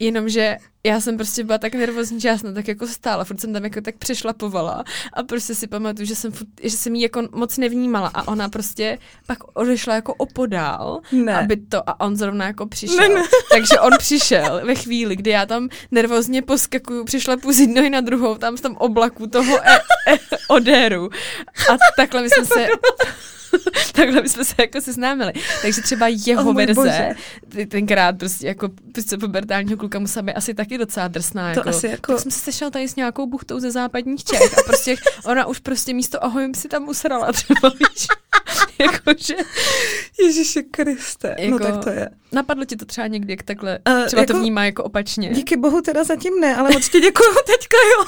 Jenomže 0.00 0.56
já 0.84 1.00
jsem 1.00 1.16
prostě 1.16 1.44
byla 1.44 1.58
tak 1.58 1.74
nervózní, 1.74 2.20
že 2.20 2.28
já 2.28 2.38
jsem 2.38 2.54
tak 2.54 2.68
jako 2.68 2.86
stála, 2.86 3.24
furt 3.24 3.40
jsem 3.40 3.52
tam 3.52 3.64
jako 3.64 3.80
tak 3.80 3.96
přešlapovala 3.96 4.84
a 5.12 5.22
prostě 5.22 5.54
si 5.54 5.66
pamatuju, 5.66 6.06
že 6.06 6.14
jsem, 6.14 6.32
furt, 6.32 6.48
že 6.62 6.70
jsem 6.70 6.94
jí 6.94 7.02
jako 7.02 7.22
moc 7.32 7.58
nevnímala 7.58 8.10
a 8.14 8.28
ona 8.28 8.48
prostě 8.48 8.98
pak 9.26 9.38
odešla 9.54 9.94
jako 9.94 10.14
opodál, 10.14 11.00
ne. 11.12 11.34
aby 11.34 11.56
to, 11.56 11.90
a 11.90 12.00
on 12.00 12.16
zrovna 12.16 12.46
jako 12.46 12.66
přišel. 12.66 12.96
Ne, 12.96 13.08
ne. 13.08 13.22
Takže 13.52 13.80
on 13.80 13.92
přišel 13.98 14.60
ve 14.64 14.74
chvíli, 14.74 15.16
kdy 15.16 15.30
já 15.30 15.46
tam 15.46 15.68
nervózně 15.90 16.42
poskakuju, 16.42 17.04
přišlepu 17.04 17.52
z 17.52 17.60
jednoho 17.60 17.90
na 17.90 18.00
druhou, 18.00 18.34
tam 18.34 18.56
v 18.56 18.60
tom 18.60 18.76
oblaku 18.76 19.26
toho 19.26 19.58
e, 19.58 19.74
e, 20.14 20.18
odéru 20.48 21.10
a 21.72 21.76
takhle 21.96 22.22
my 22.22 22.30
jsme 22.30 22.44
se... 22.44 22.68
takhle 23.92 24.22
bychom 24.22 24.44
se 24.44 24.54
jako 24.58 24.80
seznámili. 24.80 25.32
Takže 25.62 25.82
třeba 25.82 26.08
jeho 26.08 26.50
oh 26.50 26.56
verze, 26.56 27.08
tenkrát 27.68 28.18
prostě 28.18 28.46
jako 28.46 28.68
prostě 28.92 29.18
pubertálního 29.18 29.76
kluka 29.76 29.98
musela 29.98 30.22
být 30.22 30.34
asi 30.34 30.54
taky 30.54 30.78
docela 30.78 31.08
drsná. 31.08 31.54
To 31.54 31.60
jako, 31.60 31.68
asi 31.68 31.86
jako... 31.86 32.12
Tak 32.12 32.22
jsem 32.22 32.30
se 32.30 32.38
sešel 32.38 32.70
tady 32.70 32.88
s 32.88 32.96
nějakou 32.96 33.26
buchtou 33.26 33.60
ze 33.60 33.70
západních 33.70 34.24
Čech 34.24 34.58
a 34.58 34.62
prostě 34.66 34.96
ona 35.24 35.46
už 35.46 35.58
prostě 35.58 35.94
místo 35.94 36.24
ahoj 36.24 36.52
si 36.56 36.68
tam 36.68 36.88
usrala 36.88 37.32
třeba, 37.32 37.68
víš. 37.68 38.06
Jakože... 38.78 39.34
Ježíši 40.22 40.62
Kriste, 40.62 41.36
no 41.38 41.44
jako, 41.44 41.58
no 41.58 41.70
tak 41.70 41.84
to 41.84 41.90
je. 41.90 42.08
Napadlo 42.32 42.64
ti 42.64 42.76
to 42.76 42.84
třeba 42.84 43.06
někdy, 43.06 43.32
jak 43.32 43.42
takhle 43.42 43.78
třeba 44.06 44.22
jako, 44.22 44.32
to 44.32 44.38
vnímá 44.38 44.64
jako 44.64 44.84
opačně? 44.84 45.28
Díky 45.28 45.56
bohu 45.56 45.80
teda 45.80 46.04
zatím 46.04 46.40
ne, 46.40 46.56
ale 46.56 46.70
moc 46.70 46.88
ti 46.88 47.00
děkuju 47.00 47.34
teďka, 47.46 47.76
jo. 47.76 48.04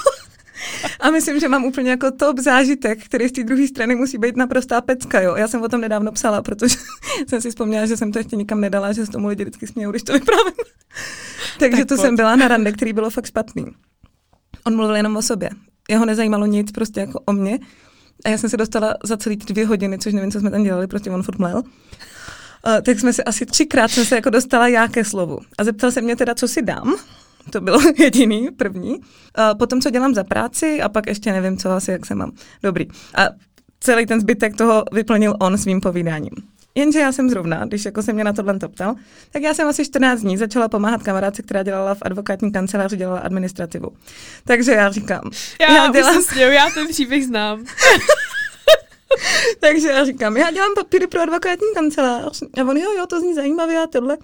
A 0.99 1.11
myslím, 1.11 1.39
že 1.39 1.47
mám 1.47 1.65
úplně 1.65 1.89
jako 1.89 2.11
top 2.11 2.39
zážitek, 2.39 3.05
který 3.05 3.27
z 3.27 3.31
té 3.31 3.43
druhé 3.43 3.67
strany 3.67 3.95
musí 3.95 4.17
být 4.17 4.37
naprostá 4.37 4.81
pecka. 4.81 5.21
Jo. 5.21 5.35
Já 5.35 5.47
jsem 5.47 5.61
o 5.61 5.69
tom 5.69 5.81
nedávno 5.81 6.11
psala, 6.11 6.41
protože 6.41 6.75
jsem 7.27 7.41
si 7.41 7.49
vzpomněla, 7.49 7.85
že 7.85 7.97
jsem 7.97 8.11
to 8.11 8.19
ještě 8.19 8.35
nikam 8.35 8.61
nedala, 8.61 8.93
že 8.93 9.05
se 9.05 9.11
tomu 9.11 9.27
lidi 9.27 9.43
vždycky 9.43 9.67
smějou, 9.67 9.91
když 9.91 10.03
to 10.03 10.13
vyprávím. 10.13 10.53
Takže 11.59 11.77
tak 11.77 11.87
to 11.87 11.95
pojď. 11.95 12.05
jsem 12.05 12.15
byla 12.15 12.35
na 12.35 12.47
rande, 12.47 12.71
který 12.77 12.93
bylo 12.93 13.09
fakt 13.09 13.25
špatný. 13.25 13.65
On 14.63 14.75
mluvil 14.75 14.95
jenom 14.95 15.17
o 15.17 15.21
sobě. 15.21 15.49
Jeho 15.89 16.05
nezajímalo 16.05 16.45
nic 16.45 16.71
prostě 16.71 16.99
jako 16.99 17.19
o 17.25 17.33
mě. 17.33 17.59
A 18.25 18.29
já 18.29 18.37
jsem 18.37 18.49
se 18.49 18.57
dostala 18.57 18.95
za 19.03 19.17
celý 19.17 19.37
ty 19.37 19.53
dvě 19.53 19.67
hodiny, 19.67 19.99
což 19.99 20.13
nevím, 20.13 20.31
co 20.31 20.39
jsme 20.39 20.51
tam 20.51 20.63
dělali, 20.63 20.87
prostě 20.87 21.11
on 21.11 21.23
furt 21.23 21.39
mlel. 21.39 21.57
Uh, 22.67 22.81
tak 22.81 22.99
jsme 22.99 23.13
se 23.13 23.23
asi 23.23 23.45
třikrát 23.45 23.91
jsem 23.91 24.05
se 24.05 24.15
jako 24.15 24.29
dostala 24.29 24.67
já 24.67 24.87
ke 24.87 25.03
slovu. 25.03 25.39
A 25.57 25.63
zeptal 25.63 25.91
se 25.91 26.01
mě 26.01 26.15
teda, 26.15 26.35
co 26.35 26.47
si 26.47 26.61
dám. 26.61 26.95
To 27.49 27.61
bylo 27.61 27.79
jediný, 27.99 28.49
první. 28.51 29.01
A 29.35 29.55
potom, 29.55 29.81
co 29.81 29.89
dělám 29.89 30.13
za 30.13 30.23
práci 30.23 30.81
a 30.81 30.89
pak 30.89 31.07
ještě 31.07 31.31
nevím, 31.31 31.57
co 31.57 31.71
asi, 31.71 31.91
jak 31.91 32.05
se 32.05 32.15
mám. 32.15 32.31
Dobrý. 32.63 32.87
A 33.15 33.29
celý 33.79 34.05
ten 34.05 34.21
zbytek 34.21 34.57
toho 34.57 34.83
vyplnil 34.91 35.35
on 35.39 35.57
svým 35.57 35.81
povídáním. 35.81 36.33
Jenže 36.75 36.99
já 36.99 37.11
jsem 37.11 37.29
zrovna, 37.29 37.65
když 37.65 37.85
jako 37.85 38.01
se 38.03 38.13
mě 38.13 38.23
na 38.23 38.33
tohle 38.33 38.59
to 38.59 38.69
ptal, 38.69 38.95
tak 39.31 39.41
já 39.41 39.53
jsem 39.53 39.67
asi 39.67 39.85
14 39.85 40.21
dní 40.21 40.37
začala 40.37 40.69
pomáhat 40.69 41.03
kamarádce, 41.03 41.41
která 41.41 41.63
dělala 41.63 41.95
v 41.95 42.01
advokátní 42.01 42.51
kanceláři, 42.51 42.97
dělala 42.97 43.19
administrativu. 43.19 43.89
Takže 44.45 44.71
já 44.71 44.91
říkám. 44.91 45.21
Já, 45.61 45.75
já 45.75 45.91
dělám... 45.91 46.21
Sněl, 46.21 46.51
já 46.51 46.69
ten 46.69 46.87
příběh 46.87 47.25
znám. 47.25 47.65
Takže 49.59 49.87
já 49.87 50.05
říkám, 50.05 50.37
já 50.37 50.51
dělám 50.51 50.73
papíry 50.75 51.07
pro 51.07 51.21
advokátní 51.21 51.67
kancelář. 51.75 52.43
A 52.43 52.61
on, 52.61 52.77
jo, 52.77 52.91
jo, 52.97 53.05
to 53.07 53.19
zní 53.19 53.33
zajímavě 53.33 53.77
a 53.83 53.87
tohle. 53.87 54.17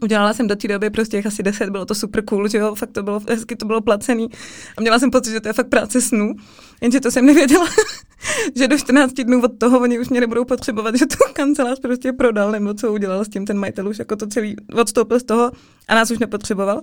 Udělala 0.00 0.32
jsem 0.32 0.46
do 0.46 0.56
té 0.56 0.68
doby 0.68 0.90
prostě 0.90 1.16
těch 1.16 1.26
asi 1.26 1.42
deset, 1.42 1.70
bylo 1.70 1.84
to 1.84 1.94
super 1.94 2.24
cool, 2.24 2.48
že 2.48 2.58
jo, 2.58 2.74
fakt 2.74 2.90
to 2.90 3.02
bylo, 3.02 3.20
hezky 3.28 3.56
to 3.56 3.66
bylo 3.66 3.80
placený 3.80 4.28
a 4.76 4.80
měla 4.80 4.98
jsem 4.98 5.10
pocit, 5.10 5.30
že 5.30 5.40
to 5.40 5.48
je 5.48 5.52
fakt 5.52 5.68
práce 5.68 6.00
snů, 6.00 6.34
jenže 6.80 7.00
to 7.00 7.10
jsem 7.10 7.26
nevěděla, 7.26 7.68
že 8.56 8.68
do 8.68 8.78
14 8.78 9.12
dnů 9.12 9.42
od 9.42 9.58
toho 9.58 9.80
oni 9.80 9.98
už 9.98 10.08
mě 10.08 10.20
nebudou 10.20 10.44
potřebovat, 10.44 10.94
že 10.94 11.06
tu 11.06 11.16
kancelář 11.32 11.80
prostě 11.80 12.12
prodal, 12.12 12.52
nebo 12.52 12.74
co 12.74 12.92
udělal 12.92 13.24
s 13.24 13.28
tím 13.28 13.46
ten 13.46 13.58
majitel 13.58 13.88
už 13.88 13.98
jako 13.98 14.16
to 14.16 14.26
celý 14.26 14.56
odstoupil 14.74 15.20
z 15.20 15.24
toho 15.24 15.52
a 15.88 15.94
nás 15.94 16.10
už 16.10 16.18
nepotřeboval. 16.18 16.80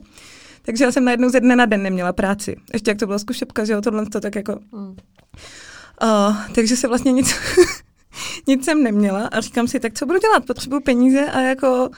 Takže 0.62 0.84
já 0.84 0.92
jsem 0.92 1.06
najednou 1.06 1.30
ze 1.30 1.40
dne 1.40 1.56
na 1.56 1.66
den 1.66 1.84
neměla 1.84 2.14
práci. 2.14 2.56
Ještě 2.74 2.92
jak 2.92 2.98
to 2.98 3.06
byla 3.06 3.20
zkušebka, 3.20 3.66
že 3.66 3.74
jo, 3.74 3.82
tohle 3.82 4.06
to 4.06 4.20
tak 4.20 4.36
jako... 4.36 4.60
Mm. 4.72 4.96
Uh, 6.04 6.36
takže 6.56 6.78
se 6.78 6.88
vlastně 6.88 7.12
nic, 7.12 7.36
nic 8.48 8.66
jsem 8.66 8.84
neměla 8.84 9.28
a 9.28 9.42
říkám 9.42 9.68
si, 9.68 9.80
tak 9.80 9.94
co 9.94 10.06
budu 10.06 10.20
dělat, 10.20 10.46
potřebuju 10.46 10.82
peníze 10.82 11.26
a 11.26 11.42
jako 11.42 11.90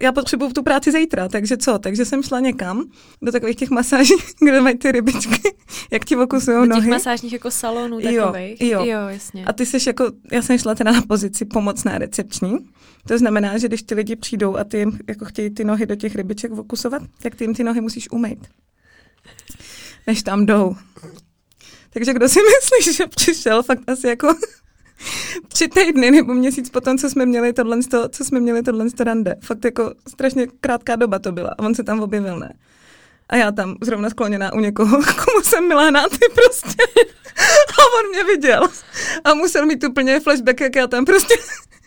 já 0.00 0.12
potřebuju 0.12 0.52
tu 0.52 0.62
práci 0.62 0.92
zítra, 0.92 1.28
takže 1.28 1.56
co? 1.56 1.78
Takže 1.78 2.04
jsem 2.04 2.22
šla 2.22 2.40
někam 2.40 2.84
do 3.22 3.32
takových 3.32 3.56
těch 3.56 3.70
masáží, 3.70 4.14
kde 4.40 4.60
mají 4.60 4.78
ty 4.78 4.92
rybičky, 4.92 5.56
jak 5.92 6.04
ti 6.04 6.16
okusují 6.16 6.56
nohy. 6.56 6.68
Do 6.68 6.76
těch 6.76 6.90
masážních 6.90 7.32
jako 7.32 7.50
salonů 7.50 8.00
takových. 8.00 8.60
Jo, 8.60 8.68
jo. 8.68 8.84
jo, 8.84 9.08
jasně. 9.08 9.44
A 9.44 9.52
ty 9.52 9.66
jsi 9.66 9.78
jako, 9.86 10.10
já 10.32 10.42
jsem 10.42 10.58
šla 10.58 10.74
teda 10.74 10.92
na 10.92 11.02
pozici 11.02 11.44
pomocná 11.44 11.98
recepční, 11.98 12.58
to 13.08 13.18
znamená, 13.18 13.58
že 13.58 13.68
když 13.68 13.82
ty 13.82 13.94
lidi 13.94 14.16
přijdou 14.16 14.56
a 14.56 14.64
ty 14.64 14.78
jim 14.78 14.98
jako 15.08 15.24
chtějí 15.24 15.50
ty 15.50 15.64
nohy 15.64 15.86
do 15.86 15.96
těch 15.96 16.14
rybiček 16.14 16.52
okusovat, 16.52 17.02
tak 17.22 17.34
ty 17.34 17.44
jim 17.44 17.54
ty 17.54 17.64
nohy 17.64 17.80
musíš 17.80 18.10
umýt. 18.10 18.48
Než 20.06 20.22
tam 20.22 20.46
jdou. 20.46 20.76
Takže 21.90 22.14
kdo 22.14 22.28
si 22.28 22.38
myslí, 22.38 22.92
že 22.96 23.06
přišel 23.06 23.62
fakt 23.62 23.90
asi 23.90 24.06
jako 24.06 24.34
tři 25.48 25.68
týdny 25.68 26.10
nebo 26.10 26.34
měsíc 26.34 26.70
potom, 26.70 26.98
co 26.98 27.10
jsme 27.10 27.26
měli 27.26 27.52
tohle, 27.52 27.78
co 28.10 28.24
jsme 28.24 28.40
měli 28.40 28.62
tohle 28.62 28.86
rande. 29.00 29.36
Fakt 29.40 29.64
jako 29.64 29.94
strašně 30.08 30.46
krátká 30.60 30.96
doba 30.96 31.18
to 31.18 31.32
byla 31.32 31.54
a 31.58 31.58
on 31.58 31.74
se 31.74 31.84
tam 31.84 32.00
objevil, 32.00 32.38
ne? 32.38 32.52
A 33.28 33.36
já 33.36 33.52
tam 33.52 33.74
zrovna 33.82 34.10
skloněná 34.10 34.52
u 34.54 34.60
někoho, 34.60 34.96
komu 35.24 35.42
jsem 35.42 35.68
milá 35.68 35.90
na 35.90 36.08
ty 36.08 36.26
prostě. 36.34 36.82
A 37.78 37.82
on 37.98 38.10
mě 38.10 38.24
viděl. 38.24 38.68
A 39.24 39.34
musel 39.34 39.66
mít 39.66 39.84
úplně 39.84 40.20
flashback, 40.20 40.60
jak 40.60 40.76
já 40.76 40.86
tam 40.86 41.04
prostě 41.04 41.34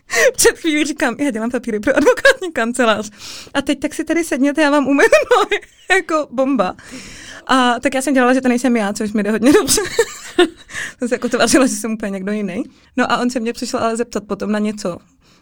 před 0.36 0.58
chvílí 0.58 0.86
říkám, 0.86 1.16
já 1.20 1.32
dělám 1.32 1.52
papíry 1.52 1.80
pro 1.80 1.98
advokátní 1.98 2.52
kancelář. 2.52 3.10
A 3.54 3.62
teď 3.62 3.80
tak 3.80 3.94
si 3.94 4.04
tady 4.04 4.24
sedněte, 4.24 4.62
já 4.62 4.70
vám 4.70 4.88
umím 4.88 5.00
nohy. 5.38 5.62
jako 5.92 6.28
bomba. 6.32 6.76
A 7.48 7.80
tak 7.80 7.94
já 7.94 8.02
jsem 8.02 8.14
dělala, 8.14 8.34
že 8.34 8.42
to 8.42 8.48
nejsem 8.48 8.78
já, 8.78 8.94
což 8.94 9.14
mi 9.14 9.24
jde 9.24 9.32
hodně 9.32 9.54
dobře. 9.54 9.82
jsem 11.00 11.08
se 11.08 11.16
jako 11.16 11.30
tvářila, 11.30 11.68
že 11.68 11.76
jsem 11.76 11.92
úplně 11.92 12.10
někdo 12.10 12.32
jiný. 12.32 12.64
No 12.98 13.12
a 13.12 13.18
on 13.18 13.30
se 13.30 13.40
mě 13.40 13.54
přišel 13.54 13.80
ale 13.80 13.98
zeptat 13.98 14.24
potom 14.24 14.52
na 14.52 14.60
něco. 14.60 14.98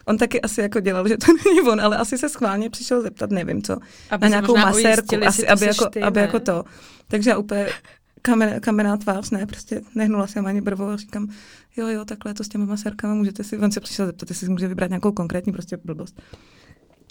On 0.06 0.18
taky 0.18 0.42
asi 0.42 0.62
jako 0.62 0.80
dělal, 0.80 1.08
že 1.08 1.18
to 1.18 1.26
není 1.46 1.62
on, 1.62 1.82
ale 1.82 1.98
asi 1.98 2.18
se 2.18 2.30
schválně 2.30 2.70
přišel 2.70 3.02
zeptat, 3.02 3.32
nevím 3.32 3.62
co, 3.64 3.78
aby 4.10 4.22
na 4.22 4.28
nějakou 4.30 4.58
masérku, 4.58 5.16
asi, 5.26 5.48
aby, 5.48 5.66
jako, 5.66 5.90
ty, 5.90 6.02
aby 6.02 6.20
jako 6.20 6.40
to. 6.40 6.64
Takže 7.08 7.30
já 7.30 7.38
úplně 7.38 7.68
kamen, 8.22 8.62
kamená 8.62 8.98
tvář, 8.98 9.30
ne, 9.30 9.46
prostě 9.46 9.82
nehnula 9.96 10.28
jsem 10.28 10.46
ani 10.46 10.62
brvou 10.62 10.86
a 10.86 10.98
říkám, 10.98 11.28
jo, 11.78 11.88
jo, 11.88 12.06
takhle 12.06 12.34
to 12.34 12.44
s 12.44 12.48
těmi 12.48 12.66
masérkama 12.66 13.14
můžete 13.14 13.44
si, 13.44 13.58
on 13.58 13.72
se 13.72 13.80
přišel 13.80 14.06
zeptat, 14.06 14.30
jestli 14.30 14.46
si 14.46 14.52
může 14.52 14.68
vybrat 14.68 14.90
nějakou 14.90 15.12
konkrétní 15.12 15.54
prostě 15.54 15.78
blbost. 15.78 16.22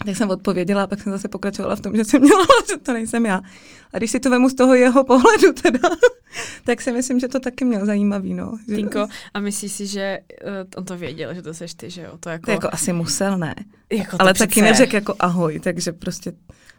Tak 0.05 0.15
jsem 0.15 0.29
odpověděla 0.29 0.83
a 0.83 0.87
pak 0.87 1.01
jsem 1.01 1.11
zase 1.11 1.27
pokračovala 1.27 1.75
v 1.75 1.81
tom, 1.81 1.95
že 1.95 2.05
jsem 2.05 2.21
měla, 2.21 2.45
že 2.69 2.77
to 2.77 2.93
nejsem 2.93 3.25
já. 3.25 3.41
A 3.93 3.97
když 3.97 4.11
si 4.11 4.19
to 4.19 4.29
vemu 4.29 4.49
z 4.49 4.53
toho 4.53 4.75
jeho 4.75 5.03
pohledu 5.03 5.53
teda, 5.61 5.79
tak 6.65 6.81
si 6.81 6.91
myslím, 6.91 7.19
že 7.19 7.27
to 7.27 7.39
taky 7.39 7.65
měl 7.65 7.85
zajímavý, 7.85 8.33
no. 8.33 8.57
Tinko, 8.65 9.07
a 9.33 9.39
myslíš 9.39 9.71
si, 9.71 9.87
že 9.87 10.19
uh, 10.43 10.51
on 10.75 10.85
to 10.85 10.97
věděl, 10.97 11.33
že 11.33 11.41
to 11.41 11.53
seš 11.53 11.73
ty, 11.73 11.89
že 11.89 12.01
jo? 12.01 12.17
To 12.19 12.29
jako, 12.29 12.45
to 12.45 12.51
jako 12.51 12.69
asi 12.71 12.93
musel, 12.93 13.37
ne. 13.37 13.55
Jako 13.91 14.17
Ale 14.19 14.33
taky 14.33 14.61
neřekl 14.61 14.95
jako 14.95 15.15
ahoj, 15.19 15.59
takže 15.59 15.91
prostě 15.91 16.31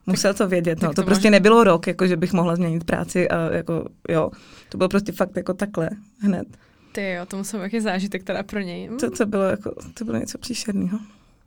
musel 0.06 0.34
to 0.34 0.48
vědět, 0.48 0.82
no. 0.82 0.88
To, 0.88 0.94
to 0.94 1.02
prostě 1.02 1.28
možná... 1.28 1.36
nebylo 1.36 1.64
rok, 1.64 1.86
jako 1.86 2.06
že 2.06 2.16
bych 2.16 2.32
mohla 2.32 2.56
změnit 2.56 2.84
práci 2.84 3.28
a 3.28 3.52
jako, 3.52 3.84
jo. 4.08 4.30
To 4.68 4.78
bylo 4.78 4.88
prostě 4.88 5.12
fakt 5.12 5.36
jako 5.36 5.54
takhle, 5.54 5.90
hned. 6.18 6.46
Ty 6.92 7.12
jo, 7.12 7.26
to 7.26 7.36
musel 7.36 7.60
jaký 7.60 7.80
zážitek 7.80 8.24
teda 8.24 8.42
pro 8.42 8.60
něj. 8.60 8.90
To, 9.00 9.10
to 9.10 9.26
bylo 9.26 9.44
jako, 9.44 9.74
to 9.94 10.04
bylo 10.04 10.18
něco 10.18 10.38
příšerného. 10.38 10.98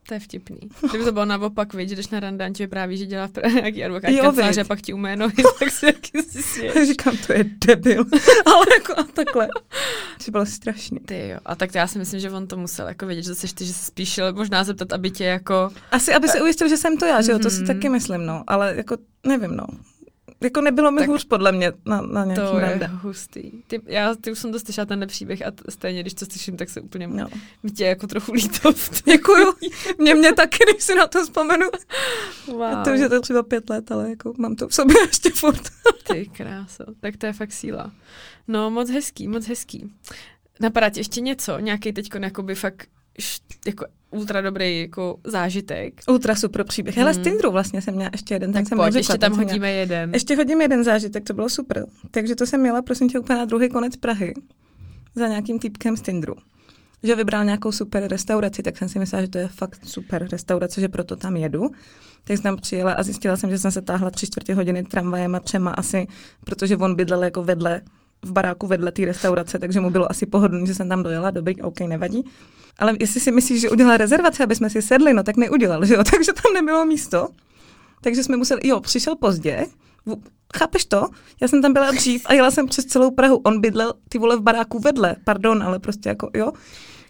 To 0.08 0.14
je 0.14 0.20
vtipný. 0.20 0.58
Kdyby 0.90 1.04
to 1.06 1.12
bylo 1.12 1.26
naopak, 1.26 1.74
víš, 1.74 1.90
že 1.90 1.96
jdeš 1.96 2.10
na 2.10 2.20
randán, 2.20 2.54
ti 2.54 2.64
vypráví, 2.64 2.98
že 2.98 3.06
dělá 3.06 3.28
v 3.28 3.32
Praze 3.32 3.56
nějaký 3.56 3.84
advokát 3.84 4.12
Jo, 4.12 4.24
kanceláře 4.24 4.62
a 4.62 4.64
pak 4.64 4.82
ti 4.82 4.94
umé 4.94 5.16
nohy, 5.16 5.44
tak 5.60 5.70
si 5.72 5.86
taky 5.86 6.24
si. 6.24 6.86
Říkám, 6.88 7.18
to 7.28 7.34
je 7.34 7.46
debil. 7.68 8.06
Ale 8.46 8.66
jako 8.78 9.00
a 9.00 9.04
takhle. 9.04 9.48
To 10.26 10.32
bylo 10.32 10.46
strašný. 10.46 11.00
Ty 11.00 11.28
jo, 11.28 11.38
a 11.46 11.56
tak 11.56 11.72
to 11.72 11.78
já 11.78 11.88
si 11.88 11.98
myslím, 12.00 12.20
že 12.20 12.32
on 12.32 12.48
to 12.48 12.58
musel 12.58 12.88
jako 12.88 13.06
vědět, 13.06 13.24
že 13.26 13.36
seš 13.36 13.54
ty, 13.54 13.66
že 13.66 13.74
se 13.74 13.86
spíš 13.86 14.20
možná 14.34 14.64
zeptat, 14.64 14.94
aby 14.94 15.12
tě 15.12 15.24
jako... 15.24 15.70
Asi, 15.92 16.14
aby 16.14 16.28
se 16.28 16.42
ujistil, 16.42 16.70
že 16.70 16.78
jsem 16.78 16.98
to 16.98 17.06
já, 17.06 17.22
že 17.22 17.32
jo, 17.32 17.40
to 17.40 17.50
si 17.50 17.58
Mhm. 17.58 17.68
taky 17.68 17.90
myslím, 17.90 18.26
no. 18.26 18.44
Ale 18.48 18.74
jako, 18.78 18.98
nevím, 19.28 19.56
no. 19.56 19.66
Jako 20.44 20.62
nebylo 20.62 20.92
mi 20.92 21.00
Tak- 21.00 21.08
hůř 21.10 21.24
podle 21.26 21.52
mě 21.52 21.72
na, 21.86 22.02
na 22.02 22.26
nějakým 22.26 22.46
To 22.48 22.60
je 22.60 22.66
rande. 22.66 22.88
hustý. 22.88 23.52
Ty, 23.68 23.82
já 23.86 24.16
ty 24.16 24.32
už 24.32 24.40
jsem 24.40 24.52
to 24.52 24.60
slyšela 24.60 24.86
tenhle 24.86 25.08
příběh 25.08 25.46
a 25.48 25.52
t- 25.52 25.64
stejně, 25.72 26.02
když 26.02 26.14
to 26.14 26.26
slyším, 26.26 26.58
tak 26.58 26.70
se 26.70 26.82
úplně 26.82 27.08
No. 27.08 27.28
mi 27.64 27.72
tě 27.72 27.86
jako 27.86 28.08
trochu 28.08 28.34
líto. 28.34 28.72
Děkuju. 29.06 29.54
Mě, 29.98 30.16
mě 30.16 30.34
taky, 30.34 30.58
když 30.72 30.84
si 30.84 30.96
na 30.96 31.08
to 31.08 31.24
vzpomenu. 31.24 31.66
Wow. 32.48 32.64
A 32.64 32.84
to 32.84 32.92
už 32.94 33.00
je 33.00 33.10
to 33.10 33.22
třeba 33.22 33.44
pět 33.44 33.70
let, 33.70 33.92
ale 33.92 34.10
jako 34.10 34.34
mám 34.38 34.56
to 34.56 34.68
v 34.68 34.74
sobě 34.76 34.96
ještě 35.08 35.30
furt. 35.30 35.62
Ty 36.12 36.26
kráso, 36.38 36.84
tak 37.00 37.18
to 37.18 37.26
je 37.26 37.34
fakt 37.34 37.52
síla. 37.54 37.92
No, 38.48 38.70
moc 38.72 38.90
hezký, 38.90 39.28
moc 39.28 39.48
hezký. 39.48 39.92
Napadá 40.60 40.90
ti 40.90 41.00
ještě 41.00 41.22
něco? 41.22 41.60
Nějaký 41.60 41.94
teďko 41.94 42.18
jakoby 42.18 42.56
fakt 42.56 42.88
jako 43.66 43.86
ultra 44.12 44.42
dobrý 44.42 44.80
jako 44.80 45.18
zážitek? 45.24 46.02
Ultra 46.10 46.36
super 46.36 46.64
příběh. 46.64 46.98
Hele, 46.98 47.14
z 47.14 47.18
Mm. 47.18 47.24
Tinderu 47.24 47.52
vlastně 47.52 47.82
jsem 47.82 47.96
měla 47.96 48.10
ještě 48.14 48.34
jeden. 48.34 48.54
Tak 48.54 48.68
jsem 48.68 48.78
pojď, 48.78 48.96
ještě 48.96 49.18
tam 49.18 49.32
jsem 49.32 49.38
měla. 49.38 49.52
hodíme 49.52 49.72
jeden. 49.72 50.14
Ještě 50.14 50.36
hodím 50.36 50.62
jeden 50.62 50.84
zážitek, 50.84 51.24
to 51.24 51.34
bylo 51.34 51.50
super. 51.50 51.86
Takže 52.12 52.36
to 52.36 52.46
jsem 52.46 52.62
měla, 52.62 52.82
prosím 52.82 53.10
tě, 53.10 53.20
úplně 53.20 53.40
na 53.40 53.46
druhý 53.46 53.70
konec 53.70 53.96
Prahy 53.96 54.34
za 55.16 55.28
nějakým 55.28 55.60
týpkem 55.60 55.98
z 55.98 56.02
Tinderu. 56.02 56.36
Že 57.04 57.16
vybral 57.16 57.46
nějakou 57.46 57.72
super 57.72 58.08
restauraci, 58.08 58.64
tak 58.64 58.78
jsem 58.78 58.90
si 58.90 59.00
myslela, 59.00 59.22
že 59.22 59.28
to 59.28 59.38
je 59.38 59.48
fakt 59.48 59.80
super 59.86 60.28
restaurace, 60.32 60.82
že 60.82 60.88
proto 60.88 61.16
tam 61.16 61.38
jedu. 61.38 61.70
Tak 62.24 62.38
jsem 62.38 62.44
tam 62.44 62.58
přijela 62.58 62.94
a 62.94 63.04
zjistila 63.04 63.38
jsem, 63.38 63.50
že 63.50 63.60
jsem 63.60 63.72
se 63.72 63.82
táhla 63.82 64.10
tři 64.10 64.28
čtvrtě 64.28 64.56
hodiny 64.56 64.84
tramvajem 64.84 65.36
a 65.36 65.40
třema 65.40 65.72
asi, 65.72 66.08
protože 66.46 66.78
on 66.78 66.96
bydlel 66.96 67.24
jako 67.24 67.44
vedle, 67.44 67.82
v 68.26 68.32
baráku 68.32 68.68
vedle 68.68 68.92
té 68.92 69.06
restaurace, 69.06 69.60
takže 69.60 69.80
mu 69.80 69.90
bylo 69.90 70.12
asi 70.12 70.26
pohodlný, 70.26 70.68
že 70.68 70.76
jsem 70.76 70.90
tam 70.90 71.04
dojela, 71.04 71.32
dobrý, 71.32 71.62
OK, 71.62 71.80
nevadí. 71.80 72.24
Ale 72.80 72.96
jestli 73.00 73.20
si 73.20 73.32
myslíš, 73.32 73.62
že 73.62 73.70
udělal 73.70 73.98
rezervaci, 73.98 74.44
aby 74.44 74.56
jsme 74.56 74.70
si 74.70 74.82
sedli, 74.82 75.14
no 75.14 75.24
tak 75.24 75.38
neudělal, 75.38 75.86
že 75.86 75.94
jo, 75.94 76.04
takže 76.12 76.34
tam 76.34 76.54
nebylo 76.54 76.86
místo. 76.86 77.30
Takže 78.02 78.24
jsme 78.24 78.38
museli, 78.38 78.68
jo, 78.68 78.80
přišel 78.80 79.16
pozdě, 79.16 79.66
chápeš 80.58 80.86
to? 80.86 81.10
Já 81.42 81.48
jsem 81.48 81.62
tam 81.62 81.74
byla 81.74 81.92
dřív 81.92 82.26
a 82.26 82.34
jela 82.34 82.52
jsem 82.52 82.68
přes 82.68 82.86
celou 82.86 83.12
Prahu. 83.12 83.38
On 83.38 83.62
bydlel 83.62 83.94
ty 84.10 84.18
vole 84.18 84.38
v 84.38 84.42
baráku 84.42 84.80
vedle, 84.80 85.16
pardon, 85.24 85.64
ale 85.64 85.80
prostě 85.80 86.10
jako, 86.10 86.30
jo. 86.34 86.52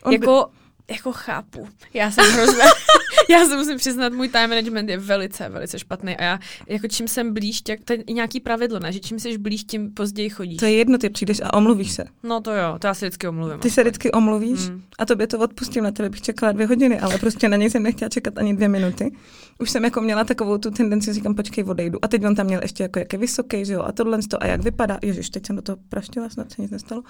On 0.04 0.14
Jako, 0.14 0.50
jako 0.92 1.12
chápu. 1.12 1.68
Já 1.94 2.12
jsem 2.12 2.26
hrozně, 2.34 2.64
já 3.30 3.46
se 3.46 3.58
musím 3.58 3.78
přiznat, 3.78 4.14
můj 4.14 4.30
time 4.30 4.50
management 4.50 4.90
je 4.90 4.98
velice, 4.98 5.50
velice 5.50 5.80
špatný 5.80 6.18
a 6.18 6.24
já, 6.24 6.40
jako 6.68 6.88
čím 6.88 7.08
jsem 7.08 7.34
blíž, 7.34 7.62
tak 7.62 7.80
to 7.86 7.94
je 7.94 8.04
nějaký 8.10 8.40
pravidlo, 8.40 8.80
ne? 8.80 8.92
Že 8.92 9.00
čím 9.00 9.20
jsi 9.20 9.38
blíž, 9.38 9.64
tím 9.64 9.92
později 9.94 10.30
chodíš. 10.30 10.58
to 10.60 10.66
je 10.66 10.72
jedno, 10.74 10.98
ty 10.98 11.10
přijdeš 11.10 11.42
a 11.44 11.54
omluvíš 11.54 11.92
se. 11.92 12.04
No 12.24 12.42
to 12.42 12.52
jo, 12.52 12.76
to 12.80 12.88
já 12.88 12.94
si 12.94 13.06
vždycky 13.06 13.28
omluvím. 13.28 13.60
Ty 13.60 13.70
se 13.70 13.82
vždycky 13.82 14.12
omluvíš 14.12 14.52
Mm. 14.70 14.82
a 15.00 15.06
tobě 15.06 15.28
to 15.28 15.40
odpustím, 15.40 15.84
na 15.84 15.92
tebe 15.92 16.10
bych 16.10 16.22
čekala 16.22 16.52
dvě 16.52 16.68
hodiny, 16.68 17.00
ale 17.00 17.18
prostě 17.18 17.50
na 17.50 17.58
něj 17.58 17.70
jsem 17.70 17.84
nechtěla 17.84 18.10
čekat 18.10 18.38
ani 18.38 18.56
dvě 18.56 18.68
minuty. 18.68 19.12
Už 19.60 19.70
jsem 19.70 19.84
jako 19.84 20.02
měla 20.02 20.24
takovou 20.24 20.58
tu 20.58 20.72
tendenci, 20.72 21.14
říkám, 21.14 21.36
počkej, 21.36 21.64
odejdu. 21.64 22.00
A 22.02 22.08
teď 22.08 22.26
on 22.26 22.36
tam 22.36 22.46
měl 22.46 22.60
ještě 22.64 22.84
jako, 22.84 23.00
jak 23.00 23.14
je 23.14 23.20
vysoký, 23.20 23.66
že 23.66 23.74
jo, 23.74 23.82
a 23.82 23.92
tohle 23.92 24.20
to, 24.30 24.44
a 24.44 24.46
jak 24.46 24.62
vypadá. 24.64 25.00
Ježiš, 25.02 25.30
teď 25.30 25.46
jsem 25.48 25.56
do 25.56 25.62
toho 25.62 25.78
praštila, 25.90 26.30
snad 26.30 26.52
se 26.52 26.62
nic 26.62 26.72
nestalo. 26.72 27.02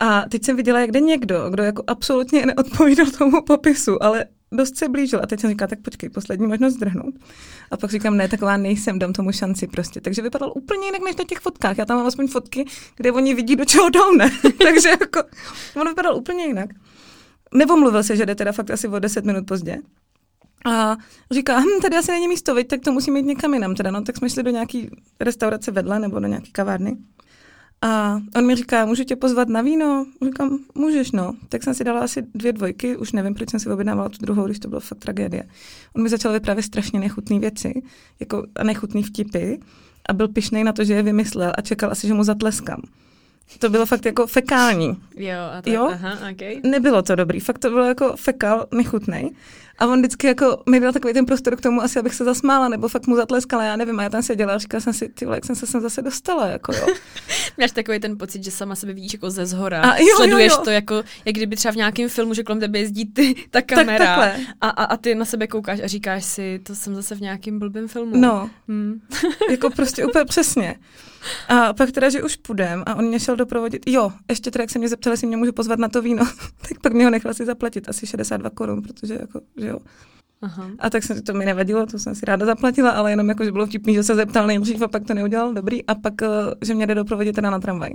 A 0.00 0.22
teď 0.28 0.44
jsem 0.44 0.56
viděla, 0.56 0.80
jak 0.80 0.90
jde 0.90 1.00
někdo, 1.00 1.50
kdo 1.50 1.62
jako 1.62 1.82
absolutně 1.86 2.46
neodpovídal 2.46 3.06
tomu 3.10 3.42
popisu, 3.42 4.02
ale 4.02 4.24
dost 4.52 4.76
se 4.76 4.88
blížil. 4.88 5.20
A 5.22 5.26
teď 5.26 5.40
jsem 5.40 5.50
říkala, 5.50 5.66
tak 5.68 5.80
počkej, 5.80 6.08
poslední 6.08 6.46
možnost 6.46 6.74
zdrhnout. 6.74 7.14
A 7.70 7.76
pak 7.76 7.90
říkám, 7.90 8.16
ne, 8.16 8.28
taková 8.28 8.56
nejsem, 8.56 8.98
dám 8.98 9.12
tomu 9.12 9.32
šanci 9.32 9.66
prostě. 9.66 10.00
Takže 10.00 10.22
vypadal 10.22 10.52
úplně 10.56 10.86
jinak 10.86 11.02
než 11.04 11.16
na 11.16 11.24
těch 11.24 11.38
fotkách. 11.38 11.78
Já 11.78 11.84
tam 11.84 11.96
mám 11.96 12.06
aspoň 12.06 12.28
fotky, 12.28 12.64
kde 12.96 13.12
oni 13.12 13.34
vidí, 13.34 13.56
do 13.56 13.64
čeho 13.64 13.90
jdou, 13.90 14.14
ne? 14.16 14.30
Takže 14.62 14.88
jako, 14.88 15.22
on 15.80 15.88
vypadal 15.88 16.16
úplně 16.16 16.44
jinak. 16.44 16.70
Nevomluvil 17.54 18.02
se, 18.02 18.16
že 18.16 18.26
jde 18.26 18.34
teda 18.34 18.52
fakt 18.52 18.70
asi 18.70 18.88
o 18.88 18.98
10 18.98 19.24
minut 19.24 19.46
pozdě. 19.46 19.78
A 20.66 20.96
říká, 21.30 21.58
hm, 21.58 21.80
tady 21.82 21.96
asi 21.96 22.10
není 22.10 22.28
místo, 22.28 22.54
veď, 22.54 22.68
tak 22.68 22.80
to 22.80 22.92
musíme 22.92 23.18
jít 23.18 23.26
někam 23.26 23.54
jinam. 23.54 23.74
Teda, 23.74 23.90
no, 23.90 24.02
tak 24.02 24.16
jsme 24.16 24.30
šli 24.30 24.42
do 24.42 24.50
nějaký 24.50 24.90
restaurace 25.20 25.70
vedle 25.70 25.98
nebo 25.98 26.20
do 26.20 26.26
nějaký 26.26 26.52
kavárny. 26.52 26.96
A 27.82 28.20
on 28.36 28.46
mi 28.46 28.56
říká, 28.56 28.86
můžu 28.86 29.04
tě 29.04 29.16
pozvat 29.16 29.48
na 29.48 29.62
víno? 29.62 30.06
Říkám, 30.24 30.58
můžeš, 30.74 31.12
no. 31.12 31.34
Tak 31.48 31.62
jsem 31.62 31.74
si 31.74 31.84
dala 31.84 32.00
asi 32.00 32.22
dvě 32.34 32.52
dvojky, 32.52 32.96
už 32.96 33.12
nevím, 33.12 33.34
proč 33.34 33.50
jsem 33.50 33.60
si 33.60 33.70
objednávala 33.70 34.08
tu 34.08 34.18
druhou, 34.20 34.46
když 34.46 34.58
to 34.58 34.68
bylo 34.68 34.80
fakt 34.80 34.98
tragédie. 34.98 35.48
On 35.96 36.02
mi 36.02 36.08
začal 36.08 36.32
vyprávět 36.32 36.64
strašně 36.64 37.00
nechutné 37.00 37.38
věci, 37.38 37.82
jako 38.20 38.46
a 38.56 38.64
nechutný 38.64 39.02
vtipy 39.02 39.54
a 40.08 40.12
byl 40.12 40.28
pišnej 40.28 40.64
na 40.64 40.72
to, 40.72 40.84
že 40.84 40.94
je 40.94 41.02
vymyslel 41.02 41.52
a 41.58 41.62
čekal 41.62 41.90
asi, 41.90 42.06
že 42.06 42.14
mu 42.14 42.24
zatleskám. 42.24 42.82
To 43.58 43.68
bylo 43.70 43.86
fakt 43.86 44.04
jako 44.06 44.26
fekální. 44.26 44.88
Jo, 45.16 45.32
a 45.58 45.62
tak, 45.62 45.72
Jo? 45.74 45.88
aha, 45.92 46.18
okay. 46.32 46.60
Nebylo 46.64 47.02
to 47.02 47.14
dobrý, 47.16 47.40
fakt 47.40 47.58
to 47.58 47.70
bylo 47.70 47.84
jako 47.84 48.16
fekal, 48.16 48.66
nechutnej. 48.74 49.30
A 49.78 49.86
on 49.86 49.98
vždycky 49.98 50.26
jako 50.26 50.62
mi 50.70 50.80
dal 50.80 50.92
takový 50.92 51.14
ten 51.14 51.26
prostor 51.26 51.56
k 51.56 51.60
tomu, 51.60 51.82
asi 51.82 51.98
abych 51.98 52.14
se 52.14 52.24
zasmála, 52.24 52.68
nebo 52.68 52.88
fakt 52.88 53.06
mu 53.06 53.16
zatleskala, 53.16 53.64
já 53.64 53.76
nevím, 53.76 54.00
a 54.00 54.02
já 54.02 54.08
tam 54.08 54.22
seděla 54.22 54.54
a 54.54 54.58
říkala 54.58 54.80
jsem 54.80 54.92
si, 54.92 55.08
ty 55.08 55.24
jak 55.34 55.44
jsem 55.44 55.56
se 55.56 55.66
sem 55.66 55.80
zase 55.80 56.02
dostala, 56.02 56.46
jako 56.46 56.72
jo. 56.72 56.86
Máš 57.60 57.70
takový 57.72 58.00
ten 58.00 58.18
pocit, 58.18 58.44
že 58.44 58.50
sama 58.50 58.74
sebe 58.74 58.92
vidíš 58.92 59.12
jako 59.12 59.30
ze 59.30 59.46
zhora. 59.46 59.80
A 59.82 59.96
jo, 59.98 60.06
jo, 60.08 60.16
Sleduješ 60.16 60.52
jo. 60.52 60.60
to 60.64 60.70
jako, 60.70 60.94
jak 61.24 61.34
kdyby 61.36 61.56
třeba 61.56 61.72
v 61.72 61.76
nějakém 61.76 62.08
filmu, 62.08 62.34
že 62.34 62.42
kolem 62.42 62.60
tebe 62.60 62.78
jezdí 62.78 63.06
ty, 63.12 63.34
ta 63.50 63.62
kamera. 63.62 63.98
takhle. 64.06 64.36
a, 64.60 64.68
a, 64.68 64.84
a, 64.84 64.96
ty 64.96 65.14
na 65.14 65.24
sebe 65.24 65.46
koukáš 65.46 65.80
a 65.80 65.86
říkáš 65.86 66.24
si, 66.24 66.60
to 66.62 66.74
jsem 66.74 66.94
zase 66.94 67.14
v 67.14 67.20
nějakém 67.20 67.58
blbém 67.58 67.88
filmu. 67.88 68.16
No, 68.16 68.50
Hmm. 68.68 69.00
jako 69.50 69.70
prostě 69.70 70.06
úplně 70.06 70.24
přesně. 70.24 70.74
A 71.48 71.72
pak 71.72 71.92
teda, 71.92 72.10
že 72.10 72.22
už 72.22 72.36
půjdem 72.36 72.82
a 72.86 72.94
on 72.94 73.04
mě 73.04 73.20
šel 73.20 73.36
doprovodit, 73.36 73.82
jo, 73.86 74.12
ještě 74.28 74.50
teda, 74.50 74.62
jak 74.62 74.70
se 74.70 74.78
mě 74.78 74.88
zeptali, 74.88 75.12
jestli 75.12 75.26
mě 75.26 75.36
můžu 75.36 75.52
pozvat 75.52 75.78
na 75.78 75.88
to 75.88 76.02
víno, 76.02 76.24
tak 76.68 76.80
pak 76.82 76.92
mě 76.92 77.04
ho 77.04 77.10
nechal 77.10 77.34
si 77.34 77.44
zaplatit 77.44 77.88
asi 77.88 78.06
62 78.06 78.50
korun, 78.50 78.82
protože 78.82 79.14
jako, 79.14 79.40
že 79.56 79.68
jo. 79.68 79.78
Aha. 80.42 80.70
A 80.78 80.90
tak 80.90 81.02
se 81.02 81.22
to 81.22 81.34
mi 81.34 81.44
nevadilo, 81.44 81.86
to 81.86 81.98
jsem 81.98 82.14
si 82.14 82.26
ráda 82.26 82.46
zaplatila, 82.46 82.90
ale 82.90 83.12
jenom 83.12 83.28
jako, 83.28 83.44
že 83.44 83.52
bylo 83.52 83.66
vtipný, 83.66 83.94
že 83.94 84.02
se 84.02 84.14
zeptal 84.14 84.46
nejdřív 84.46 84.82
a 84.82 84.88
pak 84.88 85.04
to 85.04 85.14
neudělal, 85.14 85.54
dobrý, 85.54 85.84
a 85.84 85.94
pak, 85.94 86.22
eh, 86.22 86.28
že 86.62 86.74
mě 86.74 86.86
jde 86.86 86.94
doprovodit 86.94 87.34
teda 87.34 87.50
na 87.50 87.58
tramvaj. 87.60 87.90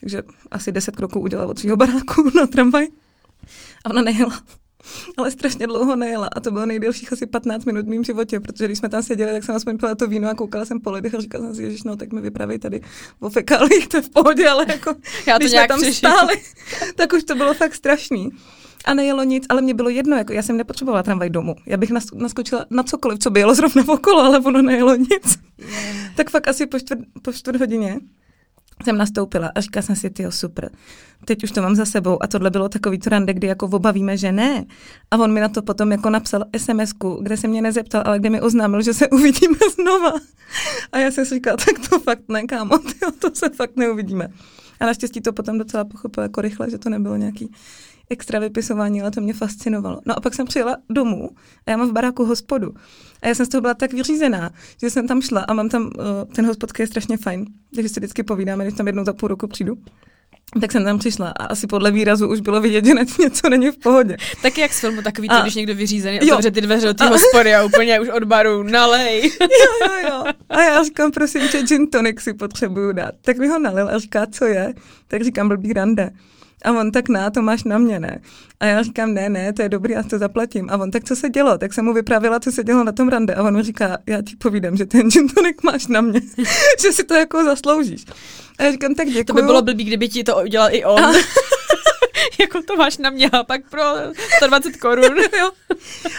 Takže 0.00 0.22
asi 0.50 0.72
10 0.72 0.96
kroků 0.96 1.20
udělal 1.20 1.48
od 1.48 1.58
svého 1.58 1.76
baráku 1.76 2.30
na 2.36 2.46
tramvaj. 2.46 2.86
A 3.84 3.90
ona 3.90 4.02
nejela. 4.02 4.40
Ale 5.16 5.30
strašně 5.30 5.66
dlouho 5.66 5.96
nejela 5.96 6.28
a 6.36 6.40
to 6.40 6.50
bylo 6.50 6.66
nejdelších 6.66 7.12
asi 7.12 7.26
15 7.26 7.64
minut 7.64 7.86
v 7.86 7.88
mým 7.88 8.04
životě, 8.04 8.40
protože 8.40 8.64
když 8.64 8.78
jsme 8.78 8.88
tam 8.88 9.02
seděli, 9.02 9.32
tak 9.32 9.44
jsem 9.44 9.54
aspoň 9.54 9.78
pila 9.78 9.94
to 9.94 10.06
víno 10.06 10.30
a 10.30 10.34
koukala 10.34 10.64
jsem 10.64 10.80
po 10.80 10.90
lidech 10.90 11.14
a 11.14 11.20
říkala 11.20 11.44
jsem 11.44 11.54
si, 11.54 11.62
ježiš, 11.62 11.82
no 11.82 11.96
tak 11.96 12.12
mi 12.12 12.20
vypraví 12.20 12.58
tady 12.58 12.80
o 13.20 13.30
fekálích, 13.30 13.88
to 13.88 13.96
je 13.96 14.02
v 14.02 14.10
pohodě, 14.10 14.48
ale 14.48 14.66
jako, 14.68 14.94
Já 15.26 15.34
to 15.34 15.38
když 15.38 15.50
jsme 15.50 15.68
tam 15.68 15.80
přežiju. 15.80 15.94
stáli, 15.94 16.34
tak 16.94 17.12
už 17.12 17.24
to 17.24 17.34
bylo 17.34 17.54
fakt 17.54 17.74
strašný. 17.74 18.30
A 18.84 18.94
nejelo 18.94 19.22
nic, 19.22 19.46
ale 19.48 19.62
mě 19.62 19.74
bylo 19.74 19.88
jedno, 19.88 20.16
jako 20.16 20.32
já 20.32 20.42
jsem 20.42 20.56
nepotřebovala 20.56 21.02
tramvaj 21.02 21.30
domů. 21.30 21.56
Já 21.66 21.76
bych 21.76 21.90
nas, 21.90 22.04
naskočila 22.14 22.66
na 22.70 22.82
cokoliv, 22.82 23.18
co 23.18 23.30
by 23.30 23.40
jelo 23.40 23.54
zrovna 23.54 23.84
okolo, 23.88 24.22
ale 24.22 24.38
ono 24.38 24.62
nejelo 24.62 24.96
nic. 24.96 25.38
Yeah. 25.58 26.16
Tak 26.16 26.30
fakt 26.30 26.48
asi 26.48 26.66
po 26.66 26.78
čtvrt, 26.78 27.00
po 27.22 27.32
čtvrt 27.32 27.60
hodině 27.60 28.00
jsem 28.84 28.98
nastoupila 28.98 29.52
a 29.54 29.60
říkala 29.60 29.82
jsem 29.82 29.96
si, 29.96 30.10
ty 30.10 30.26
super, 30.28 30.70
teď 31.24 31.44
už 31.44 31.50
to 31.50 31.62
mám 31.62 31.74
za 31.74 31.84
sebou 31.84 32.22
a 32.22 32.26
tohle 32.26 32.50
bylo 32.50 32.68
takový 32.68 32.98
to 32.98 33.10
rande, 33.10 33.34
kdy 33.34 33.46
jako 33.46 33.66
obavíme, 33.66 34.16
že 34.16 34.32
ne. 34.32 34.64
A 35.10 35.16
on 35.16 35.32
mi 35.32 35.40
na 35.40 35.48
to 35.48 35.62
potom 35.62 35.92
jako 35.92 36.10
napsal 36.10 36.44
sms 36.56 36.90
kde 37.20 37.36
se 37.36 37.48
mě 37.48 37.62
nezeptal, 37.62 38.02
ale 38.06 38.18
kde 38.18 38.30
mi 38.30 38.40
oznámil, 38.40 38.82
že 38.82 38.94
se 38.94 39.08
uvidíme 39.10 39.58
znova. 39.74 40.12
A 40.92 40.98
já 40.98 41.10
jsem 41.10 41.26
si 41.26 41.34
říkala, 41.34 41.56
tak 41.56 41.88
to 41.88 42.00
fakt 42.00 42.28
ne, 42.28 42.42
kámo, 42.42 42.78
tyjo, 42.78 43.10
to 43.18 43.30
se 43.34 43.48
fakt 43.48 43.76
neuvidíme. 43.76 44.28
A 44.80 44.86
naštěstí 44.86 45.20
to 45.20 45.32
potom 45.32 45.58
docela 45.58 45.84
pochopil 45.84 46.22
jako 46.22 46.40
rychle, 46.40 46.70
že 46.70 46.78
to 46.78 46.90
nebylo 46.90 47.16
nějaký 47.16 47.52
extra 48.10 48.38
vypisování, 48.38 49.02
ale 49.02 49.10
to 49.10 49.20
mě 49.20 49.32
fascinovalo. 49.34 50.00
No 50.06 50.18
a 50.18 50.20
pak 50.20 50.34
jsem 50.34 50.46
přijela 50.46 50.76
domů 50.90 51.28
a 51.66 51.70
já 51.70 51.76
mám 51.76 51.88
v 51.88 51.92
baráku 51.92 52.24
hospodu. 52.24 52.74
A 53.22 53.28
já 53.28 53.34
jsem 53.34 53.46
z 53.46 53.48
toho 53.48 53.60
byla 53.60 53.74
tak 53.74 53.92
vyřízená, 53.92 54.50
že 54.80 54.90
jsem 54.90 55.08
tam 55.08 55.22
šla 55.22 55.40
a 55.40 55.52
mám 55.54 55.68
tam, 55.68 55.82
uh, 55.82 55.90
ten 56.34 56.46
hospodka 56.46 56.82
je 56.82 56.86
strašně 56.86 57.16
fajn, 57.16 57.44
takže 57.74 57.88
si 57.88 58.00
vždycky 58.00 58.22
povídáme, 58.22 58.64
když 58.64 58.76
tam 58.76 58.86
jednou 58.86 59.04
za 59.04 59.12
půl 59.12 59.28
roku 59.28 59.46
přijdu. 59.48 59.74
Tak 60.60 60.72
jsem 60.72 60.84
tam 60.84 60.98
přišla 60.98 61.28
a 61.30 61.44
asi 61.44 61.66
podle 61.66 61.90
výrazu 61.90 62.28
už 62.28 62.40
bylo 62.40 62.60
vidět, 62.60 62.84
že 62.84 62.92
něco 63.20 63.48
není 63.48 63.70
v 63.70 63.78
pohodě. 63.78 64.16
Tak 64.42 64.58
jak 64.58 64.72
z 64.72 64.80
filmu 64.80 65.02
takový 65.02 65.28
to, 65.28 65.34
A- 65.34 65.42
když 65.42 65.54
někdo 65.54 65.74
vyřízený 65.74 66.20
otevře 66.20 66.50
ty 66.50 66.60
dveře 66.60 66.86
do 66.86 66.94
té 66.94 67.08
hospody 67.08 67.54
a 67.54 67.64
úplně 67.64 68.00
už 68.00 68.08
od 68.08 68.24
baru 68.24 68.62
nalej. 68.62 69.30
Jo, 69.40 69.88
jo, 69.88 70.08
jo. 70.10 70.24
A 70.48 70.60
já 70.62 70.84
říkám, 70.84 71.10
prosím 71.10 71.48
tě, 71.48 71.62
gin 71.62 71.86
tonic 71.86 72.20
si 72.20 72.34
potřebuju 72.34 72.92
dát. 72.92 73.14
Tak 73.22 73.38
mi 73.38 73.48
ho 73.48 73.58
nalil 73.58 73.88
a 73.88 73.98
říká, 73.98 74.26
co 74.26 74.44
je? 74.44 74.74
Tak 75.08 75.24
říkám, 75.24 75.48
blbý 75.48 75.72
rande. 75.72 76.10
A 76.64 76.72
on 76.72 76.90
tak 76.92 77.08
na, 77.08 77.30
to 77.30 77.42
máš 77.42 77.64
na 77.64 77.78
mě, 77.78 78.00
ne? 78.00 78.20
A 78.60 78.66
já 78.66 78.82
říkám, 78.82 79.14
ne, 79.14 79.28
ne, 79.28 79.52
to 79.52 79.62
je 79.62 79.68
dobrý, 79.68 79.92
já 79.92 80.02
to 80.02 80.18
zaplatím. 80.18 80.70
A 80.70 80.76
on, 80.76 80.90
tak 80.90 81.04
co 81.04 81.16
se 81.16 81.28
dělo? 81.28 81.58
Tak 81.58 81.74
jsem 81.74 81.84
mu 81.84 81.92
vyprávěla, 81.92 82.40
co 82.40 82.52
se 82.52 82.64
dělo 82.64 82.84
na 82.84 82.92
tom 82.92 83.08
rande. 83.08 83.34
A 83.34 83.42
on 83.42 83.56
mi 83.56 83.62
říká, 83.62 83.98
já 84.06 84.22
ti 84.22 84.36
povídám, 84.36 84.76
že 84.76 84.86
ten 84.86 85.10
gin 85.10 85.28
tonic 85.28 85.56
máš 85.62 85.86
na 85.86 86.00
mě, 86.00 86.20
že 86.82 86.92
si 86.92 87.04
to 87.04 87.14
jako 87.14 87.44
zasloužíš. 87.44 88.04
A 88.58 88.62
já 88.62 88.72
říkám, 88.72 88.94
tak 88.94 89.08
děkuju. 89.08 89.24
To 89.24 89.32
by 89.32 89.42
bylo 89.42 89.62
blbý, 89.62 89.84
kdyby 89.84 90.08
ti 90.08 90.24
to 90.24 90.42
udělal 90.42 90.68
i 90.72 90.84
on. 90.84 91.14
jako 92.40 92.62
to 92.62 92.76
máš 92.76 92.98
na 92.98 93.10
mě 93.10 93.30
a 93.30 93.44
pak 93.44 93.70
pro 93.70 93.82
120 94.36 94.76
korun. 94.76 95.16
jo. 95.38 95.50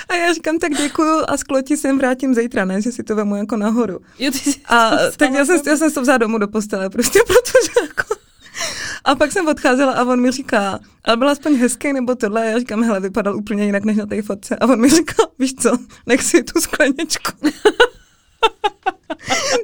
A 0.09 0.15
já 0.15 0.33
říkám, 0.33 0.59
tak 0.59 0.71
děkuju 0.73 1.23
a 1.27 1.37
sklo 1.37 1.61
ti 1.61 1.77
sem 1.77 1.97
vrátím 1.97 2.35
zítra, 2.35 2.65
ne, 2.65 2.81
že 2.81 2.91
si 2.91 3.03
to 3.03 3.15
vemu 3.15 3.35
jako 3.35 3.57
nahoru. 3.57 3.99
Jo, 4.19 4.31
ty 4.31 4.37
jsi 4.37 4.61
A 4.65 4.91
tak 5.17 5.33
já 5.33 5.45
jsem, 5.45 5.61
já 5.67 5.77
jsem 5.77 5.91
to 5.91 6.01
vzala 6.01 6.17
domů 6.17 6.37
do 6.37 6.47
postele, 6.47 6.89
prostě 6.89 7.19
protože 7.27 7.87
jako... 7.87 8.20
A 9.03 9.15
pak 9.15 9.31
jsem 9.31 9.47
odcházela 9.47 9.93
a 9.93 10.03
on 10.03 10.21
mi 10.21 10.31
říká, 10.31 10.79
ale 11.03 11.17
byl 11.17 11.29
aspoň 11.29 11.55
hezký 11.55 11.93
nebo 11.93 12.15
tohle, 12.15 12.45
já 12.45 12.59
říkám, 12.59 12.83
hele, 12.83 12.99
vypadal 12.99 13.35
úplně 13.35 13.65
jinak 13.65 13.83
než 13.83 13.97
na 13.97 14.05
té 14.05 14.21
fotce. 14.21 14.55
A 14.55 14.65
on 14.65 14.81
mi 14.81 14.89
říká, 14.89 15.23
víš 15.39 15.53
co, 15.53 15.77
nech 16.05 16.23
si 16.23 16.43
tu 16.43 16.61
skleničku. 16.61 17.31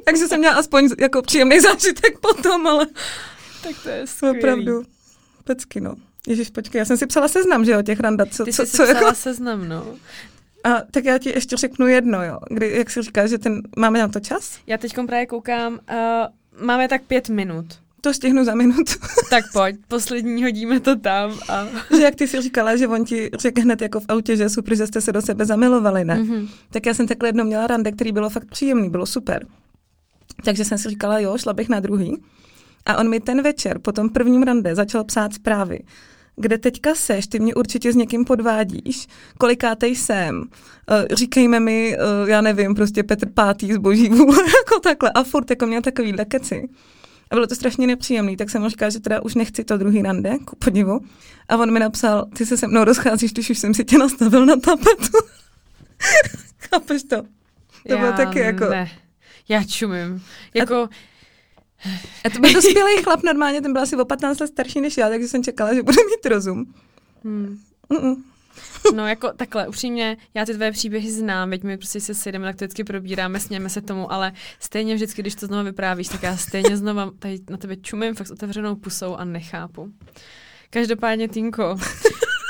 Takže 0.04 0.28
jsem 0.28 0.38
měla 0.38 0.54
aspoň 0.54 0.88
jako 0.98 1.22
příjemný 1.22 1.60
zážitek 1.60 2.18
potom, 2.18 2.66
ale 2.66 2.86
Tak 3.62 3.72
to 3.82 3.88
je 3.88 4.06
skvělý. 4.06 4.38
opravdu 4.38 4.82
pecky, 5.44 5.80
no. 5.80 5.94
Ježíš, 6.28 6.50
počkej, 6.50 6.78
já 6.78 6.84
jsem 6.84 6.96
si 6.96 7.06
psala 7.06 7.28
seznam, 7.28 7.64
že 7.64 7.72
jo, 7.72 7.82
těch 7.82 8.00
randat, 8.00 8.34
co, 8.34 8.44
Ty 8.44 8.52
co, 8.52 8.66
jsi 8.66 8.70
co 8.70 8.76
si 8.76 8.92
psala 8.92 9.08
jako... 9.08 9.14
seznam, 9.14 9.68
no. 9.68 9.86
A 10.64 10.82
tak 10.90 11.04
já 11.04 11.18
ti 11.18 11.30
ještě 11.30 11.56
řeknu 11.56 11.86
jedno, 11.86 12.24
jo, 12.24 12.38
kdy, 12.50 12.72
jak 12.78 12.90
si 12.90 13.02
říká, 13.02 13.26
že 13.26 13.38
ten, 13.38 13.62
máme 13.76 13.98
na 13.98 14.08
to 14.08 14.20
čas? 14.20 14.58
Já 14.66 14.78
teď 14.78 14.94
právě 15.06 15.26
koukám, 15.26 15.72
uh, 15.72 16.64
máme 16.66 16.88
tak 16.88 17.02
pět 17.02 17.28
minut. 17.28 17.66
To 18.00 18.14
stihnu 18.14 18.44
za 18.44 18.54
minutu. 18.54 18.92
Tak 19.30 19.44
pojď, 19.52 19.76
poslední 19.88 20.42
hodíme 20.42 20.80
to 20.80 20.96
tam 20.96 21.32
a... 21.48 21.66
že 21.96 22.02
jak 22.02 22.14
ty 22.14 22.28
si 22.28 22.40
říkala, 22.40 22.76
že 22.76 22.88
on 22.88 23.04
ti 23.04 23.30
řekl 23.38 23.60
hned 23.60 23.82
jako 23.82 24.00
v 24.00 24.04
autě, 24.08 24.36
že 24.36 24.48
super, 24.48 24.76
že 24.76 24.86
jste 24.86 25.00
se 25.00 25.12
do 25.12 25.22
sebe 25.22 25.44
zamilovali, 25.46 26.04
ne? 26.04 26.14
Mhm. 26.14 26.48
Tak 26.70 26.86
já 26.86 26.94
jsem 26.94 27.06
takhle 27.06 27.28
jednou 27.28 27.44
měla 27.44 27.66
rande, 27.66 27.92
který 27.92 28.12
bylo 28.12 28.30
fakt 28.30 28.50
příjemný, 28.50 28.90
bylo 28.90 29.06
super. 29.06 29.46
Takže 30.44 30.64
jsem 30.64 30.78
si 30.78 30.88
říkala, 30.88 31.18
jo, 31.18 31.38
šla 31.38 31.52
bych 31.52 31.68
na 31.68 31.80
druhý. 31.80 32.22
A 32.86 32.96
on 32.96 33.08
mi 33.08 33.20
ten 33.20 33.42
večer 33.42 33.78
po 33.78 33.92
tom 33.92 34.08
prvním 34.08 34.42
rande 34.42 34.74
začal 34.74 35.04
psát 35.04 35.34
zprávy, 35.34 35.80
kde 36.36 36.58
teďka 36.58 36.94
seš, 36.94 37.26
ty 37.26 37.38
mě 37.38 37.54
určitě 37.54 37.92
s 37.92 37.96
někým 37.96 38.24
podvádíš, 38.24 39.06
kolikátej 39.38 39.96
jsem, 39.96 40.40
uh, 40.40 40.46
říkejme 41.10 41.60
mi, 41.60 41.96
uh, 42.22 42.28
já 42.28 42.40
nevím, 42.40 42.74
prostě 42.74 43.02
Petr 43.02 43.28
Pátý 43.28 43.72
z 43.72 43.76
boží 43.76 44.08
vůle, 44.08 44.38
jako 44.64 44.80
takhle. 44.82 45.10
A 45.14 45.22
furt 45.22 45.50
jako 45.50 45.66
měl 45.66 45.82
takovýhle 45.82 46.24
keci. 46.24 46.68
A 47.30 47.34
bylo 47.34 47.46
to 47.46 47.54
strašně 47.54 47.86
nepříjemný, 47.86 48.36
tak 48.36 48.50
jsem 48.50 48.62
mu 48.62 48.68
říkala, 48.68 48.90
že 48.90 49.00
teda 49.00 49.22
už 49.22 49.34
nechci 49.34 49.64
to 49.64 49.76
druhý 49.78 50.02
rande, 50.02 50.38
ku 50.44 50.56
podivu. 50.56 51.00
A 51.48 51.56
on 51.56 51.72
mi 51.72 51.80
napsal, 51.80 52.26
ty 52.36 52.46
se 52.46 52.56
se 52.56 52.66
mnou 52.68 52.84
rozcházíš, 52.84 53.32
když 53.32 53.50
už 53.50 53.58
jsem 53.58 53.74
si 53.74 53.84
tě 53.84 53.98
nastavil 53.98 54.46
na 54.46 54.56
tapetu. 54.56 55.18
Chápeš 56.58 57.02
to? 57.02 57.22
To 57.88 57.96
bylo 57.96 58.06
Já 58.06 58.12
taky 58.12 58.38
jako... 58.38 58.64
Ne. 58.64 58.90
Já 59.48 59.64
čumím. 59.64 60.22
Jako, 60.54 60.88
A 62.24 62.30
to 62.30 62.38
byl 62.40 62.52
dospělý 62.52 63.02
chlap 63.02 63.22
normálně, 63.22 63.62
ten 63.62 63.72
byl 63.72 63.82
asi 63.82 63.96
o 63.96 64.04
15 64.04 64.40
let 64.40 64.46
starší 64.46 64.80
než 64.80 64.96
já, 64.96 65.08
takže 65.08 65.28
jsem 65.28 65.44
čekala, 65.44 65.74
že 65.74 65.82
bude 65.82 65.96
mít 66.04 66.26
rozum. 66.26 66.74
hm. 67.24 67.58
Mm-mm. 67.90 68.16
No 68.94 69.06
jako 69.06 69.32
takhle, 69.36 69.68
upřímně, 69.68 70.16
já 70.34 70.44
ty 70.44 70.54
tvoje 70.54 70.72
příběhy 70.72 71.12
znám, 71.12 71.50
veď 71.50 71.62
my 71.62 71.76
prostě 71.76 72.00
se 72.00 72.14
sejdeme, 72.14 72.46
tak 72.46 72.56
to 72.56 72.64
vždycky 72.64 72.84
probíráme, 72.84 73.40
sněme 73.40 73.68
se 73.68 73.80
tomu, 73.80 74.12
ale 74.12 74.32
stejně 74.60 74.94
vždycky, 74.94 75.22
když 75.22 75.34
to 75.34 75.46
znovu 75.46 75.64
vyprávíš, 75.64 76.08
tak 76.08 76.22
já 76.22 76.36
stejně 76.36 76.76
znova 76.76 77.10
tady 77.18 77.38
na 77.50 77.56
tebe 77.56 77.76
čumím 77.76 78.14
fakt 78.14 78.26
s 78.26 78.30
otevřenou 78.30 78.76
pusou 78.76 79.14
a 79.14 79.24
nechápu. 79.24 79.92
Každopádně, 80.70 81.28
Tinko, 81.28 81.76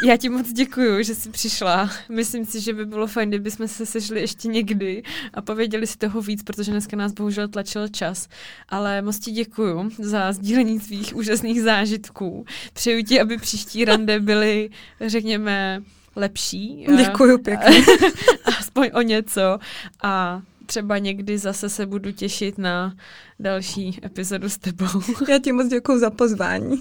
já 0.04 0.16
ti 0.16 0.28
moc 0.28 0.52
děkuju, 0.52 1.02
že 1.02 1.14
jsi 1.14 1.30
přišla. 1.30 1.90
Myslím 2.08 2.46
si, 2.46 2.60
že 2.60 2.72
by 2.72 2.86
bylo 2.86 3.06
fajn, 3.06 3.28
kdybychom 3.28 3.68
se 3.68 3.86
sešli 3.86 4.20
ještě 4.20 4.48
někdy 4.48 5.02
a 5.34 5.42
pověděli 5.42 5.86
si 5.86 5.98
toho 5.98 6.22
víc, 6.22 6.42
protože 6.42 6.70
dneska 6.70 6.96
nás 6.96 7.12
bohužel 7.12 7.48
tlačil 7.48 7.88
čas. 7.88 8.28
Ale 8.68 9.02
moc 9.02 9.18
ti 9.18 9.30
děkuju 9.30 9.90
za 9.98 10.32
sdílení 10.32 10.80
tvých 10.80 11.16
úžasných 11.16 11.62
zážitků. 11.62 12.44
Přeju 12.72 13.04
ti, 13.04 13.20
aby 13.20 13.38
příští 13.38 13.84
rande 13.84 14.20
byly, 14.20 14.70
řekněme, 15.06 15.82
lepší. 16.18 16.86
Děkuju 16.96 17.38
pěkně. 17.38 17.80
Aspoň 18.58 18.90
o 18.94 19.02
něco. 19.02 19.58
A 20.02 20.42
třeba 20.66 20.98
někdy 20.98 21.38
zase 21.38 21.68
se 21.68 21.86
budu 21.86 22.12
těšit 22.12 22.58
na 22.58 22.94
další 23.40 24.00
epizodu 24.04 24.48
s 24.48 24.58
tebou. 24.58 25.00
Já 25.28 25.38
ti 25.38 25.52
moc 25.52 25.68
děkuju 25.68 25.98
za 25.98 26.10
pozvání. 26.10 26.80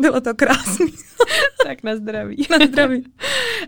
Bylo 0.00 0.20
to 0.20 0.34
krásný. 0.34 0.86
tak 1.66 1.82
na 1.82 1.96
zdraví. 1.96 2.46
Na 2.50 2.66
zdraví. 2.66 3.04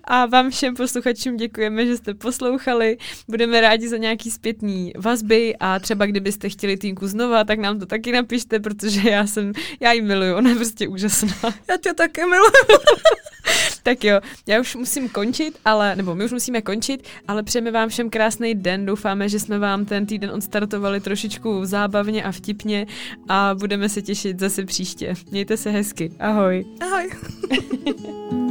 A 0.05 0.27
vám 0.27 0.51
všem 0.51 0.75
posluchačům 0.75 1.37
děkujeme, 1.37 1.87
že 1.87 1.97
jste 1.97 2.15
poslouchali. 2.15 2.99
Budeme 3.29 3.61
rádi 3.61 3.89
za 3.89 3.97
nějaký 3.97 4.31
zpětný 4.31 4.93
vazby 4.99 5.57
a 5.61 5.79
třeba 5.79 6.07
kdybyste 6.07 6.49
chtěli 6.49 6.77
týmku 6.77 7.07
znova, 7.07 7.45
tak 7.45 7.59
nám 7.59 7.79
to 7.79 7.87
taky 7.87 8.13
napište, 8.13 8.61
protože 8.61 9.11
já 9.11 9.27
jsem, 9.27 9.53
já 9.81 9.93
ji 9.93 10.03
miluju, 10.03 10.37
ona 10.37 10.51
je 10.51 10.57
prostě 10.57 10.89
úžasná. 10.89 11.35
Já 11.71 11.77
tě 11.77 11.95
taky 11.95 12.21
miluju. 12.21 12.51
Tak 13.83 14.05
jo, 14.05 14.21
já 14.47 14.61
už 14.61 14.77
musím 14.77 15.09
končit, 15.09 15.59
ale, 15.65 15.97
nebo 15.97 16.15
my 16.15 16.25
už 16.25 16.33
musíme 16.33 16.63
končit, 16.63 17.09
ale 17.29 17.43
přejeme 17.43 17.71
vám 17.71 17.89
všem 17.89 18.11
krásný 18.11 18.55
den. 18.55 18.87
Doufáme, 18.87 19.29
že 19.29 19.41
jsme 19.41 19.59
vám 19.59 19.85
ten 19.85 20.07
týden 20.07 20.31
odstartovali 20.31 21.01
trošičku 21.01 21.65
zábavně 21.65 22.25
a 22.25 22.33
vtipně 22.33 22.87
a 23.29 23.55
budeme 23.55 23.89
se 23.89 24.03
těšit 24.03 24.41
zase 24.41 24.65
příště. 24.65 25.15
Mějte 25.31 25.57
se 25.57 25.71
hezky. 25.71 26.13
Ahoj. 26.23 26.65
Ahoj. 26.79 27.11